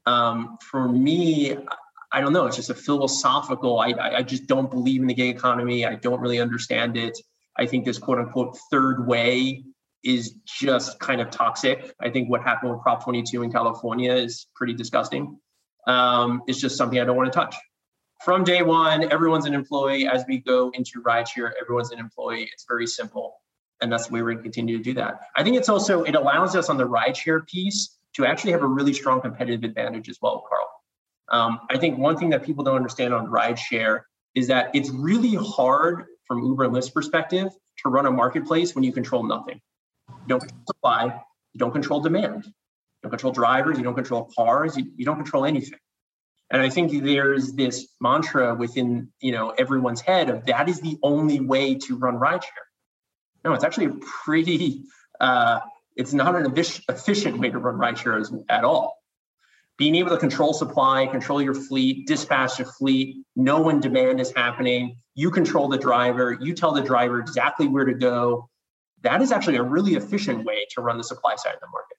Um, 0.07 0.59
for 0.63 0.89
me, 0.89 1.57
I 2.13 2.21
don't 2.21 2.33
know. 2.33 2.47
It's 2.47 2.57
just 2.57 2.71
a 2.71 2.75
philosophical. 2.75 3.81
I, 3.81 3.93
I 3.99 4.23
just 4.23 4.47
don't 4.47 4.71
believe 4.71 5.01
in 5.01 5.07
the 5.07 5.15
gig 5.15 5.37
economy. 5.37 5.85
I 5.85 5.97
don't 5.97 6.21
really 6.21 6.41
understand 6.41 6.97
it. 6.97 7.19
I 7.57 7.67
think 7.67 7.85
this 7.85 7.99
quote 7.99 8.19
unquote 8.19 8.57
third 8.71 9.07
way 9.07 9.65
is 10.05 10.35
just 10.47 10.99
kind 11.01 11.21
of 11.21 11.31
toxic. 11.31 11.93
I 12.01 12.11
think 12.11 12.31
what 12.31 12.43
happened 12.43 12.73
with 12.73 12.81
Prop 12.83 13.03
22 13.03 13.43
in 13.43 13.53
California 13.53 14.15
is 14.15 14.47
pretty 14.55 14.75
disgusting. 14.75 15.39
Um, 15.87 16.43
it's 16.47 16.61
just 16.61 16.77
something 16.77 17.01
I 17.01 17.05
don't 17.05 17.17
want 17.17 17.33
to 17.33 17.39
touch. 17.39 17.57
From 18.25 18.43
day 18.43 18.63
one, 18.63 19.11
everyone's 19.13 19.47
an 19.47 19.55
employee. 19.55 20.09
As 20.09 20.25
we 20.27 20.39
go 20.39 20.71
into 20.75 21.01
rideshare, 21.03 21.53
everyone's 21.61 21.93
an 21.93 22.01
employee. 22.01 22.51
It's 22.53 22.65
very 22.67 22.87
simple. 22.87 23.35
And 23.81 23.93
that's 23.93 24.09
the 24.09 24.15
way 24.15 24.23
we're 24.23 24.33
going 24.33 24.39
to 24.39 24.43
continue 24.43 24.77
to 24.77 24.83
do 24.83 24.93
that. 24.95 25.21
I 25.37 25.45
think 25.45 25.57
it's 25.57 25.69
also, 25.69 26.03
it 26.03 26.17
allows 26.17 26.57
us 26.57 26.69
on 26.69 26.77
the 26.77 26.89
rideshare 26.89 27.47
piece 27.47 27.97
to 28.15 28.27
actually 28.27 28.51
have 28.53 28.63
a 28.63 28.67
really 28.67 28.93
strong 28.93 29.21
competitive 29.21 29.63
advantage 29.63 30.09
as 30.09 30.19
well, 30.21 30.45
Karl. 30.49 30.69
Um, 31.31 31.61
I 31.71 31.79
think 31.79 31.99
one 31.99 32.17
thing 32.17 32.31
that 32.31 32.43
people 32.43 32.65
don't 32.65 32.75
understand 32.75 33.15
on 33.15 33.29
rideshare 33.29 34.01
is 34.35 34.49
that 34.49 34.71
it's 34.75 34.91
really 34.91 35.35
hard 35.35 36.07
from 36.27 36.45
Uber 36.45 36.65
and 36.65 36.75
Lyft's 36.75 36.91
perspective 36.91 37.49
to 37.83 37.89
run 37.89 38.07
a 38.07 38.11
marketplace 38.11 38.75
when 38.75 38.83
you 38.83 38.93
control 38.93 39.23
nothing. 39.23 39.61
You 40.09 40.15
don't 40.27 40.41
control 40.41 40.63
supply, 40.67 41.05
you 41.53 41.59
don't 41.59 41.73
control 41.73 42.01
demand, 42.01 42.47
you 42.47 42.53
don't 43.03 43.11
control 43.11 43.33
drivers, 43.33 43.79
you 43.79 43.85
don't 43.85 43.95
control 43.95 44.29
cars, 44.37 44.77
you, 44.77 44.91
you 44.97 45.05
don't 45.05 45.17
control 45.17 45.45
anything. 45.45 45.79
And 46.51 46.63
I 46.63 46.71
think 46.71 47.03
there's 47.03 47.53
this 47.53 47.89
mantra 48.01 48.55
within 48.55 49.11
you 49.21 49.33
know 49.33 49.51
everyone's 49.51 50.01
head 50.01 50.31
of 50.31 50.47
that 50.47 50.69
is 50.69 50.81
the 50.81 50.99
only 51.03 51.41
way 51.41 51.75
to 51.75 51.97
run 51.97 52.17
rideshare. 52.19 52.67
No, 53.45 53.53
it's 53.53 53.65
actually 53.65 53.87
a 53.87 53.97
pretty 54.25 54.85
uh, 55.21 55.61
it's 55.97 56.13
not 56.13 56.35
an 56.37 56.53
efficient 56.57 57.39
way 57.39 57.51
to 57.51 57.59
run 57.59 57.77
rideshare 57.77 58.45
at 58.49 58.65
all. 58.65 58.97
Being 59.77 59.95
able 59.97 60.11
to 60.11 60.19
control 60.19 60.55
supply, 60.55 61.07
control 61.07 61.41
your 61.41 61.55
fleet, 61.55 62.07
dispatch 62.07 62.59
a 62.59 62.65
fleet, 62.65 63.25
know 63.37 63.61
when 63.63 63.79
demand 63.79 64.21
is 64.21 64.33
happening, 64.35 64.97
you 65.15 65.31
control 65.31 65.69
the 65.69 65.79
driver, 65.79 66.37
you 66.41 66.53
tell 66.55 66.73
the 66.73 66.83
driver 66.83 67.21
exactly 67.21 67.69
where 67.69 67.85
to 67.85 67.95
go, 67.95 68.49
that 69.03 69.23
is 69.23 69.31
actually 69.31 69.57
a 69.57 69.63
really 69.63 69.95
efficient 69.95 70.45
way 70.45 70.67
to 70.71 70.81
run 70.81 70.99
the 70.99 71.05
supply 71.05 71.37
side 71.37 71.55
of 71.55 71.61
the 71.61 71.69
market. 71.69 71.97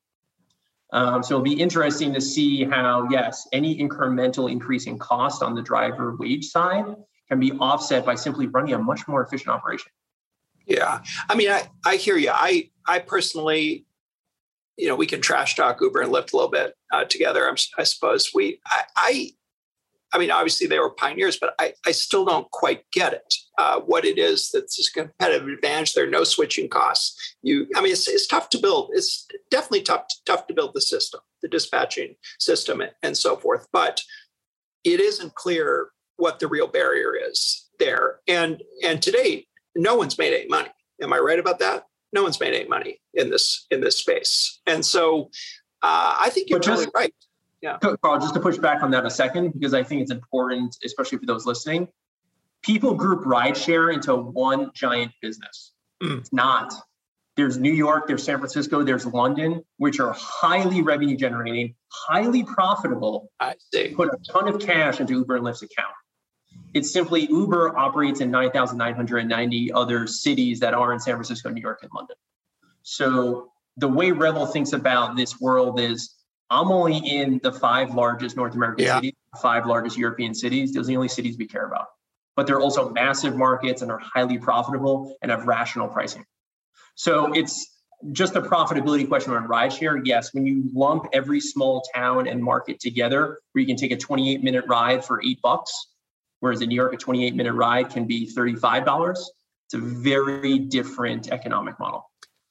Um, 0.92 1.22
so 1.22 1.36
it'll 1.36 1.44
be 1.44 1.60
interesting 1.60 2.14
to 2.14 2.22
see 2.22 2.64
how, 2.64 3.08
yes, 3.12 3.48
any 3.54 3.78
incremental 3.78 4.52
increase 4.52 4.88
in 4.88 4.98
cost 4.98 5.44
on 5.44 5.54
the 5.54 5.62
driver 5.62 6.16
wage 6.16 6.46
side 6.46 6.86
can 7.28 7.40
be 7.40 7.52
offset 7.54 8.06
by 8.06 8.16
simply 8.16 8.48
running 8.48 8.74
a 8.74 8.80
much 8.80 9.08
more 9.08 9.24
efficient 9.24 9.50
operation. 9.50 9.92
Yeah, 10.66 11.02
I 11.28 11.36
mean, 11.36 11.50
I, 11.50 11.68
I 11.86 11.96
hear 11.96 12.18
you. 12.18 12.32
I 12.32 12.70
I 12.88 13.00
personally, 13.00 13.86
you 14.78 14.88
know, 14.88 14.96
we 14.96 15.08
can 15.08 15.22
trash 15.22 15.56
talk 15.56 15.82
Uber 15.82 16.02
and 16.02 16.12
Lyft 16.12 16.34
a 16.34 16.36
little 16.36 16.52
bit 16.52 16.76
uh, 16.92 17.06
together. 17.06 17.48
I'm, 17.48 17.56
i 17.78 17.84
suppose 17.84 18.32
we 18.34 18.60
I, 18.68 18.84
I 18.96 19.32
I 20.12 20.18
mean, 20.18 20.32
obviously 20.32 20.68
they 20.68 20.80
were 20.80 20.90
pioneers, 20.90 21.38
but 21.38 21.54
I, 21.60 21.74
I 21.86 21.92
still 21.92 22.26
don't 22.26 22.50
quite 22.52 22.90
get 22.92 23.14
it. 23.14 23.34
Uh, 23.58 23.80
what 23.82 24.06
it 24.06 24.18
is 24.18 24.50
that's 24.52 24.80
a 24.80 24.92
competitive 24.92 25.48
advantage. 25.48 25.94
There 25.94 26.06
are 26.06 26.10
no 26.10 26.24
switching 26.24 26.70
costs. 26.70 27.36
You, 27.44 27.68
I 27.76 27.82
mean, 27.82 27.92
it's, 27.92 28.08
it's 28.08 28.26
tough 28.26 28.50
to 28.52 28.58
build. 28.58 28.92
It's 28.94 29.28
definitely 29.52 29.82
tough 29.82 30.06
tough 30.26 30.48
to 30.48 30.54
build 30.54 30.74
the 30.74 30.82
system, 30.82 31.22
the 31.42 31.48
dispatching 31.48 32.16
system, 32.40 32.82
and 33.04 33.18
so 33.18 33.36
forth. 33.36 33.68
But 33.72 34.02
it 34.84 35.00
isn't 35.00 35.36
clear 35.36 35.90
what 36.18 36.40
the 36.40 36.48
real 36.48 36.68
barrier 36.68 37.14
is 37.16 37.70
there. 37.80 38.20
And 38.28 38.64
and 38.84 39.02
today, 39.02 39.46
no 39.76 39.96
one's 39.96 40.18
made 40.18 40.34
any 40.34 40.48
money. 40.48 40.70
Am 41.02 41.14
I 41.14 41.20
right 41.20 41.40
about 41.40 41.60
that? 41.60 41.86
No 42.14 42.24
one's 42.24 42.40
made 42.40 42.54
any 42.54 42.68
money 42.68 43.00
in 43.14 43.30
this 43.30 43.68
in 43.72 43.82
this 43.82 43.98
space. 43.98 44.60
And 44.66 44.86
so, 44.86 45.30
uh, 45.82 46.18
I 46.20 46.30
think 46.32 46.50
you're 46.50 46.60
totally 46.60 46.88
right. 46.96 47.14
Yeah. 47.62 47.78
Karl, 47.78 48.20
just 48.20 48.34
to 48.34 48.40
push 48.40 48.58
back 48.58 48.84
on 48.84 48.92
that 48.92 49.06
a 49.06 49.10
second, 49.10 49.54
because 49.54 49.74
I 49.74 49.84
think 49.84 50.02
it's 50.02 50.12
important, 50.12 50.78
especially 50.84 51.18
for 51.18 51.26
those 51.26 51.46
listening. 51.46 51.88
People 52.62 52.94
group 52.94 53.24
rideshare 53.26 53.94
into 53.94 54.16
one 54.16 54.72
giant 54.74 55.12
business. 55.22 55.74
Mm. 56.02 56.20
It's 56.20 56.34
not. 56.34 56.74
There's 57.36 57.58
New 57.58 57.72
York, 57.72 58.08
there's 58.08 58.24
San 58.24 58.38
Francisco, 58.38 58.84
there's 58.84 59.06
London, 59.06 59.64
which 59.78 60.02
are 60.02 60.14
highly 60.14 60.82
revenue 60.82 61.16
generating, 61.16 61.74
highly 61.88 62.44
profitable. 62.44 63.32
I 63.40 63.56
see. 63.74 63.94
Put 63.96 64.10
a 64.10 64.18
ton 64.30 64.50
of 64.50 64.60
cash 64.60 65.00
into 65.00 65.14
Uber 65.14 65.38
and 65.38 65.46
Lyft's 65.46 65.62
account. 65.62 65.94
It's 66.74 66.92
simply 66.92 67.28
Uber 67.28 67.78
operates 67.78 68.20
in 68.20 68.30
9,990 68.30 69.72
other 69.72 70.06
cities 70.06 70.60
that 70.60 70.74
are 70.74 70.92
in 70.92 71.00
San 71.00 71.16
Francisco, 71.16 71.50
New 71.50 71.62
York, 71.62 71.80
and 71.82 71.92
London. 71.96 72.18
So 72.84 73.52
the 73.78 73.88
way 73.88 74.12
Revel 74.12 74.46
thinks 74.46 74.74
about 74.74 75.16
this 75.16 75.40
world 75.40 75.80
is 75.80 76.16
I'm 76.50 76.72
only 76.72 76.98
in 76.98 77.40
the 77.44 77.52
five 77.52 77.94
largest 77.94 78.36
North 78.36 78.56
American 78.56 78.86
yeah. 78.86 78.96
cities, 78.96 79.14
five 79.42 79.66
largest 79.66 79.98
European 79.98 80.34
cities. 80.34 80.74
Those 80.74 80.86
are 80.86 80.88
the 80.88 80.96
only 80.96 81.08
cities 81.08 81.38
we 81.38 81.48
care 81.48 81.66
about. 81.66 81.88
But 82.36 82.48
they're 82.48 82.60
also 82.60 82.90
massive 82.90 83.36
markets 83.36 83.82
and 83.82 83.92
are 83.92 84.00
highly 84.00 84.38
profitable 84.38 85.16
and 85.22 85.32
have 85.32 85.46
rational 85.46 85.88
pricing. 85.88 86.26
So 86.96 87.34
it's 87.34 87.80
just 88.12 88.36
a 88.36 88.42
profitability 88.42 89.08
question 89.08 89.34
on 89.34 89.48
rideshare. 89.48 90.02
Yes, 90.06 90.34
when 90.34 90.46
you 90.46 90.70
lump 90.74 91.06
every 91.14 91.40
small 91.40 91.84
town 91.94 92.28
and 92.28 92.42
market 92.44 92.80
together, 92.80 93.40
where 93.52 93.62
you 93.62 93.68
can 93.68 93.76
take 93.76 93.92
a 93.92 93.98
28 93.98 94.44
minute 94.44 94.66
ride 94.68 95.04
for 95.04 95.22
eight 95.24 95.42
bucks, 95.42 95.72
whereas 96.40 96.62
in 96.62 96.70
New 96.70 96.76
York, 96.76 96.94
a 96.94 96.98
28 96.98 97.36
minute 97.36 97.54
ride 97.54 97.90
can 97.90 98.06
be 98.06 98.32
$35. 98.34 99.12
It's 99.66 99.74
a 99.74 99.78
very 99.78 100.60
different 100.60 101.32
economic 101.32 101.80
model. 101.80 102.09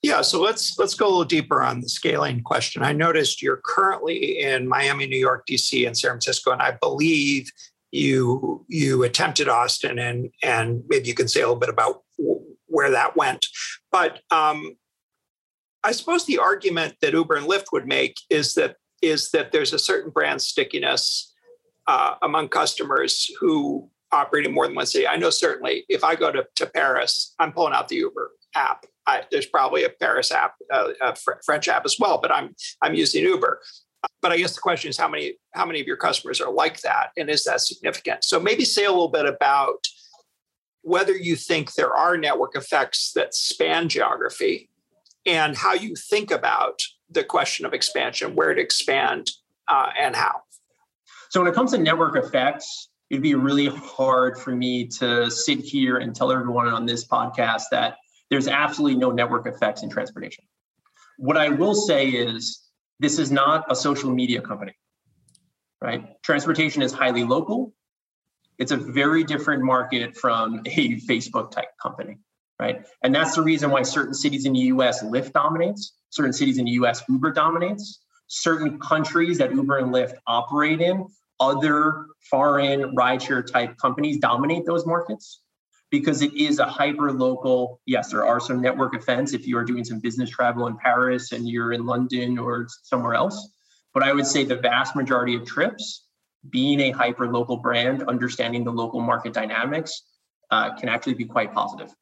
Yeah, 0.09 0.23
so 0.23 0.41
let's 0.41 0.79
let's 0.79 0.95
go 0.95 1.07
a 1.07 1.11
little 1.11 1.25
deeper 1.27 1.61
on 1.61 1.83
the 1.83 1.89
scaling 1.91 2.41
question. 2.41 2.83
I 2.83 2.95
noticed 2.95 3.43
you're 3.43 3.61
currently 3.63 4.41
in 4.41 4.67
Miami, 4.67 5.07
New 5.07 5.19
York, 5.19 5.47
DC, 5.47 5.87
and 5.87 5.95
San 5.95 6.13
Francisco, 6.13 6.51
and 6.51 6.63
I 6.63 6.71
believe 6.71 7.51
you 7.91 8.65
you 8.69 9.03
attempted 9.03 9.51
Austin, 9.51 9.99
and 9.99 10.31
and 10.43 10.83
maybe 10.89 11.09
you 11.09 11.15
can 11.15 11.29
say 11.29 11.43
a 11.43 11.43
little 11.43 11.61
bit 11.61 11.69
about 11.69 12.05
where 12.69 12.91
that 12.91 13.17
went. 13.17 13.49
But 13.93 14.21
um, 14.31 14.79
I 15.85 15.93
suppose 15.93 16.25
the 16.25 16.39
argument 16.39 16.95
that 17.03 17.13
Uber 17.13 17.35
and 17.35 17.47
Lyft 17.47 17.67
would 17.73 17.87
make 17.87 18.17
is 18.31 18.55
that 18.55 18.77
is 19.03 19.31
that 19.33 19.53
there's 19.53 19.75
a 19.75 19.79
certain 19.79 20.11
brand 20.11 20.41
stickiness 20.41 21.35
uh, 21.87 22.15
among 22.23 22.49
customers 22.49 23.31
who 23.39 23.91
operate 24.11 24.47
in 24.47 24.55
more 24.55 24.67
than 24.67 24.75
one 24.75 24.87
city. 24.87 25.07
I 25.07 25.17
know 25.17 25.29
certainly 25.29 25.85
if 25.91 26.03
I 26.03 26.15
go 26.15 26.33
to, 26.33 26.47
to 26.57 26.65
Paris, 26.65 27.35
I'm 27.39 27.53
pulling 27.53 27.75
out 27.75 27.89
the 27.89 27.97
Uber 27.97 28.31
app 28.55 28.87
I, 29.09 29.23
there's 29.31 29.47
probably 29.47 29.85
a 29.85 29.89
Paris 29.89 30.31
app, 30.31 30.55
uh, 30.71 30.91
a 31.01 31.17
fr- 31.17 31.41
French 31.45 31.67
app 31.67 31.85
as 31.87 31.97
well, 31.99 32.19
but 32.21 32.31
I'm 32.31 32.55
I'm 32.83 32.95
using 32.95 33.25
Uber. 33.25 33.61
But 34.23 34.33
I 34.33 34.37
guess 34.37 34.55
the 34.55 34.61
question 34.61 34.91
is 34.91 34.99
how 34.99 35.09
many 35.09 35.35
how 35.55 35.67
many 35.67 35.81
of 35.81 35.87
your 35.87 35.97
customers 35.97 36.41
are 36.41 36.53
like 36.53 36.81
that, 36.83 37.11
and 37.17 37.29
is 37.31 37.45
that 37.45 37.61
significant? 37.63 38.23
So 38.23 38.39
maybe 38.39 38.65
say 38.65 38.85
a 38.85 38.91
little 38.91 39.09
bit 39.09 39.27
about 39.27 39.85
whether 40.83 41.17
you 41.17 41.37
think 41.37 41.75
there 41.75 41.95
are 41.95 42.17
network 42.17 42.55
effects 42.55 43.13
that 43.15 43.35
span 43.35 43.89
geography, 43.89 44.71
and 45.27 45.57
how 45.57 45.73
you 45.73 45.95
think 46.11 46.31
about 46.31 46.81
the 47.11 47.25
question 47.25 47.67
of 47.67 47.73
expansion, 47.73 48.37
where 48.37 48.55
to 48.55 48.61
expand, 48.61 49.31
uh, 49.69 49.91
and 49.99 50.15
how. 50.15 50.43
So 51.31 51.41
when 51.41 51.51
it 51.51 51.55
comes 51.55 51.73
to 51.73 51.79
network 51.79 52.17
effects, 52.17 52.91
it'd 53.11 53.23
be 53.23 53.35
really 53.35 53.69
hard 53.69 54.39
for 54.39 54.55
me 54.55 54.87
to 54.87 55.31
sit 55.31 55.61
here 55.61 55.97
and 55.97 56.15
tell 56.15 56.31
everyone 56.31 56.69
on 56.69 56.87
this 56.87 57.07
podcast 57.07 57.65
that 57.71 57.97
there's 58.31 58.49
absolutely 58.49 58.99
no 58.99 59.11
network 59.11 59.47
effects 59.47 59.83
in 59.83 59.91
transportation. 59.91 60.45
What 61.17 61.37
I 61.37 61.49
will 61.49 61.75
say 61.75 62.09
is 62.09 62.61
this 63.01 63.19
is 63.19 63.31
not 63.31 63.65
a 63.71 63.77
social 63.77 64.11
media 64.11 64.41
company, 64.41 64.75
right? 65.81 66.21
Transportation 66.23 66.83
is 66.83 66.93
highly 66.93 67.25
local. 67.25 67.73
It's 68.59 68.73
a 68.73 68.77
very 68.77 69.25
different 69.25 69.63
market 69.63 70.17
from 70.17 70.63
a 70.67 71.01
Facebook 71.01 71.51
type 71.51 71.69
company, 71.81 72.19
right? 72.61 72.87
And 73.03 73.15
that's 73.15 73.35
the 73.35 73.43
reason 73.43 73.71
why 73.71 73.83
certain 73.83 74.15
cities 74.15 74.45
in 74.45 74.53
the 74.53 74.61
US 74.61 75.03
Lyft 75.03 75.33
dominates, 75.33 75.95
certain 76.11 76.33
cities 76.33 76.59
in 76.59 76.65
the 76.65 76.73
US 76.73 77.03
Uber 77.09 77.33
dominates, 77.33 78.01
certain 78.27 78.79
countries 78.79 79.39
that 79.39 79.53
Uber 79.55 79.79
and 79.79 79.93
Lyft 79.93 80.15
operate 80.27 80.81
in, 80.81 81.07
other 81.41 82.07
foreign 82.31 82.97
rideshare 82.97 83.47
type 83.47 83.77
companies 83.79 84.19
dominate 84.19 84.67
those 84.67 84.85
markets 84.87 85.41
because 85.91 86.23
it 86.23 86.35
is 86.35 86.59
a 86.59 86.67
hyper 86.67 87.13
local. 87.13 87.81
Yes, 87.87 88.11
there 88.11 88.27
are 88.27 88.41
some 88.41 88.61
network 88.61 88.95
effects 88.95 89.33
if 89.33 89.47
you 89.47 89.57
are 89.57 89.65
doing 89.65 89.85
some 89.85 90.01
business 90.01 90.31
travel 90.31 90.67
in 90.67 90.77
Paris 90.77 91.33
and 91.33 91.49
you're 91.49 91.73
in 91.73 91.87
London 91.87 92.39
or 92.39 92.67
somewhere 92.83 93.15
else. 93.15 93.51
But 93.95 94.03
I 94.03 94.13
would 94.13 94.27
say 94.27 94.45
the 94.45 94.57
vast 94.57 94.95
majority 94.95 95.35
of 95.35 95.47
trips, 95.47 96.07
being 96.51 96.81
a 96.81 96.91
hyper 96.91 97.33
local 97.33 97.57
brand, 97.57 98.05
understanding 98.05 98.65
the 98.65 98.71
local 98.71 99.01
market 99.01 99.33
dynamics, 99.33 100.05
uh, 100.51 100.75
can 100.77 100.89
actually 100.89 101.15
be 101.15 101.25
quite 101.25 101.53
positive. 101.53 101.93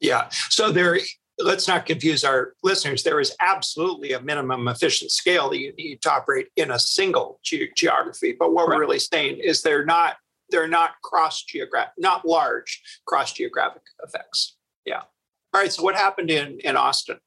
Yeah. 0.00 0.28
So 0.50 0.70
there, 0.70 0.98
let's 1.38 1.68
not 1.68 1.86
confuse 1.86 2.24
our 2.24 2.52
listeners. 2.62 3.02
There 3.02 3.20
is 3.20 3.34
absolutely 3.40 4.12
a 4.12 4.20
minimum 4.20 4.68
efficient 4.68 5.10
scale 5.10 5.48
that 5.50 5.58
you 5.58 5.72
need 5.74 6.02
to 6.02 6.10
operate 6.10 6.48
in 6.56 6.70
a 6.72 6.78
single 6.78 7.40
ge- 7.42 7.70
geography. 7.76 8.36
But 8.38 8.52
what 8.52 8.68
we're 8.68 8.80
really 8.80 8.98
saying 8.98 9.38
is 9.38 9.62
they're 9.62 9.84
not 9.84 10.16
they're 10.50 10.68
not 10.68 10.92
cross 11.02 11.42
geographic, 11.42 11.94
not 11.98 12.26
large 12.26 12.82
cross 13.06 13.32
geographic 13.32 13.82
effects. 14.02 14.56
Yeah. 14.84 15.02
All 15.54 15.60
right. 15.60 15.72
So 15.72 15.82
what 15.82 15.94
happened 15.94 16.30
in 16.30 16.58
in 16.60 16.76
Austin? 16.76 17.18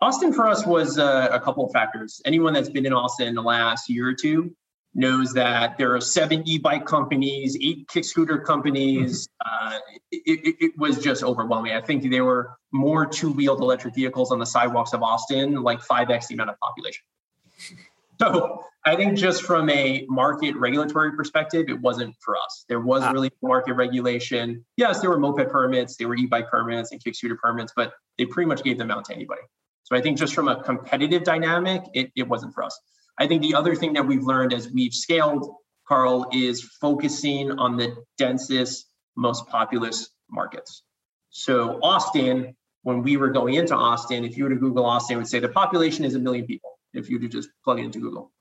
Austin 0.00 0.32
for 0.32 0.48
us 0.48 0.66
was 0.66 0.98
uh, 0.98 1.28
a 1.30 1.38
couple 1.38 1.64
of 1.64 1.72
factors. 1.72 2.20
Anyone 2.24 2.54
that's 2.54 2.68
been 2.68 2.86
in 2.86 2.92
Austin 2.92 3.28
in 3.28 3.34
the 3.36 3.42
last 3.42 3.88
year 3.88 4.08
or 4.08 4.14
two 4.14 4.52
knows 4.94 5.32
that 5.32 5.78
there 5.78 5.94
are 5.94 6.00
seven 6.00 6.42
e-bike 6.46 6.84
companies, 6.84 7.56
eight 7.60 7.88
kick 7.88 8.04
scooter 8.04 8.38
companies. 8.38 9.28
Uh, 9.44 9.78
it, 10.10 10.40
it, 10.46 10.56
it, 10.60 10.78
was 10.78 10.98
just 10.98 11.22
overwhelming. 11.22 11.72
I 11.72 11.80
think 11.80 12.08
there 12.10 12.24
were 12.24 12.56
more 12.72 13.06
two-wheeled 13.06 13.60
electric 13.60 13.94
vehicles 13.94 14.30
on 14.30 14.38
the 14.38 14.46
sidewalks 14.46 14.92
of 14.92 15.02
Austin, 15.02 15.62
like 15.62 15.80
5x 15.80 16.28
the 16.28 16.34
amount 16.34 16.50
of 16.50 16.60
population. 16.60 17.02
So 18.22 18.64
I 18.84 18.94
think 18.94 19.18
just 19.18 19.42
from 19.42 19.68
a 19.70 20.06
market 20.08 20.56
regulatory 20.56 21.12
perspective, 21.16 21.66
it 21.68 21.80
wasn't 21.80 22.14
for 22.20 22.36
us. 22.36 22.64
There 22.68 22.80
was 22.80 23.02
ah. 23.02 23.10
really 23.10 23.30
market 23.42 23.74
regulation. 23.74 24.64
Yes, 24.76 25.00
there 25.00 25.10
were 25.10 25.18
moped 25.18 25.48
permits, 25.48 25.96
there 25.96 26.08
were 26.08 26.16
e-bike 26.16 26.48
permits 26.48 26.92
and 26.92 27.02
kick 27.02 27.14
scooter 27.14 27.38
permits, 27.40 27.72
but 27.74 27.92
they 28.18 28.26
pretty 28.26 28.48
much 28.48 28.62
gave 28.62 28.78
them 28.78 28.90
out 28.90 29.04
to 29.06 29.14
anybody. 29.14 29.42
So 29.84 29.96
I 29.96 30.00
think 30.00 30.18
just 30.18 30.34
from 30.34 30.48
a 30.48 30.62
competitive 30.62 31.24
dynamic, 31.24 31.82
it, 31.94 32.12
it 32.14 32.28
wasn't 32.28 32.54
for 32.54 32.62
us. 32.62 32.78
I 33.18 33.26
think 33.26 33.42
the 33.42 33.54
other 33.54 33.74
thing 33.74 33.92
that 33.94 34.06
we've 34.06 34.22
learned 34.22 34.52
as 34.52 34.70
we've 34.70 34.94
scaled, 34.94 35.52
Karl, 35.88 36.28
is 36.32 36.62
focusing 36.80 37.50
on 37.52 37.76
the 37.76 37.96
densest, 38.18 38.86
most 39.16 39.46
populous 39.48 40.10
markets. 40.30 40.82
So 41.30 41.80
Austin, 41.82 42.54
when 42.82 43.02
we 43.02 43.16
were 43.16 43.30
going 43.30 43.54
into 43.54 43.74
Austin, 43.74 44.24
if 44.24 44.36
you 44.36 44.44
were 44.44 44.50
to 44.50 44.56
Google 44.56 44.86
Austin, 44.86 45.16
it 45.16 45.18
would 45.18 45.28
say 45.28 45.40
the 45.40 45.48
population 45.48 46.04
is 46.04 46.14
a 46.14 46.20
million 46.20 46.46
people 46.46 46.71
if 46.94 47.08
you 47.08 47.18
to 47.18 47.28
just 47.28 47.48
plug 47.64 47.78
it 47.80 47.84
into 47.84 48.00
Google 48.00 48.32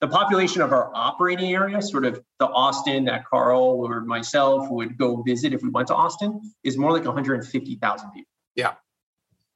the 0.00 0.08
population 0.08 0.62
of 0.62 0.72
our 0.72 0.90
operating 0.94 1.52
area, 1.52 1.80
sort 1.80 2.06
of 2.06 2.22
the 2.38 2.46
Austin 2.46 3.04
that 3.04 3.26
Karl 3.26 3.84
or 3.84 4.00
myself 4.00 4.70
would 4.70 4.96
go 4.96 5.22
visit 5.22 5.52
if 5.52 5.62
we 5.62 5.68
went 5.68 5.88
to 5.88 5.94
Austin, 5.94 6.40
is 6.64 6.78
more 6.78 6.90
like 6.90 7.04
150,000 7.04 8.10
people. 8.10 8.30
Yeah. 8.56 8.74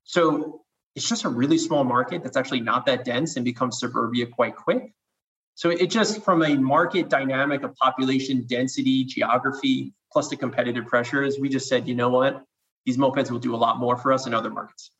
So 0.04 0.62
it's 0.94 1.08
just 1.08 1.24
a 1.24 1.30
really 1.30 1.56
small 1.56 1.82
market 1.82 2.22
that's 2.22 2.36
actually 2.36 2.60
not 2.60 2.84
that 2.86 3.04
dense 3.04 3.36
and 3.36 3.44
becomes 3.44 3.80
suburbia 3.80 4.26
quite 4.26 4.54
quick. 4.54 4.92
So 5.54 5.70
it 5.70 5.86
just 5.90 6.22
from 6.22 6.42
a 6.42 6.56
market 6.56 7.08
dynamic 7.08 7.62
of 7.62 7.74
population 7.76 8.44
density, 8.46 9.04
geography, 9.04 9.94
plus 10.12 10.28
the 10.28 10.36
competitive 10.36 10.86
pressures, 10.86 11.38
we 11.38 11.48
just 11.48 11.68
said, 11.68 11.88
you 11.88 11.94
know 11.94 12.10
what, 12.10 12.44
these 12.84 12.98
mopeds 12.98 13.30
will 13.30 13.38
do 13.38 13.54
a 13.54 13.56
lot 13.56 13.78
more 13.78 13.96
for 13.96 14.12
us 14.12 14.26
in 14.26 14.34
other 14.34 14.50
markets. 14.50 14.90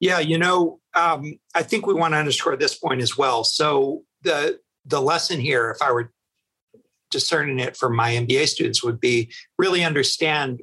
Yeah, 0.00 0.18
you 0.18 0.38
know, 0.38 0.80
um, 0.94 1.38
I 1.54 1.62
think 1.62 1.86
we 1.86 1.94
want 1.94 2.14
to 2.14 2.18
underscore 2.18 2.56
this 2.56 2.74
point 2.74 3.02
as 3.02 3.16
well. 3.16 3.44
So 3.44 4.02
the 4.22 4.58
the 4.86 5.00
lesson 5.00 5.40
here, 5.40 5.70
if 5.70 5.82
I 5.82 5.92
were 5.92 6.12
discerning 7.10 7.58
it 7.58 7.76
for 7.76 7.90
my 7.90 8.12
MBA 8.12 8.48
students, 8.48 8.82
would 8.82 8.98
be 8.98 9.30
really 9.58 9.84
understand 9.84 10.62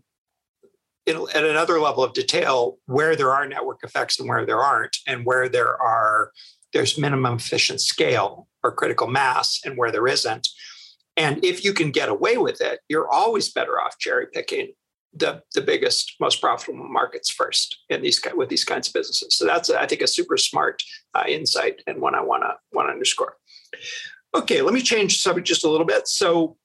at 1.07 1.45
another 1.45 1.79
level 1.79 2.03
of 2.03 2.13
detail 2.13 2.77
where 2.87 3.15
there 3.15 3.31
are 3.31 3.47
network 3.47 3.79
effects 3.83 4.19
and 4.19 4.27
where 4.27 4.45
there 4.45 4.59
aren't, 4.59 4.97
and 5.07 5.25
where 5.25 5.47
there 5.47 5.79
are 5.81 6.31
there's 6.73 6.97
minimum 6.97 7.35
efficient 7.35 7.79
scale 7.79 8.47
or 8.63 8.71
critical 8.71 9.07
mass 9.07 9.61
and 9.63 9.77
where 9.77 9.91
there 9.91 10.07
isn't. 10.07 10.47
And 11.15 11.43
if 11.43 11.63
you 11.63 11.73
can 11.73 11.91
get 11.91 12.09
away 12.09 12.37
with 12.37 12.59
it, 12.59 12.79
you're 12.89 13.09
always 13.09 13.49
better 13.49 13.79
off 13.79 13.97
cherry 13.99 14.27
picking 14.33 14.73
the, 15.13 15.41
the 15.53 15.61
biggest, 15.61 16.15
most 16.19 16.41
profitable 16.41 16.87
markets 16.87 17.29
first 17.29 17.79
in 17.89 18.01
these 18.01 18.21
with 18.35 18.49
these 18.49 18.63
kinds 18.63 18.87
of 18.87 18.93
businesses. 18.93 19.35
So 19.35 19.45
that's, 19.45 19.69
I 19.69 19.85
think, 19.85 20.01
a 20.01 20.07
super 20.07 20.37
smart 20.37 20.81
uh, 21.13 21.23
insight 21.27 21.81
and 21.87 22.01
one 22.01 22.15
I 22.15 22.21
want 22.21 22.43
to 22.43 22.55
want 22.71 22.87
to 22.87 22.91
underscore. 22.91 23.35
Okay, 24.35 24.61
let 24.61 24.73
me 24.73 24.81
change 24.81 25.21
subject 25.21 25.47
just 25.47 25.63
a 25.63 25.69
little 25.69 25.85
bit. 25.85 26.07
So, 26.07 26.57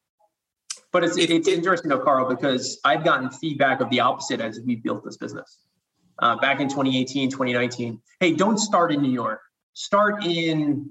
but 0.93 1.05
it's, 1.05 1.17
it's 1.17 1.49
interesting 1.49 1.89
though, 1.89 2.01
Karl, 2.01 2.29
because 2.29 2.79
I've 2.85 3.05
gotten 3.05 3.31
feedback 3.31 3.81
of 3.81 3.89
the 3.91 4.01
opposite 4.01 4.41
as 4.41 4.61
we 4.61 4.77
built 4.77 5.05
this 5.05 5.17
business. 5.17 5.59
Uh, 6.19 6.37
back 6.37 6.61
in 6.61 6.69
2018, 6.69 7.31
2019, 7.31 8.01
hey, 8.21 8.33
don't 8.33 8.59
start 8.59 8.93
in 8.93 9.01
New 9.01 9.11
York. 9.11 9.41
Start 9.73 10.25
in 10.27 10.91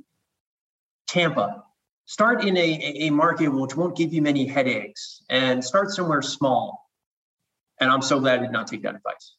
Tampa. 1.07 1.63
Start 2.05 2.45
in 2.45 2.57
a, 2.57 2.61
a 2.61 3.09
market 3.11 3.47
which 3.49 3.75
won't 3.75 3.95
give 3.95 4.13
you 4.13 4.21
many 4.21 4.45
headaches 4.45 5.23
and 5.29 5.63
start 5.63 5.91
somewhere 5.91 6.21
small. 6.21 6.80
And 7.81 7.91
I'm 7.91 8.01
so 8.01 8.19
glad 8.19 8.39
I 8.39 8.43
did 8.43 8.51
not 8.51 8.67
take 8.67 8.83
that 8.83 8.95
advice. 8.95 9.35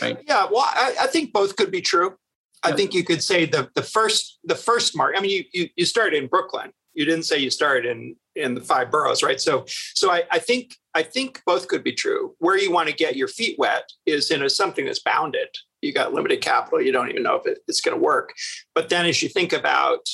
Right. 0.00 0.18
Yeah. 0.26 0.46
Well, 0.50 0.64
I, 0.66 0.94
I 1.02 1.06
think 1.08 1.32
both 1.32 1.56
could 1.56 1.70
be 1.70 1.82
true. 1.82 2.14
I 2.62 2.72
think 2.72 2.94
you 2.94 3.04
could 3.04 3.22
say 3.22 3.46
the 3.46 3.70
the 3.74 3.82
first 3.82 4.38
the 4.44 4.54
first 4.54 4.96
mark. 4.96 5.14
I 5.16 5.20
mean, 5.20 5.30
you 5.30 5.44
you, 5.52 5.68
you 5.76 5.84
started 5.84 6.22
in 6.22 6.28
Brooklyn. 6.28 6.72
You 6.92 7.04
didn't 7.04 7.24
say 7.24 7.38
you 7.38 7.50
started 7.50 7.86
in 7.86 8.16
in 8.36 8.54
the 8.54 8.60
five 8.60 8.90
boroughs, 8.90 9.22
right? 9.22 9.40
So 9.40 9.64
so 9.66 10.10
I, 10.10 10.24
I 10.30 10.38
think 10.38 10.76
I 10.94 11.02
think 11.02 11.42
both 11.46 11.68
could 11.68 11.82
be 11.82 11.92
true. 11.92 12.34
Where 12.38 12.58
you 12.58 12.70
want 12.70 12.88
to 12.88 12.94
get 12.94 13.16
your 13.16 13.28
feet 13.28 13.58
wet 13.58 13.88
is 14.06 14.30
in 14.30 14.42
a, 14.42 14.50
something 14.50 14.84
that's 14.84 15.00
bounded. 15.00 15.48
You 15.80 15.92
got 15.92 16.12
limited 16.12 16.42
capital. 16.42 16.82
You 16.82 16.92
don't 16.92 17.10
even 17.10 17.22
know 17.22 17.36
if 17.36 17.46
it, 17.46 17.58
it's 17.66 17.80
going 17.80 17.96
to 17.96 18.02
work. 18.02 18.34
But 18.74 18.90
then 18.90 19.06
as 19.06 19.22
you 19.22 19.30
think 19.30 19.52
about 19.52 20.06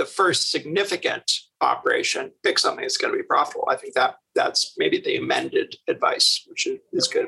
the 0.00 0.06
first 0.06 0.50
significant 0.50 1.30
operation, 1.60 2.32
pick 2.42 2.58
something 2.58 2.80
that's 2.80 2.96
going 2.96 3.12
to 3.12 3.18
be 3.18 3.22
profitable. 3.22 3.68
I 3.70 3.76
think 3.76 3.92
that 3.92 4.14
that's 4.34 4.74
maybe 4.78 4.98
the 4.98 5.16
amended 5.16 5.76
advice, 5.88 6.42
which 6.48 6.66
is 6.94 7.06
good. 7.06 7.26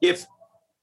If 0.00 0.24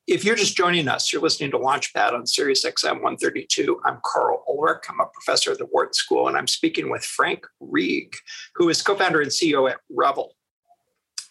if 0.05 0.23
you're 0.23 0.35
just 0.35 0.55
joining 0.55 0.87
us, 0.87 1.11
you're 1.11 1.21
listening 1.23 1.49
to 1.51 1.57
Launch 1.57 1.91
Pad 1.91 2.13
on 2.13 2.27
Sirius 2.27 2.63
XM 2.63 3.01
132. 3.01 3.79
I'm 3.83 3.97
Karl 4.05 4.43
Ulrich. 4.47 4.83
I'm 4.89 4.99
a 4.99 5.07
professor 5.07 5.51
at 5.51 5.57
the 5.57 5.65
Wharton 5.65 5.93
School, 5.93 6.27
and 6.27 6.37
I'm 6.37 6.47
speaking 6.47 6.91
with 6.91 7.03
Frank 7.03 7.47
Reig, 7.59 8.13
who 8.55 8.69
is 8.69 8.83
co-founder 8.83 9.21
and 9.21 9.31
CEO 9.31 9.71
at 9.71 9.77
Revel. 9.89 10.35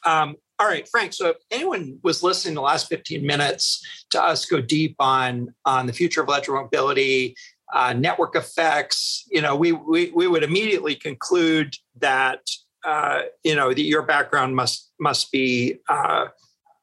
Um, 0.04 0.34
all 0.58 0.66
right, 0.66 0.88
Frank. 0.88 1.12
So 1.12 1.28
if 1.28 1.36
anyone 1.50 1.98
was 2.02 2.22
listening 2.22 2.54
the 2.54 2.60
last 2.60 2.88
15 2.88 3.24
minutes 3.24 3.82
to 4.10 4.22
us 4.22 4.46
go 4.46 4.60
deep 4.60 4.96
on, 4.98 5.54
on 5.64 5.86
the 5.86 5.92
future 5.92 6.22
of 6.22 6.28
electromobility, 6.28 7.34
uh, 7.72 7.92
network 7.92 8.36
effects, 8.36 9.24
you 9.30 9.40
know, 9.40 9.54
we, 9.54 9.72
we, 9.72 10.10
we 10.10 10.26
would 10.26 10.42
immediately 10.42 10.94
conclude 10.94 11.74
that, 11.98 12.40
uh, 12.84 13.22
you 13.44 13.54
know, 13.54 13.68
that 13.68 13.82
your 13.82 14.02
background 14.02 14.56
must, 14.56 14.90
must 14.98 15.30
be 15.32 15.78
uh, 15.88 16.26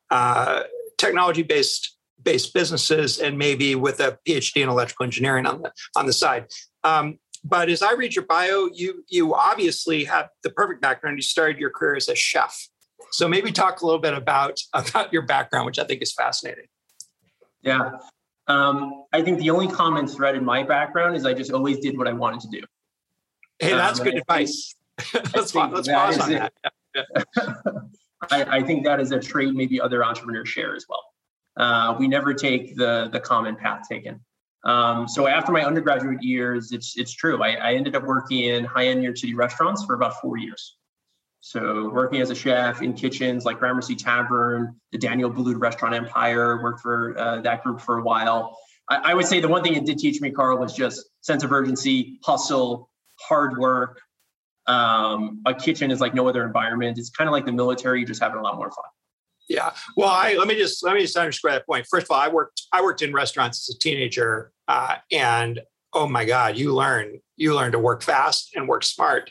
uh 0.09 0.63
technology 0.97 1.43
based 1.43 1.97
based 2.23 2.53
businesses 2.53 3.19
and 3.19 3.37
maybe 3.37 3.75
with 3.75 3.99
a 3.99 4.17
PhD 4.27 4.61
in 4.61 4.69
electrical 4.69 5.05
engineering 5.05 5.45
on 5.45 5.61
the 5.61 5.71
on 5.95 6.05
the 6.05 6.13
side. 6.13 6.45
Um, 6.83 7.19
but 7.43 7.69
as 7.69 7.81
I 7.81 7.93
read 7.93 8.15
your 8.15 8.25
bio, 8.25 8.69
you 8.73 9.05
you 9.07 9.33
obviously 9.33 10.03
have 10.05 10.29
the 10.43 10.49
perfect 10.49 10.81
background. 10.81 11.17
You 11.17 11.21
started 11.21 11.57
your 11.57 11.69
career 11.69 11.95
as 11.95 12.09
a 12.09 12.15
chef. 12.15 12.67
So 13.11 13.27
maybe 13.27 13.51
talk 13.51 13.81
a 13.81 13.85
little 13.85 14.01
bit 14.01 14.13
about 14.13 14.59
about 14.73 15.13
your 15.13 15.21
background, 15.21 15.65
which 15.65 15.79
I 15.79 15.85
think 15.85 16.01
is 16.01 16.13
fascinating. 16.13 16.65
Yeah, 17.61 17.91
um, 18.47 19.05
I 19.13 19.21
think 19.21 19.39
the 19.39 19.49
only 19.49 19.67
common 19.67 20.07
thread 20.07 20.35
in 20.35 20.45
my 20.45 20.63
background 20.63 21.15
is 21.15 21.25
I 21.25 21.33
just 21.33 21.51
always 21.51 21.79
did 21.79 21.97
what 21.97 22.07
I 22.07 22.13
wanted 22.13 22.41
to 22.41 22.47
do. 22.47 22.61
Hey, 23.59 23.71
that's 23.71 23.99
um, 23.99 24.05
good 24.05 24.15
advice. 24.15 24.75
let's 25.35 25.53
let's 25.53 25.87
pause 25.87 26.19
on 26.19 26.31
that. 26.31 26.53
I, 28.31 28.57
I, 28.57 28.63
think 28.63 28.83
that 28.85 28.99
is 28.99 29.11
a 29.11 29.19
trait 29.19 29.53
maybe 29.53 29.79
other 29.79 30.03
entrepreneurs 30.03 30.49
share 30.49 30.75
as 30.75 30.85
well. 30.89 31.03
Uh, 31.55 31.95
we 31.99 32.07
never 32.07 32.33
take 32.33 32.75
the 32.75 33.09
the 33.11 33.19
common 33.19 33.55
path 33.55 33.83
taken. 33.89 34.19
Um, 34.63 35.07
so 35.07 35.27
after 35.27 35.51
my 35.51 35.63
undergraduate 35.63 36.21
years, 36.23 36.71
it's 36.71 36.97
it's 36.97 37.11
true. 37.11 37.43
I, 37.43 37.51
I 37.55 37.73
ended 37.73 37.95
up 37.95 38.03
working 38.03 38.39
in 38.45 38.65
high 38.65 38.87
end 38.87 38.99
New 38.99 39.05
York 39.05 39.17
City 39.17 39.35
restaurants 39.35 39.85
for 39.85 39.95
about 39.95 40.19
four 40.19 40.37
years. 40.37 40.77
So 41.39 41.89
working 41.89 42.19
as 42.21 42.29
a 42.29 42.35
chef 42.35 42.81
in 42.81 42.93
kitchens 42.93 43.45
like 43.45 43.59
Gramercy 43.59 43.95
Tavern, 43.95 44.75
the 44.91 44.97
Daniel 44.97 45.31
Boulud 45.31 45.59
Restaurant 45.59 45.93
Empire, 45.93 46.61
worked 46.61 46.81
for 46.81 47.17
uh, 47.17 47.41
that 47.41 47.63
group 47.63 47.79
for 47.79 47.99
a 47.99 48.03
while. 48.03 48.57
I, 48.89 49.11
I 49.11 49.13
would 49.13 49.25
say 49.25 49.39
the 49.39 49.47
one 49.47 49.63
thing 49.63 49.75
it 49.75 49.85
did 49.85 49.97
teach 49.97 50.19
me, 50.19 50.31
Karl, 50.31 50.57
was 50.57 50.73
just 50.73 51.05
sense 51.21 51.43
of 51.43 51.51
urgency, 51.51 52.19
hustle, 52.23 52.89
hard 53.19 53.57
work, 53.57 53.99
um, 54.67 55.41
a 55.45 55.53
kitchen 55.53 55.91
is 55.91 56.01
like 56.01 56.13
no 56.13 56.27
other 56.27 56.45
environment. 56.45 56.97
It's 56.97 57.09
kind 57.09 57.27
of 57.27 57.31
like 57.31 57.45
the 57.45 57.51
military, 57.51 57.99
you're 57.99 58.07
just 58.07 58.21
having 58.21 58.37
a 58.37 58.43
lot 58.43 58.57
more 58.57 58.69
fun. 58.69 58.85
Yeah. 59.49 59.71
Well, 59.95 60.09
I 60.09 60.33
let 60.33 60.47
me 60.47 60.55
just 60.55 60.83
let 60.83 60.93
me 60.93 61.01
just 61.01 61.15
underscore 61.15 61.51
that 61.51 61.65
point. 61.65 61.87
First 61.89 62.07
of 62.07 62.11
all, 62.11 62.19
I 62.19 62.27
worked 62.27 62.63
I 62.73 62.81
worked 62.81 63.01
in 63.01 63.13
restaurants 63.13 63.69
as 63.69 63.75
a 63.75 63.79
teenager, 63.79 64.51
uh, 64.67 64.95
and 65.09 65.61
oh 65.97 66.07
my 66.07 66.25
God, 66.25 66.57
you 66.57 66.73
learn 66.75 67.19
you 67.37 67.55
learn 67.55 67.71
to 67.71 67.79
work 67.79 68.01
fast 68.03 68.51
and 68.55 68.67
work 68.67 68.83
smart, 68.83 69.29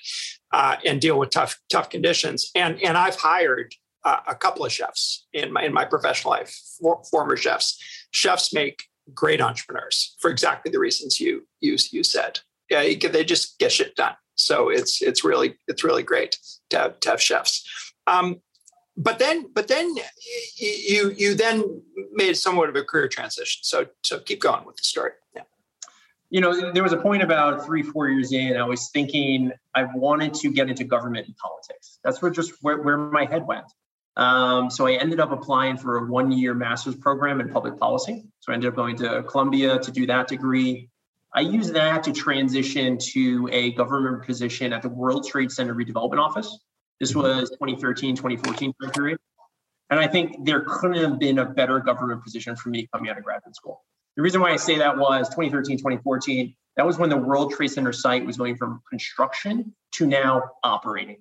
uh, 0.52 0.76
and 0.84 1.00
deal 1.00 1.18
with 1.18 1.30
tough 1.30 1.58
tough 1.70 1.88
conditions. 1.90 2.50
And 2.54 2.82
and 2.82 2.98
I've 2.98 3.16
hired 3.16 3.74
uh, 4.04 4.20
a 4.26 4.34
couple 4.34 4.64
of 4.64 4.72
chefs 4.72 5.26
in 5.32 5.52
my 5.52 5.62
in 5.62 5.72
my 5.72 5.84
professional 5.84 6.32
life, 6.32 6.52
for, 6.80 7.02
former 7.10 7.36
chefs. 7.36 7.78
Chefs 8.10 8.52
make 8.52 8.84
great 9.14 9.40
entrepreneurs 9.40 10.16
for 10.20 10.30
exactly 10.30 10.72
the 10.72 10.80
reasons 10.80 11.20
you 11.20 11.46
you 11.60 11.76
you 11.92 12.02
said. 12.02 12.40
Yeah, 12.68 12.82
they 12.82 13.24
just 13.24 13.58
get 13.60 13.70
shit 13.70 13.94
done. 13.94 14.16
So 14.34 14.68
it's 14.68 15.00
it's 15.00 15.22
really 15.24 15.56
it's 15.68 15.84
really 15.84 16.02
great 16.02 16.38
to 16.70 16.78
have, 16.78 17.00
to 17.00 17.10
have 17.10 17.22
chefs. 17.22 17.64
Um, 18.08 18.40
but 18.96 19.20
then 19.20 19.46
but 19.54 19.68
then 19.68 19.94
you 20.58 21.14
you 21.16 21.34
then 21.34 21.82
made 22.12 22.36
somewhat 22.36 22.68
of 22.68 22.76
a 22.76 22.82
career 22.82 23.08
transition. 23.08 23.60
So 23.62 23.86
so 24.02 24.18
keep 24.18 24.40
going 24.40 24.64
with 24.66 24.76
the 24.76 24.84
story. 24.84 25.12
Yeah. 25.34 25.42
You 26.36 26.42
know, 26.42 26.70
there 26.70 26.82
was 26.82 26.92
a 26.92 26.98
point 26.98 27.22
about 27.22 27.64
three, 27.64 27.82
four 27.82 28.10
years 28.10 28.30
in, 28.30 28.58
I 28.58 28.64
was 28.64 28.90
thinking 28.90 29.52
I 29.74 29.84
wanted 29.84 30.34
to 30.34 30.52
get 30.52 30.68
into 30.68 30.84
government 30.84 31.26
and 31.26 31.34
politics. 31.38 31.98
That's 32.04 32.20
where 32.20 32.30
just 32.30 32.52
where, 32.60 32.76
where 32.82 32.98
my 32.98 33.24
head 33.24 33.46
went. 33.46 33.64
Um, 34.18 34.68
so 34.68 34.86
I 34.86 34.96
ended 34.96 35.18
up 35.18 35.32
applying 35.32 35.78
for 35.78 35.96
a 35.96 36.04
one-year 36.04 36.52
master's 36.52 36.94
program 36.94 37.40
in 37.40 37.48
public 37.48 37.78
policy. 37.78 38.26
So 38.40 38.52
I 38.52 38.54
ended 38.54 38.68
up 38.68 38.76
going 38.76 38.96
to 38.96 39.22
Columbia 39.22 39.78
to 39.78 39.90
do 39.90 40.04
that 40.08 40.28
degree. 40.28 40.90
I 41.32 41.40
used 41.40 41.72
that 41.72 42.02
to 42.02 42.12
transition 42.12 42.98
to 43.12 43.48
a 43.50 43.72
government 43.72 44.26
position 44.26 44.74
at 44.74 44.82
the 44.82 44.90
World 44.90 45.26
Trade 45.26 45.50
Center 45.50 45.74
Redevelopment 45.74 46.18
Office. 46.18 46.58
This 47.00 47.12
mm-hmm. 47.12 47.40
was 47.40 47.48
2013, 47.48 48.14
2014 48.14 48.74
period. 48.92 49.18
And 49.88 49.98
I 49.98 50.06
think 50.06 50.44
there 50.44 50.66
couldn't 50.68 51.02
have 51.02 51.18
been 51.18 51.38
a 51.38 51.46
better 51.46 51.80
government 51.80 52.22
position 52.22 52.56
for 52.56 52.68
me 52.68 52.90
coming 52.92 53.08
out 53.08 53.16
of 53.16 53.24
graduate 53.24 53.56
school. 53.56 53.82
The 54.16 54.22
reason 54.22 54.40
why 54.40 54.50
I 54.50 54.56
say 54.56 54.78
that 54.78 54.96
was 54.96 55.28
2013, 55.28 55.78
2014, 55.78 56.54
that 56.76 56.86
was 56.86 56.98
when 56.98 57.10
the 57.10 57.16
World 57.16 57.52
Trade 57.52 57.68
Center 57.68 57.92
site 57.92 58.24
was 58.24 58.36
going 58.36 58.56
from 58.56 58.82
construction 58.88 59.74
to 59.92 60.06
now 60.06 60.42
operating. 60.64 61.18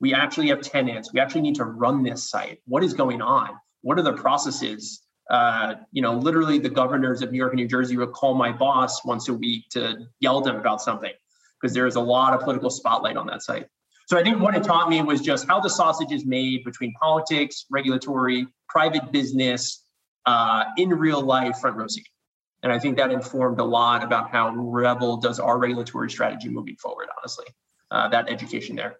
We 0.00 0.12
actually 0.12 0.48
have 0.48 0.60
tenants. 0.60 1.12
We 1.12 1.20
actually 1.20 1.42
need 1.42 1.56
to 1.56 1.64
run 1.64 2.02
this 2.02 2.28
site. 2.28 2.60
What 2.66 2.84
is 2.84 2.92
going 2.92 3.22
on? 3.22 3.50
What 3.82 3.98
are 3.98 4.02
the 4.02 4.12
processes? 4.12 5.04
uh, 5.30 5.74
you 5.92 6.02
know, 6.02 6.14
literally 6.14 6.58
the 6.58 6.68
governors 6.68 7.22
of 7.22 7.32
New 7.32 7.38
York 7.38 7.52
and 7.52 7.60
New 7.60 7.68
Jersey 7.68 7.96
would 7.96 8.12
call 8.12 8.34
my 8.34 8.52
boss 8.52 9.04
once 9.04 9.28
a 9.28 9.34
week 9.34 9.68
to 9.70 10.06
yell 10.20 10.38
at 10.38 10.44
them 10.44 10.56
about 10.56 10.82
something 10.82 11.12
because 11.60 11.74
there 11.74 11.86
is 11.86 11.96
a 11.96 12.00
lot 12.00 12.34
of 12.34 12.40
political 12.40 12.70
spotlight 12.70 13.16
on 13.16 13.26
that 13.26 13.42
site. 13.42 13.66
So 14.06 14.18
I 14.18 14.22
think 14.22 14.40
what 14.40 14.54
it 14.54 14.62
taught 14.62 14.90
me 14.90 15.00
was 15.00 15.22
just 15.22 15.46
how 15.46 15.60
the 15.60 15.70
sausage 15.70 16.12
is 16.12 16.26
made 16.26 16.62
between 16.64 16.92
politics, 17.00 17.64
regulatory, 17.70 18.46
private 18.68 19.12
business, 19.12 19.82
uh, 20.26 20.64
in 20.76 20.90
real 20.90 21.22
life, 21.22 21.58
front 21.58 21.76
row 21.76 21.86
seat. 21.86 22.06
And 22.64 22.72
I 22.72 22.78
think 22.78 22.96
that 22.96 23.12
informed 23.12 23.60
a 23.60 23.64
lot 23.64 24.02
about 24.02 24.30
how 24.30 24.50
Revel 24.56 25.18
does 25.18 25.38
our 25.38 25.58
regulatory 25.58 26.10
strategy 26.10 26.48
moving 26.48 26.76
forward, 26.76 27.08
honestly, 27.18 27.44
uh, 27.90 28.08
that 28.08 28.30
education 28.30 28.74
there. 28.74 28.96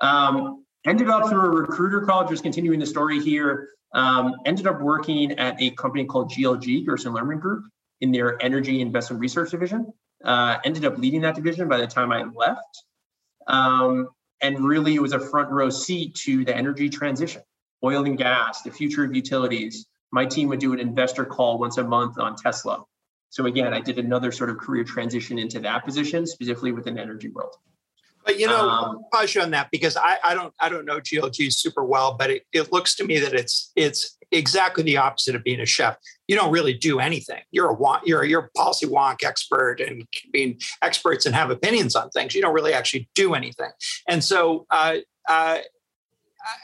Um, 0.00 0.64
ended 0.86 1.08
up 1.08 1.28
through 1.28 1.40
a 1.40 1.50
recruiter 1.50 2.02
college, 2.02 2.28
just 2.28 2.44
continuing 2.44 2.78
the 2.78 2.86
story 2.86 3.20
here. 3.20 3.70
Um, 3.92 4.36
ended 4.46 4.68
up 4.68 4.80
working 4.80 5.32
at 5.32 5.60
a 5.60 5.70
company 5.70 6.04
called 6.04 6.30
GLG, 6.30 6.86
Gerson 6.86 7.12
Lehrman 7.12 7.40
Group, 7.40 7.64
in 8.00 8.12
their 8.12 8.40
energy 8.40 8.80
investment 8.80 9.20
research 9.20 9.50
division. 9.50 9.92
Uh, 10.24 10.58
ended 10.64 10.84
up 10.84 10.96
leading 10.96 11.22
that 11.22 11.34
division 11.34 11.68
by 11.68 11.78
the 11.78 11.88
time 11.88 12.12
I 12.12 12.22
left. 12.22 12.84
Um, 13.48 14.10
and 14.40 14.60
really, 14.64 14.94
it 14.94 15.02
was 15.02 15.12
a 15.12 15.18
front 15.18 15.50
row 15.50 15.70
seat 15.70 16.14
to 16.26 16.44
the 16.44 16.56
energy 16.56 16.88
transition, 16.88 17.42
oil 17.82 18.04
and 18.04 18.16
gas, 18.16 18.62
the 18.62 18.70
future 18.70 19.02
of 19.02 19.12
utilities. 19.12 19.86
My 20.12 20.24
team 20.24 20.48
would 20.50 20.60
do 20.60 20.72
an 20.72 20.78
investor 20.78 21.24
call 21.24 21.58
once 21.58 21.78
a 21.78 21.84
month 21.84 22.20
on 22.20 22.36
Tesla. 22.36 22.84
So 23.32 23.46
again, 23.46 23.72
I 23.72 23.80
did 23.80 23.98
another 23.98 24.30
sort 24.30 24.50
of 24.50 24.58
career 24.58 24.84
transition 24.84 25.38
into 25.38 25.58
that 25.60 25.86
position, 25.86 26.26
specifically 26.26 26.70
within 26.70 26.96
the 26.96 27.00
energy 27.00 27.30
world. 27.30 27.56
But 28.26 28.38
you 28.38 28.46
know, 28.46 28.68
um, 28.68 29.04
pause 29.10 29.34
you 29.34 29.40
on 29.40 29.50
that 29.52 29.70
because 29.72 29.96
I, 29.96 30.18
I 30.22 30.34
don't 30.34 30.52
I 30.60 30.68
don't 30.68 30.84
know 30.84 31.00
GLG 31.00 31.50
super 31.50 31.82
well, 31.82 32.14
but 32.18 32.30
it, 32.30 32.42
it 32.52 32.72
looks 32.72 32.94
to 32.96 33.04
me 33.04 33.18
that 33.20 33.32
it's 33.32 33.72
it's 33.74 34.18
exactly 34.32 34.82
the 34.84 34.98
opposite 34.98 35.34
of 35.34 35.42
being 35.42 35.60
a 35.60 35.66
chef. 35.66 35.96
You 36.28 36.36
don't 36.36 36.52
really 36.52 36.74
do 36.74 37.00
anything. 37.00 37.40
You're 37.52 37.72
a 37.72 37.76
wonk, 37.76 38.02
you're 38.04 38.22
you're 38.22 38.44
a 38.44 38.50
policy 38.50 38.86
wonk 38.86 39.24
expert 39.24 39.80
and 39.80 40.06
being 40.30 40.60
experts 40.82 41.24
and 41.24 41.34
have 41.34 41.50
opinions 41.50 41.96
on 41.96 42.10
things. 42.10 42.34
You 42.34 42.42
don't 42.42 42.54
really 42.54 42.74
actually 42.74 43.08
do 43.14 43.32
anything. 43.32 43.70
And 44.06 44.22
so 44.22 44.66
uh, 44.70 44.96
uh, 45.26 45.58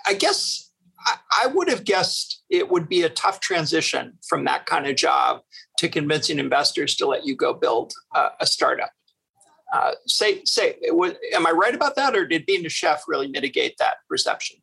I 0.06 0.14
guess 0.14 0.70
I, 1.06 1.16
I 1.44 1.46
would 1.46 1.70
have 1.70 1.84
guessed 1.84 2.42
it 2.50 2.70
would 2.70 2.90
be 2.90 3.02
a 3.02 3.08
tough 3.08 3.40
transition 3.40 4.18
from 4.28 4.44
that 4.44 4.66
kind 4.66 4.86
of 4.86 4.96
job 4.96 5.40
to 5.78 5.88
convincing 5.88 6.38
investors 6.38 6.94
to 6.96 7.06
let 7.06 7.26
you 7.26 7.34
go 7.34 7.54
build 7.54 7.92
uh, 8.14 8.30
a 8.40 8.46
startup. 8.46 8.90
Uh, 9.72 9.92
say, 10.06 10.42
say, 10.44 10.76
was, 10.84 11.14
am 11.34 11.46
I 11.46 11.50
right 11.50 11.74
about 11.74 11.96
that, 11.96 12.16
or 12.16 12.26
did 12.26 12.46
being 12.46 12.64
a 12.64 12.70
chef 12.70 13.04
really 13.06 13.28
mitigate 13.28 13.76
that 13.78 13.96
perception? 14.08 14.58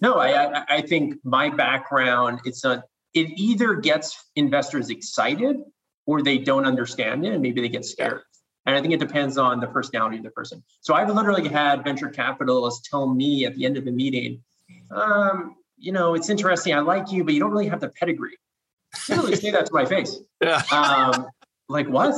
No, 0.00 0.14
I, 0.14 0.64
I 0.68 0.80
think 0.82 1.16
my 1.24 1.50
background 1.50 2.40
it's 2.44 2.64
a 2.64 2.82
it 3.12 3.28
either 3.36 3.74
gets 3.74 4.24
investors 4.36 4.88
excited 4.88 5.56
or 6.06 6.22
they 6.22 6.38
don't 6.38 6.64
understand 6.64 7.26
it 7.26 7.32
and 7.32 7.42
maybe 7.42 7.60
they 7.60 7.68
get 7.68 7.84
scared. 7.84 8.22
And 8.66 8.76
I 8.76 8.80
think 8.80 8.94
it 8.94 9.00
depends 9.00 9.36
on 9.36 9.58
the 9.58 9.66
personality 9.66 10.18
of 10.18 10.22
the 10.22 10.30
person. 10.30 10.62
So 10.80 10.94
I've 10.94 11.10
literally 11.12 11.48
had 11.48 11.82
venture 11.82 12.08
capitalists 12.08 12.88
tell 12.88 13.12
me 13.12 13.46
at 13.46 13.54
the 13.56 13.64
end 13.64 13.76
of 13.76 13.84
the 13.84 13.90
meeting, 13.90 14.42
um, 14.92 15.56
you 15.76 15.92
know, 15.92 16.14
it's 16.14 16.30
interesting. 16.30 16.74
I 16.74 16.80
like 16.80 17.10
you, 17.10 17.24
but 17.24 17.34
you 17.34 17.40
don't 17.40 17.50
really 17.50 17.68
have 17.68 17.80
the 17.80 17.88
pedigree. 17.88 18.38
Literally 19.10 19.36
say 19.36 19.50
that 19.50 19.66
to 19.66 19.72
my 19.72 19.84
face. 19.84 20.18
Yeah. 20.40 20.62
Um, 20.72 21.26
like 21.68 21.88
what? 21.88 22.14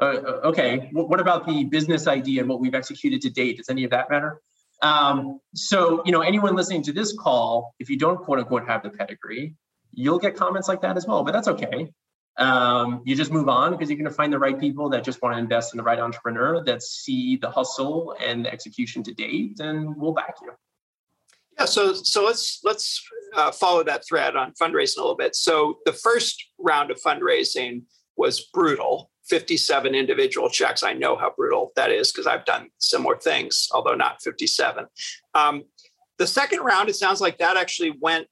Uh, 0.00 0.04
uh 0.04 0.40
okay. 0.44 0.88
What 0.92 1.20
about 1.20 1.46
the 1.46 1.64
business 1.64 2.06
idea 2.06 2.40
and 2.40 2.48
what 2.48 2.60
we've 2.60 2.74
executed 2.74 3.22
to 3.22 3.30
date? 3.30 3.58
Does 3.58 3.68
any 3.68 3.84
of 3.84 3.90
that 3.90 4.10
matter? 4.10 4.40
Um, 4.82 5.40
so, 5.54 6.02
you 6.04 6.12
know, 6.12 6.20
anyone 6.20 6.54
listening 6.54 6.82
to 6.84 6.92
this 6.92 7.16
call, 7.16 7.74
if 7.78 7.88
you 7.88 7.96
don't 7.96 8.18
quote 8.18 8.38
unquote 8.38 8.66
have 8.66 8.82
the 8.82 8.90
pedigree, 8.90 9.54
you'll 9.92 10.18
get 10.18 10.36
comments 10.36 10.68
like 10.68 10.82
that 10.82 10.96
as 10.96 11.06
well, 11.06 11.24
but 11.24 11.32
that's 11.32 11.48
okay. 11.48 11.90
Um, 12.38 13.02
you 13.06 13.16
just 13.16 13.32
move 13.32 13.48
on 13.48 13.72
because 13.72 13.88
you're 13.88 13.96
going 13.96 14.10
to 14.10 14.14
find 14.14 14.32
the 14.32 14.38
right 14.38 14.58
people 14.58 14.90
that 14.90 15.04
just 15.04 15.22
want 15.22 15.34
to 15.34 15.38
invest 15.38 15.72
in 15.72 15.78
the 15.78 15.82
right 15.82 15.98
entrepreneur 15.98 16.62
that 16.64 16.82
see 16.82 17.36
the 17.36 17.50
hustle 17.50 18.14
and 18.20 18.44
the 18.44 18.52
execution 18.52 19.02
to 19.04 19.14
date, 19.14 19.58
and 19.60 19.96
we'll 19.96 20.12
back 20.12 20.34
you. 20.42 20.52
Yeah, 21.58 21.64
so 21.64 21.94
so 21.94 22.24
let's 22.24 22.60
let's 22.64 23.02
uh, 23.34 23.52
follow 23.52 23.82
that 23.84 24.06
thread 24.06 24.36
on 24.36 24.52
fundraising 24.60 24.98
a 24.98 25.00
little 25.00 25.16
bit. 25.16 25.34
So 25.34 25.78
the 25.84 25.92
first 25.92 26.44
round 26.58 26.90
of 26.90 27.00
fundraising 27.00 27.82
was 28.16 28.40
brutal. 28.52 29.10
57 29.28 29.92
individual 29.94 30.48
checks. 30.48 30.84
I 30.84 30.92
know 30.92 31.16
how 31.16 31.32
brutal 31.36 31.72
that 31.74 31.90
is 31.90 32.12
because 32.12 32.28
I've 32.28 32.44
done 32.44 32.68
similar 32.78 33.16
things, 33.16 33.68
although 33.72 33.96
not 33.96 34.22
57. 34.22 34.86
Um, 35.34 35.64
the 36.18 36.28
second 36.28 36.60
round, 36.60 36.88
it 36.88 36.94
sounds 36.94 37.20
like 37.20 37.38
that 37.38 37.56
actually 37.56 37.92
went 38.00 38.28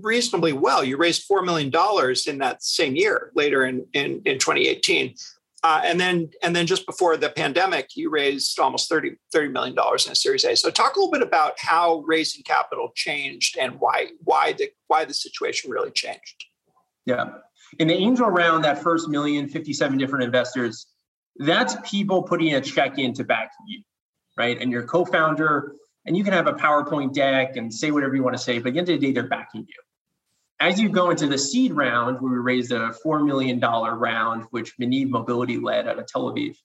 reasonably 0.00 0.52
well. 0.52 0.82
You 0.84 0.96
raised 0.96 1.28
$4 1.28 1.44
million 1.44 1.72
in 2.26 2.38
that 2.38 2.62
same 2.62 2.94
year, 2.94 3.32
later 3.34 3.66
in, 3.66 3.84
in, 3.92 4.22
in 4.24 4.38
2018. 4.38 5.14
Uh, 5.64 5.80
and 5.84 6.00
then 6.00 6.28
and 6.42 6.56
then 6.56 6.66
just 6.66 6.86
before 6.86 7.16
the 7.16 7.30
pandemic, 7.30 7.90
you 7.94 8.10
raised 8.10 8.58
almost 8.58 8.88
30, 8.88 9.12
$30 9.34 9.52
million 9.52 9.76
in 9.78 10.12
a 10.12 10.14
Series 10.16 10.44
A. 10.44 10.56
So 10.56 10.70
talk 10.70 10.96
a 10.96 10.98
little 10.98 11.12
bit 11.12 11.22
about 11.22 11.54
how 11.58 12.02
raising 12.06 12.42
capital 12.42 12.90
changed 12.96 13.56
and 13.56 13.78
why 13.78 14.08
why 14.24 14.54
the 14.54 14.70
why 14.88 15.04
the 15.04 15.14
situation 15.14 15.70
really 15.70 15.92
changed. 15.92 16.46
Yeah 17.06 17.26
in 17.78 17.88
the 17.88 17.94
angel 17.94 18.28
round, 18.28 18.64
that 18.64 18.82
first 18.82 19.08
million, 19.08 19.48
57 19.48 19.98
different 19.98 20.24
investors, 20.24 20.86
that's 21.36 21.76
people 21.88 22.22
putting 22.22 22.54
a 22.54 22.60
check 22.60 22.98
in 22.98 23.14
to 23.14 23.24
back 23.24 23.50
you, 23.66 23.82
right? 24.36 24.60
And 24.60 24.70
your 24.70 24.82
co-founder, 24.82 25.74
and 26.06 26.16
you 26.16 26.24
can 26.24 26.32
have 26.32 26.46
a 26.46 26.52
PowerPoint 26.52 27.14
deck 27.14 27.56
and 27.56 27.72
say 27.72 27.90
whatever 27.90 28.14
you 28.14 28.22
want 28.22 28.36
to 28.36 28.42
say, 28.42 28.58
but 28.58 28.68
at 28.68 28.72
the 28.74 28.78
end 28.80 28.88
of 28.88 29.00
the 29.00 29.06
day, 29.06 29.12
they're 29.12 29.28
backing 29.28 29.62
you. 29.62 29.82
As 30.60 30.80
you 30.80 30.88
go 30.88 31.10
into 31.10 31.26
the 31.26 31.38
seed 31.38 31.72
round, 31.72 32.20
where 32.20 32.32
we 32.32 32.38
raised 32.38 32.70
a 32.72 32.94
$4 33.04 33.26
million 33.26 33.58
round, 33.60 34.44
which 34.50 34.78
Maniv 34.78 35.08
Mobility 35.08 35.58
led 35.58 35.88
out 35.88 35.98
of 35.98 36.06
Tel 36.06 36.32
Aviv, 36.32 36.56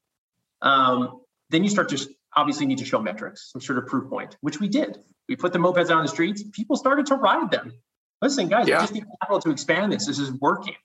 um, 0.62 1.22
then 1.50 1.64
you 1.64 1.70
start 1.70 1.90
to 1.90 2.08
obviously 2.36 2.66
need 2.66 2.78
to 2.78 2.86
show 2.86 3.02
metrics, 3.02 3.52
some 3.52 3.62
sort 3.62 3.80
of 3.80 3.88
proof 3.88 4.10
point, 4.10 4.38
which 4.42 4.60
we 4.60 4.68
did. 4.68 5.00
We 5.28 5.36
put 5.36 5.52
the 5.52 5.60
mopeds 5.60 5.86
out 5.86 5.98
on 5.98 6.04
the 6.04 6.10
streets. 6.10 6.44
People 6.54 6.76
started 6.76 7.08
to 7.08 7.16
ride 7.16 7.52
them. 7.52 7.74
Listen, 8.22 8.48
guys, 8.48 8.68
yeah. 8.68 8.78
we 8.78 8.84
just 8.84 8.94
need 8.94 9.06
capital 9.22 9.40
to 9.42 9.50
expand 9.50 9.92
this. 9.92 10.06
This 10.06 10.20
is 10.20 10.32
working. 10.32 10.76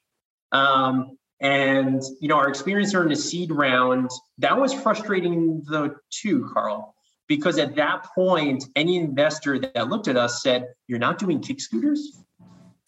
Um, 0.50 1.18
and 1.40 2.03
you 2.20 2.28
know, 2.28 2.36
our 2.36 2.48
experience 2.48 2.92
during 2.92 3.09
the 3.09 3.16
seed 3.16 3.50
round 3.50 4.11
that 4.38 4.59
was 4.59 4.72
frustrating 4.72 5.62
though 5.68 5.96
too, 6.11 6.48
Karl, 6.53 6.94
because 7.26 7.59
at 7.59 7.74
that 7.76 8.07
point, 8.14 8.64
any 8.76 8.96
investor 8.96 9.59
that 9.59 9.88
looked 9.88 10.07
at 10.09 10.16
us 10.16 10.42
said, 10.42 10.68
"You're 10.86 11.00
not 11.00 11.18
doing 11.18 11.40
kick 11.40 11.61
scooters," 11.61 12.16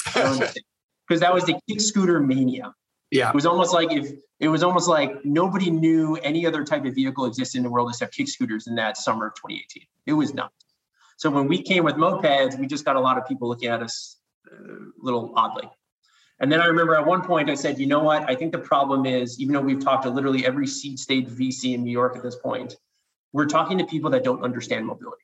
because 0.04 1.20
that 1.20 1.32
was 1.32 1.44
the 1.44 1.58
kick 1.68 1.80
scooter 1.80 2.20
mania. 2.20 2.74
Yeah, 3.10 3.28
it 3.28 3.34
was 3.34 3.46
almost 3.46 3.72
like 3.72 3.92
if 3.92 4.12
it 4.40 4.48
was 4.48 4.62
almost 4.62 4.88
like 4.88 5.24
nobody 5.24 5.70
knew 5.70 6.16
any 6.16 6.46
other 6.46 6.64
type 6.64 6.84
of 6.84 6.94
vehicle 6.94 7.26
existed 7.26 7.58
in 7.58 7.64
the 7.64 7.70
world 7.70 7.90
except 7.90 8.14
kick 8.14 8.28
scooters 8.28 8.66
in 8.66 8.74
that 8.76 8.96
summer 8.96 9.28
of 9.28 9.34
2018. 9.34 9.84
It 10.06 10.12
was 10.12 10.34
not. 10.34 10.52
So 11.16 11.30
when 11.30 11.46
we 11.46 11.62
came 11.62 11.84
with 11.84 11.94
mopeds, 11.94 12.58
we 12.58 12.66
just 12.66 12.84
got 12.84 12.96
a 12.96 13.00
lot 13.00 13.18
of 13.18 13.26
people 13.26 13.48
looking 13.48 13.68
at 13.68 13.82
us 13.82 14.16
a 14.50 14.54
uh, 14.54 14.76
little 14.98 15.32
oddly. 15.36 15.68
And 16.40 16.50
then 16.50 16.60
I 16.60 16.66
remember 16.66 16.96
at 16.96 17.06
one 17.06 17.22
point 17.22 17.48
I 17.48 17.54
said, 17.54 17.78
you 17.78 17.86
know 17.86 18.02
what? 18.02 18.28
I 18.28 18.34
think 18.34 18.52
the 18.52 18.58
problem 18.58 19.06
is, 19.06 19.40
even 19.40 19.54
though 19.54 19.60
we've 19.60 19.82
talked 19.82 20.02
to 20.02 20.10
literally 20.10 20.44
every 20.44 20.66
seed 20.66 20.98
state 20.98 21.28
VC 21.28 21.74
in 21.74 21.84
New 21.84 21.92
York 21.92 22.16
at 22.16 22.22
this 22.22 22.36
point, 22.36 22.76
we're 23.32 23.46
talking 23.46 23.78
to 23.78 23.84
people 23.84 24.10
that 24.10 24.24
don't 24.24 24.42
understand 24.42 24.86
mobility. 24.86 25.22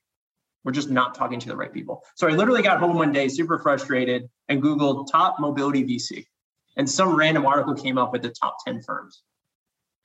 We're 0.65 0.73
just 0.73 0.91
not 0.91 1.15
talking 1.15 1.41
to 1.41 1.49
the 1.49 1.57
right 1.57 1.73
people. 1.73 2.05
So 2.17 2.29
I 2.29 2.33
literally 2.33 2.63
got 2.63 2.79
home 2.79 2.97
one 2.97 3.13
day 3.13 3.29
super 3.29 3.59
frustrated 3.59 4.29
and 4.49 4.63
Googled 4.63 5.11
top 5.11 5.41
mobility 5.41 5.85
VC. 5.85 6.27
And 6.77 6.89
some 6.89 7.17
random 7.17 7.47
article 7.47 7.75
came 7.75 7.99
up 7.99 8.13
with 8.13 8.23
the 8.23 8.31
top 8.31 8.57
10 8.67 8.83
firms. 8.83 9.23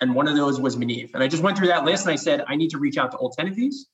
And 0.01 0.13
one 0.13 0.27
of 0.27 0.35
those 0.35 0.59
was 0.59 0.75
Maniv. 0.75 1.13
And 1.13 1.23
I 1.23 1.27
just 1.27 1.43
went 1.43 1.57
through 1.57 1.67
that 1.67 1.85
list 1.85 2.05
and 2.05 2.11
I 2.11 2.15
said, 2.15 2.43
I 2.47 2.55
need 2.55 2.69
to 2.71 2.77
reach 2.77 2.97
out 2.97 3.11
to 3.11 3.17
all 3.17 3.29
10 3.29 3.47
of 3.47 3.55
these. 3.55 3.87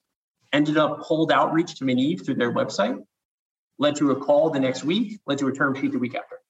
Ended 0.54 0.78
up 0.78 1.00
cold 1.02 1.32
outreach 1.32 1.76
to 1.76 1.86
Maniv 1.86 2.26
through 2.26 2.36
their 2.36 2.54
website, 2.54 3.02
led 3.78 3.96
to 3.98 4.12
a 4.12 4.16
call 4.16 4.50
the 4.50 4.60
next 4.60 4.84
week, 4.84 5.20
led 5.26 5.38
to 5.40 5.48
a 5.48 5.54
term 5.54 5.76
sheet 5.76 5.92
the 5.92 6.00
week 6.00 6.16
after. 6.16 6.42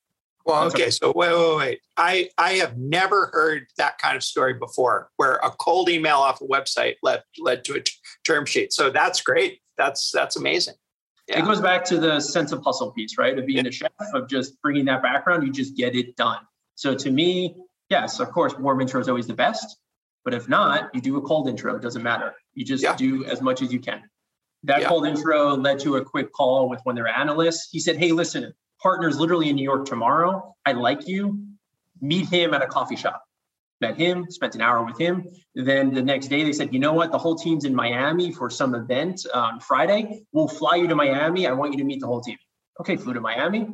Well, 0.46 0.64
okay. 0.66 0.90
So 0.90 1.14
wait, 1.16 1.34
wait, 1.34 1.58
wait. 1.58 1.82
I 1.98 2.30
I 2.38 2.54
have 2.54 2.78
never 2.78 3.28
heard 3.28 3.68
that 3.78 4.00
kind 4.00 4.16
of 4.16 4.24
story 4.24 4.56
before, 4.56 5.10
where 5.18 5.36
a 5.36 5.52
cold 5.52 5.90
email 5.90 6.18
off 6.18 6.42
a 6.42 6.46
website 6.46 6.96
led 7.04 7.22
led 7.40 7.64
to 7.66 7.76
a 7.76 7.82
t- 7.82 7.94
term 8.24 8.46
sheet. 8.46 8.74
So 8.74 8.90
that's 8.90 9.22
great. 9.22 9.62
That's 9.82 10.12
that's 10.12 10.36
amazing. 10.36 10.76
Yeah. 11.28 11.40
It 11.40 11.46
goes 11.46 11.60
back 11.60 11.84
to 11.86 11.98
the 11.98 12.20
sense 12.20 12.52
of 12.52 12.64
hustle 12.64 12.92
piece, 12.92 13.18
right? 13.18 13.38
Of 13.38 13.48
being 13.48 13.66
yeah. 13.66 13.70
a 13.70 13.72
chef, 13.72 13.92
of 14.14 14.30
just 14.30 14.62
bringing 14.62 14.86
that 14.86 15.02
background, 15.02 15.46
you 15.46 15.52
just 15.52 15.76
get 15.76 15.96
it 15.96 16.16
done. 16.16 16.40
So 16.76 16.94
to 16.94 17.10
me, 17.10 17.56
yes, 17.90 18.20
of 18.20 18.32
course, 18.32 18.54
warm 18.58 18.82
intro 18.82 19.02
is 19.02 19.10
always 19.10 19.28
the 19.28 19.34
best. 19.34 19.78
But 20.24 20.36
if 20.36 20.48
not, 20.48 20.94
you 20.94 21.02
do 21.02 21.18
a 21.18 21.22
cold 21.22 21.48
intro. 21.48 21.76
It 21.76 21.82
doesn't 21.82 22.04
matter. 22.04 22.36
You 22.54 22.64
just 22.64 22.84
yeah. 22.84 22.96
do 22.96 23.26
as 23.26 23.42
much 23.42 23.64
as 23.64 23.74
you 23.74 23.80
can. 23.80 24.04
That 24.64 24.84
cold 24.84 25.08
intro 25.08 25.56
led 25.56 25.80
to 25.80 25.96
a 25.96 26.06
quick 26.06 26.32
call 26.32 26.70
with 26.70 26.80
one 26.84 26.94
of 26.94 27.04
their 27.04 27.12
analysts. 27.12 27.70
He 27.72 27.80
said, 27.80 27.98
"Hey, 27.98 28.12
listen, 28.12 28.54
partner's 28.80 29.20
literally 29.20 29.50
in 29.50 29.56
New 29.56 29.64
York 29.64 29.86
tomorrow. 29.88 30.56
I 30.64 30.74
like 30.74 31.08
you. 31.08 31.44
Meet 32.02 32.30
him 32.30 32.54
at 32.54 32.62
a 32.62 32.68
coffee 32.68 32.96
shop. 32.96 33.24
Met 33.82 33.98
him, 33.98 34.30
spent 34.30 34.56
an 34.56 34.62
hour 34.62 34.84
with 34.86 34.98
him. 35.00 35.28
Then 35.56 35.94
the 35.94 36.02
next 36.02 36.28
day 36.28 36.44
they 36.44 36.54
said, 36.54 36.74
you 36.74 36.80
know 36.80 36.94
what? 36.94 37.12
The 37.12 37.18
whole 37.18 37.36
team's 37.36 37.66
in 37.66 37.74
Miami 37.74 38.32
for 38.32 38.50
some 38.50 38.76
event 38.76 39.26
on 39.34 39.60
Friday. 39.60 40.24
We'll 40.32 40.48
fly 40.48 40.76
you 40.76 40.88
to 40.88 40.96
Miami. 40.96 41.48
I 41.48 41.52
want 41.52 41.74
you 41.74 41.80
to 41.80 41.84
meet 41.84 42.00
the 42.00 42.08
whole 42.08 42.22
team. 42.22 42.38
Okay, 42.80 42.96
flew 42.96 43.14
to 43.14 43.22
Miami. 43.22 43.68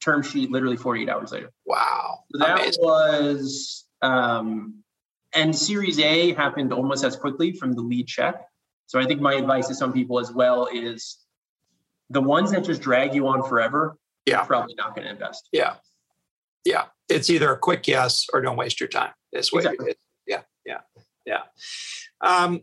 Term 0.00 0.22
sheet 0.22 0.50
literally 0.50 0.76
48 0.76 1.08
hours 1.08 1.32
later. 1.32 1.50
Wow. 1.64 2.20
So 2.32 2.38
that 2.38 2.60
Amazing. 2.60 2.84
was, 2.84 3.86
um, 4.02 4.82
and 5.34 5.56
Series 5.56 5.98
A 5.98 6.34
happened 6.34 6.72
almost 6.72 7.04
as 7.04 7.16
quickly 7.16 7.52
from 7.52 7.72
the 7.72 7.82
lead 7.82 8.06
check. 8.06 8.44
So 8.86 9.00
I 9.00 9.06
think 9.06 9.20
my 9.20 9.34
advice 9.34 9.68
to 9.68 9.74
some 9.74 9.92
people 9.92 10.18
as 10.18 10.32
well 10.32 10.68
is 10.72 11.18
the 12.10 12.20
ones 12.20 12.50
that 12.52 12.64
just 12.64 12.82
drag 12.82 13.14
you 13.14 13.26
on 13.28 13.42
forever 13.48 13.96
yeah. 14.26 14.44
probably 14.44 14.74
not 14.74 14.94
going 14.94 15.06
to 15.06 15.12
invest. 15.12 15.48
Yeah. 15.52 15.74
Yeah. 16.64 16.84
It's 17.10 17.30
either 17.30 17.52
a 17.52 17.58
quick 17.58 17.86
yes 17.86 18.26
or 18.32 18.40
don't 18.40 18.56
waste 18.56 18.80
your 18.80 18.88
time. 18.88 19.12
This 19.32 19.52
way. 19.52 19.60
Exactly. 19.60 19.94
Yeah. 20.26 20.42
Yeah. 20.64 20.80
Yeah. 21.26 21.42
Um, 22.20 22.60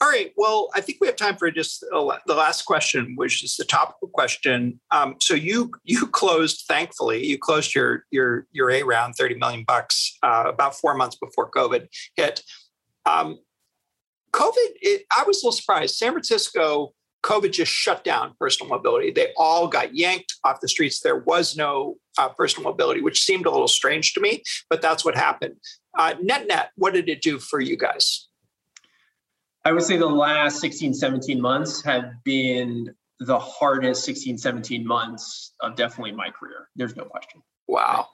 all 0.00 0.10
right. 0.10 0.32
Well, 0.36 0.68
I 0.74 0.82
think 0.82 0.98
we 1.00 1.06
have 1.06 1.16
time 1.16 1.36
for 1.36 1.50
just 1.50 1.80
the 1.80 2.34
last 2.34 2.66
question, 2.66 3.14
which 3.16 3.42
is 3.42 3.56
the 3.56 3.64
topical 3.64 4.08
question. 4.08 4.78
Um, 4.90 5.16
so 5.20 5.32
you 5.32 5.70
you 5.84 6.06
closed, 6.06 6.64
thankfully, 6.68 7.24
you 7.24 7.38
closed 7.38 7.74
your 7.74 8.04
your 8.10 8.46
your 8.52 8.70
A 8.70 8.82
round, 8.82 9.14
thirty 9.16 9.36
million 9.36 9.64
bucks, 9.66 10.18
uh, 10.22 10.44
about 10.46 10.74
four 10.74 10.94
months 10.94 11.16
before 11.16 11.50
COVID 11.50 11.86
hit. 12.14 12.42
Um, 13.06 13.38
COVID, 14.32 14.70
it, 14.82 15.06
I 15.16 15.24
was 15.26 15.42
a 15.42 15.46
little 15.46 15.52
surprised. 15.52 15.94
San 15.94 16.12
Francisco 16.12 16.92
COVID 17.26 17.52
just 17.52 17.72
shut 17.72 18.04
down 18.04 18.34
personal 18.38 18.70
mobility. 18.70 19.10
They 19.10 19.32
all 19.36 19.66
got 19.66 19.94
yanked 19.94 20.36
off 20.44 20.60
the 20.60 20.68
streets. 20.68 21.00
There 21.00 21.18
was 21.18 21.56
no 21.56 21.96
uh, 22.16 22.28
personal 22.28 22.70
mobility, 22.70 23.00
which 23.00 23.22
seemed 23.22 23.46
a 23.46 23.50
little 23.50 23.68
strange 23.68 24.14
to 24.14 24.20
me, 24.20 24.42
but 24.70 24.80
that's 24.80 25.04
what 25.04 25.16
happened. 25.16 25.56
Uh, 25.98 26.14
net 26.22 26.46
net, 26.46 26.70
what 26.76 26.94
did 26.94 27.08
it 27.08 27.20
do 27.20 27.38
for 27.38 27.60
you 27.60 27.76
guys? 27.76 28.28
I 29.64 29.72
would 29.72 29.82
say 29.82 29.96
the 29.96 30.06
last 30.06 30.60
16, 30.60 30.94
17 30.94 31.40
months 31.40 31.82
have 31.84 32.12
been 32.22 32.94
the 33.18 33.38
hardest 33.38 34.04
16, 34.04 34.38
17 34.38 34.86
months 34.86 35.52
of 35.60 35.74
definitely 35.74 36.12
my 36.12 36.30
career. 36.30 36.68
There's 36.76 36.94
no 36.94 37.04
question. 37.04 37.42
Wow. 37.66 38.06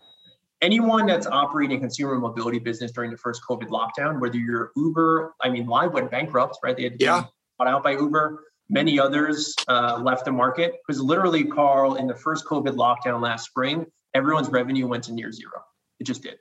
Anyone 0.63 1.07
that's 1.07 1.27
operating 1.27 1.77
a 1.77 1.81
consumer 1.81 2.17
mobility 2.17 2.61
business 2.61 2.93
during 2.93 3.11
the 3.11 3.19
first 3.19 3.43
COVID 3.47 3.69
lockdown, 3.69 4.21
whether 4.21 4.39
you're 4.39 4.71
Uber, 4.77 5.35
I 5.43 5.51
mean, 5.51 5.67
Lime 5.67 5.93
went 5.93 6.11
bankrupt, 6.11 6.59
right? 6.63 6.75
They 6.75 6.85
had 6.85 6.97
yeah. 6.99 7.25
bought 7.59 7.69
out 7.69 7.83
by 7.83 7.93
Uber. 7.93 8.43
Many 8.73 8.99
others 8.99 9.55
uh, 9.69 10.01
left 10.03 10.25
the 10.25 10.33
market 10.33 10.77
because 10.87 10.99
literally, 10.99 11.45
Karl, 11.45 11.97
in 11.97 12.07
the 12.07 12.15
first 12.15 12.47
COVID 12.47 12.75
lockdown 12.75 13.21
last 13.21 13.45
spring, 13.45 13.85
everyone's 14.15 14.49
revenue 14.49 14.87
went 14.87 15.05
to 15.05 15.13
near 15.13 15.31
zero. 15.31 15.63
It 16.01 16.05
just 16.05 16.23
did. 16.23 16.39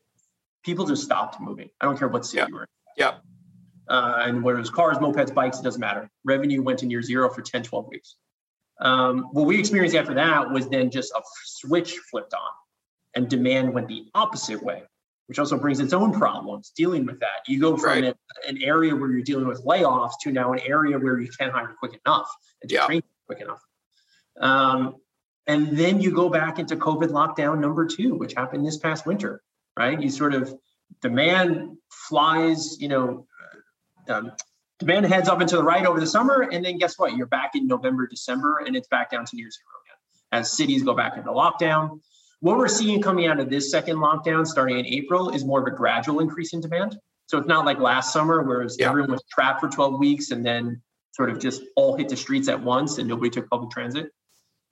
People 0.63 0.85
just 0.85 1.03
stopped 1.03 1.41
moving. 1.41 1.69
I 1.81 1.85
don't 1.85 1.99
care 1.99 2.07
what 2.07 2.25
city 2.25 2.37
yeah. 2.37 2.47
you're 2.47 2.61
in. 2.61 2.67
Yeah. 2.95 3.13
Uh, 3.89 4.23
and 4.25 4.41
whether 4.41 4.57
it 4.57 4.61
was 4.61 4.69
cars, 4.69 4.97
mopeds, 4.99 5.33
bikes, 5.33 5.59
it 5.59 5.63
doesn't 5.63 5.81
matter. 5.81 6.09
Revenue 6.23 6.61
went 6.61 6.79
to 6.79 6.85
near 6.85 7.01
zero 7.01 7.29
for 7.29 7.41
10, 7.41 7.63
12 7.63 7.87
weeks. 7.89 8.15
Um, 8.79 9.27
what 9.33 9.45
we 9.45 9.59
experienced 9.59 9.97
after 9.97 10.13
that 10.13 10.49
was 10.49 10.69
then 10.69 10.89
just 10.89 11.11
a 11.11 11.21
switch 11.43 11.97
flipped 12.09 12.33
on 12.33 12.49
and 13.13 13.29
demand 13.29 13.73
went 13.73 13.89
the 13.89 14.05
opposite 14.15 14.63
way, 14.63 14.83
which 15.31 15.39
also 15.39 15.57
brings 15.57 15.79
its 15.79 15.93
own 15.93 16.11
problems 16.11 16.73
dealing 16.75 17.05
with 17.05 17.21
that. 17.21 17.47
You 17.47 17.57
go 17.57 17.77
from 17.77 17.89
Right. 17.89 18.03
an, 18.03 18.15
an 18.49 18.61
area 18.61 18.93
where 18.93 19.09
you're 19.09 19.21
dealing 19.21 19.47
with 19.47 19.63
layoffs 19.63 20.11
to 20.23 20.31
now 20.33 20.51
an 20.51 20.59
area 20.59 20.99
where 20.99 21.21
you 21.21 21.29
can't 21.39 21.53
hire 21.53 21.73
quick 21.79 21.97
enough 22.05 22.29
and 22.61 22.67
to 22.67 22.75
Yeah. 22.75 22.85
train 22.85 23.01
quick 23.27 23.39
enough. 23.39 23.61
Um, 24.41 24.97
and 25.47 25.77
then 25.77 26.01
you 26.01 26.11
go 26.11 26.27
back 26.27 26.59
into 26.59 26.75
COVID 26.75 27.11
lockdown 27.11 27.59
number 27.61 27.85
two, 27.85 28.15
which 28.15 28.33
happened 28.33 28.67
this 28.67 28.75
past 28.75 29.05
winter, 29.05 29.41
right? 29.79 30.01
You 30.01 30.09
sort 30.09 30.33
of 30.33 30.53
demand 31.01 31.77
flies, 31.89 32.77
you 32.81 32.89
know, 32.89 33.25
um, 34.09 34.33
demand 34.79 35.05
heads 35.05 35.29
up 35.29 35.39
into 35.39 35.55
the 35.55 35.63
right 35.63 35.85
over 35.85 36.01
the 36.01 36.07
summer, 36.07 36.41
and 36.41 36.65
then 36.65 36.77
guess 36.77 36.99
what? 36.99 37.15
You're 37.15 37.25
back 37.25 37.51
in 37.55 37.67
November, 37.67 38.05
December, 38.05 38.63
and 38.67 38.75
it's 38.75 38.89
back 38.89 39.11
down 39.11 39.23
to 39.27 39.35
near 39.37 39.49
zero 39.49 39.63
again 39.85 39.97
as 40.41 40.51
cities 40.51 40.83
go 40.83 40.93
back 40.93 41.15
into 41.15 41.29
lockdown. 41.29 42.01
What 42.41 42.57
we're 42.57 42.67
seeing 42.67 43.01
coming 43.03 43.27
out 43.27 43.39
of 43.39 43.49
this 43.51 43.69
second 43.69 43.97
lockdown, 43.97 44.47
starting 44.47 44.79
in 44.79 44.85
April, 44.87 45.29
is 45.29 45.45
more 45.45 45.61
of 45.61 45.67
a 45.71 45.75
gradual 45.75 46.19
increase 46.19 46.53
in 46.53 46.59
demand. 46.59 46.97
So 47.27 47.37
it's 47.37 47.47
not 47.47 47.65
like 47.65 47.79
last 47.79 48.11
summer, 48.11 48.41
where 48.41 48.67
Yeah. 48.77 48.89
everyone 48.89 49.11
was 49.11 49.23
trapped 49.31 49.61
for 49.61 49.69
12 49.69 49.99
weeks 49.99 50.31
and 50.31 50.43
then 50.43 50.81
sort 51.11 51.29
of 51.29 51.39
just 51.39 51.61
all 51.75 51.95
hit 51.95 52.09
the 52.09 52.17
streets 52.17 52.47
at 52.47 52.61
once 52.61 52.97
and 52.97 53.07
nobody 53.07 53.29
took 53.29 53.47
public 53.47 53.69
transit. 53.69 54.11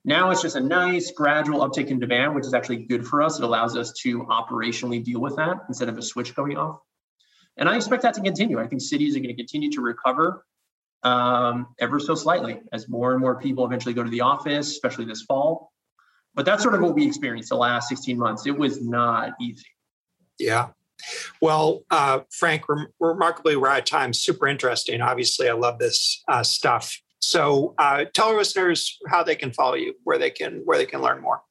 Now 0.04 0.30
it's 0.30 0.42
just 0.42 0.56
a 0.56 0.60
nice 0.60 1.12
gradual 1.12 1.60
uptick 1.60 1.88
in 1.88 2.00
demand, 2.00 2.34
which 2.34 2.44
is 2.44 2.54
actually 2.54 2.78
good 2.86 3.06
for 3.06 3.22
us. 3.22 3.38
It 3.38 3.44
allows 3.44 3.76
us 3.76 3.92
to 4.02 4.24
operationally 4.24 5.04
deal 5.04 5.20
with 5.20 5.36
that 5.36 5.58
instead 5.68 5.88
of 5.88 5.96
a 5.96 6.02
switch 6.02 6.34
going 6.34 6.56
off. 6.56 6.80
And 7.56 7.68
I 7.68 7.76
expect 7.76 8.02
that 8.02 8.14
to 8.14 8.20
continue. 8.20 8.58
I 8.58 8.66
think 8.66 8.80
cities 8.80 9.14
are 9.14 9.20
going 9.20 9.28
to 9.28 9.34
continue 9.36 9.70
to 9.72 9.80
recover 9.80 10.44
um, 11.02 11.68
ever 11.78 12.00
so 12.00 12.14
slightly 12.14 12.60
as 12.72 12.88
more 12.88 13.12
and 13.12 13.20
more 13.20 13.38
people 13.38 13.64
eventually 13.64 13.94
go 13.94 14.02
to 14.02 14.10
the 14.10 14.22
office, 14.22 14.70
especially 14.70 15.04
this 15.04 15.22
fall. 15.22 15.69
But 16.34 16.44
that's 16.46 16.62
sort 16.62 16.74
of 16.74 16.80
what 16.80 16.94
we 16.94 17.06
experienced 17.06 17.50
the 17.50 17.56
last 17.56 17.88
16 17.88 18.16
months. 18.18 18.46
It 18.46 18.56
was 18.56 18.80
not 18.80 19.32
easy. 19.40 19.66
Yeah. 20.38 20.68
Well, 21.40 21.82
uh, 21.90 22.20
Frank, 22.30 22.68
rem- 22.68 22.88
remarkably, 23.00 23.56
we're 23.56 23.68
out 23.68 23.80
of 23.80 23.84
time. 23.84 24.12
Super 24.12 24.46
interesting. 24.46 25.00
Obviously, 25.00 25.48
I 25.48 25.54
love 25.54 25.78
this 25.78 26.22
uh, 26.28 26.42
stuff. 26.42 26.96
So, 27.20 27.74
uh, 27.78 28.06
tell 28.14 28.28
our 28.28 28.36
listeners 28.36 28.98
how 29.08 29.22
they 29.22 29.34
can 29.34 29.52
follow 29.52 29.74
you, 29.74 29.94
where 30.04 30.18
they 30.18 30.30
can 30.30 30.62
where 30.64 30.78
they 30.78 30.86
can 30.86 31.02
learn 31.02 31.20
more. 31.20 31.42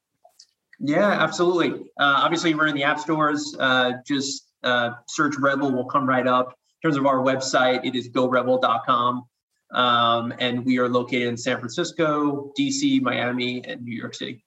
Yeah, 0.79 1.09
absolutely. 1.09 1.71
Uh, 1.99 2.21
obviously, 2.23 2.55
we're 2.55 2.67
in 2.67 2.75
the 2.75 2.83
app 2.83 2.99
stores. 2.99 3.55
Uh, 3.59 3.93
just 4.05 4.49
uh, 4.63 4.91
search 5.07 5.35
Revel, 5.37 5.71
will 5.71 5.85
come 5.85 6.07
right 6.07 6.27
up. 6.27 6.55
In 6.81 6.89
terms 6.89 6.97
of 6.97 7.05
our 7.05 7.17
website, 7.17 7.85
it 7.85 7.95
is 7.95 8.09
gorevel.com. 8.09 9.25
Um, 9.71 10.33
and 10.39 10.65
we 10.65 10.79
are 10.79 10.89
located 10.89 11.27
in 11.27 11.37
San 11.37 11.57
Francisco, 11.57 12.51
DC, 12.57 13.01
Miami, 13.01 13.63
and 13.65 13.83
New 13.83 13.95
York 13.95 14.15
City. 14.15 14.43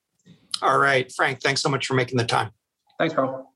All 0.63 0.77
right, 0.77 1.11
Frank. 1.11 1.41
Thanks 1.41 1.61
so 1.61 1.69
much 1.69 1.85
for 1.85 1.93
making 1.93 2.17
the 2.17 2.25
time. 2.25 2.51
Thanks, 2.97 3.13
Karl. 3.13 3.53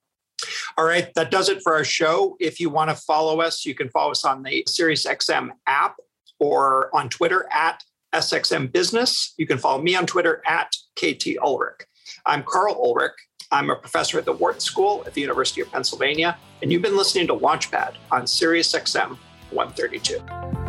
All 0.77 0.85
right, 0.85 1.11
that 1.15 1.31
does 1.31 1.49
it 1.49 1.61
for 1.63 1.73
our 1.73 1.83
show. 1.83 2.35
If 2.39 2.59
you 2.59 2.69
want 2.69 2.89
to 2.89 2.95
follow 2.95 3.41
us, 3.41 3.65
you 3.65 3.73
can 3.73 3.89
follow 3.89 4.11
us 4.11 4.25
on 4.25 4.43
the 4.43 4.63
SiriusXM 4.67 5.49
app 5.65 5.95
or 6.39 6.95
on 6.95 7.09
Twitter 7.09 7.47
at 7.51 7.81
SXM 8.13 8.71
Business. 8.71 9.33
You 9.37 9.47
can 9.47 9.57
follow 9.57 9.81
me 9.81 9.95
on 9.95 10.05
Twitter 10.05 10.43
at 10.45 10.75
KT 10.95 11.37
Ulrich. 11.41 11.87
I'm 12.25 12.43
Karl 12.43 12.75
Ulrich. 12.75 13.13
I'm 13.51 13.69
a 13.69 13.75
professor 13.75 14.17
at 14.19 14.25
the 14.25 14.33
Wharton 14.33 14.59
School 14.59 15.03
at 15.07 15.13
the 15.13 15.21
University 15.21 15.61
of 15.61 15.71
Pennsylvania, 15.71 16.37
and 16.61 16.71
you've 16.71 16.81
been 16.81 16.97
listening 16.97 17.27
to 17.27 17.33
Launch 17.33 17.71
Pad 17.71 17.97
on 18.11 18.23
SiriusXM 18.23 19.17
132. 19.51 20.19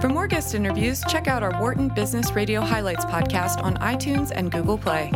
For 0.00 0.08
more 0.08 0.28
guest 0.28 0.54
interviews, 0.54 1.02
check 1.08 1.26
out 1.26 1.42
our 1.42 1.60
Wharton 1.60 1.88
Business 1.88 2.30
Radio 2.32 2.60
Highlights 2.60 3.04
podcast 3.04 3.62
on 3.62 3.76
iTunes 3.78 4.30
and 4.30 4.52
Google 4.52 4.78
Play. 4.78 5.10